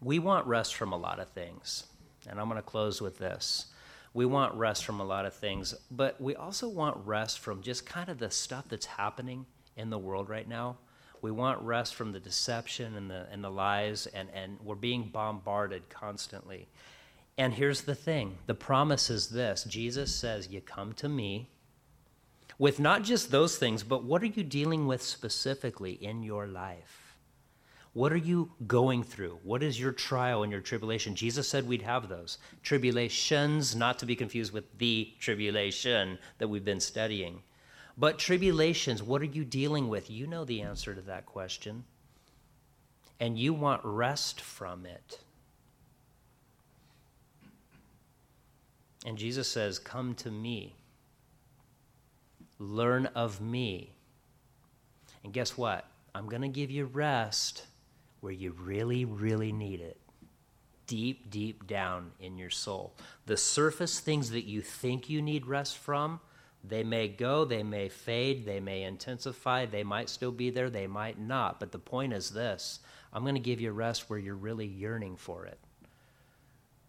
we 0.00 0.18
want 0.18 0.46
rest 0.46 0.74
from 0.74 0.92
a 0.92 0.96
lot 0.96 1.20
of 1.20 1.28
things. 1.28 1.84
And 2.28 2.40
I'm 2.40 2.48
going 2.48 2.56
to 2.56 2.62
close 2.62 3.00
with 3.00 3.18
this. 3.18 3.66
We 4.12 4.26
want 4.26 4.54
rest 4.54 4.84
from 4.84 5.00
a 5.00 5.04
lot 5.04 5.24
of 5.24 5.34
things, 5.34 5.74
but 5.90 6.20
we 6.20 6.34
also 6.34 6.68
want 6.68 6.96
rest 7.06 7.38
from 7.38 7.62
just 7.62 7.86
kind 7.86 8.08
of 8.08 8.18
the 8.18 8.30
stuff 8.30 8.64
that's 8.68 8.86
happening 8.86 9.46
in 9.76 9.90
the 9.90 9.98
world 9.98 10.28
right 10.28 10.48
now. 10.48 10.78
We 11.22 11.30
want 11.30 11.60
rest 11.62 11.94
from 11.94 12.12
the 12.12 12.18
deception 12.18 12.96
and 12.96 13.10
the, 13.10 13.26
and 13.30 13.44
the 13.44 13.50
lies, 13.50 14.06
and, 14.06 14.28
and 14.34 14.58
we're 14.64 14.74
being 14.74 15.10
bombarded 15.12 15.88
constantly. 15.90 16.66
And 17.38 17.54
here's 17.54 17.82
the 17.82 17.94
thing 17.94 18.38
the 18.46 18.54
promise 18.54 19.10
is 19.10 19.28
this 19.28 19.64
Jesus 19.64 20.14
says, 20.14 20.48
You 20.48 20.60
come 20.60 20.92
to 20.94 21.08
me 21.08 21.48
with 22.58 22.80
not 22.80 23.02
just 23.02 23.30
those 23.30 23.58
things, 23.58 23.82
but 23.82 24.02
what 24.04 24.22
are 24.22 24.26
you 24.26 24.42
dealing 24.42 24.86
with 24.86 25.02
specifically 25.02 25.92
in 25.92 26.22
your 26.22 26.46
life? 26.46 27.09
What 27.92 28.12
are 28.12 28.16
you 28.16 28.52
going 28.68 29.02
through? 29.02 29.40
What 29.42 29.64
is 29.64 29.80
your 29.80 29.90
trial 29.90 30.44
and 30.44 30.52
your 30.52 30.60
tribulation? 30.60 31.16
Jesus 31.16 31.48
said 31.48 31.66
we'd 31.66 31.82
have 31.82 32.08
those. 32.08 32.38
Tribulations, 32.62 33.74
not 33.74 33.98
to 33.98 34.06
be 34.06 34.14
confused 34.14 34.52
with 34.52 34.78
the 34.78 35.12
tribulation 35.18 36.18
that 36.38 36.48
we've 36.48 36.64
been 36.64 36.80
studying. 36.80 37.42
But 37.98 38.18
tribulations, 38.18 39.02
what 39.02 39.22
are 39.22 39.26
you 39.26 39.44
dealing 39.44 39.88
with? 39.88 40.08
You 40.08 40.28
know 40.28 40.44
the 40.44 40.62
answer 40.62 40.94
to 40.94 41.00
that 41.02 41.26
question. 41.26 41.84
And 43.18 43.36
you 43.36 43.52
want 43.52 43.84
rest 43.84 44.40
from 44.40 44.86
it. 44.86 45.18
And 49.04 49.18
Jesus 49.18 49.48
says, 49.48 49.78
Come 49.78 50.14
to 50.16 50.30
me. 50.30 50.76
Learn 52.58 53.06
of 53.06 53.40
me. 53.40 53.94
And 55.24 55.32
guess 55.32 55.58
what? 55.58 55.86
I'm 56.14 56.28
going 56.28 56.42
to 56.42 56.48
give 56.48 56.70
you 56.70 56.84
rest 56.84 57.64
where 58.20 58.32
you 58.32 58.54
really, 58.58 59.04
really 59.04 59.52
need 59.52 59.80
it. 59.80 59.98
Deep, 60.86 61.30
deep 61.30 61.66
down 61.66 62.12
in 62.18 62.36
your 62.36 62.50
soul. 62.50 62.96
The 63.26 63.36
surface 63.36 64.00
things 64.00 64.30
that 64.30 64.44
you 64.44 64.60
think 64.60 65.08
you 65.08 65.22
need 65.22 65.46
rest 65.46 65.78
from, 65.78 66.20
they 66.64 66.82
may 66.82 67.08
go, 67.08 67.44
they 67.44 67.62
may 67.62 67.88
fade, 67.88 68.44
they 68.44 68.60
may 68.60 68.82
intensify, 68.82 69.66
they 69.66 69.84
might 69.84 70.08
still 70.08 70.32
be 70.32 70.50
there, 70.50 70.68
they 70.68 70.86
might 70.86 71.18
not. 71.18 71.60
But 71.60 71.72
the 71.72 71.78
point 71.78 72.12
is 72.12 72.30
this 72.30 72.80
I'm 73.12 73.22
going 73.22 73.34
to 73.34 73.40
give 73.40 73.60
you 73.60 73.72
rest 73.72 74.10
where 74.10 74.18
you're 74.18 74.34
really 74.34 74.66
yearning 74.66 75.16
for 75.16 75.46
it. 75.46 75.58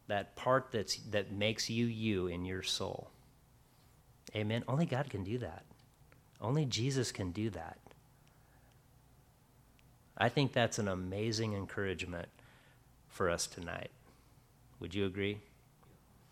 That 0.08 0.36
part 0.36 0.70
that's, 0.72 0.98
that 1.12 1.32
makes 1.32 1.70
you 1.70 1.86
you 1.86 2.28
in 2.28 2.44
your 2.44 2.64
soul. 2.64 3.12
Amen. 4.36 4.64
Only 4.68 4.86
God 4.86 5.10
can 5.10 5.24
do 5.24 5.38
that. 5.38 5.64
Only 6.42 6.66
Jesus 6.66 7.12
can 7.12 7.32
do 7.32 7.50
that. 7.52 7.78
I 10.22 10.30
think 10.30 10.54
that's 10.54 10.78
an 10.78 10.88
amazing 10.88 11.56
encouragement 11.56 12.30
for 13.10 13.28
us 13.28 13.48
tonight. 13.48 13.90
Would 14.80 14.94
you 14.94 15.08
agree? 15.08 15.40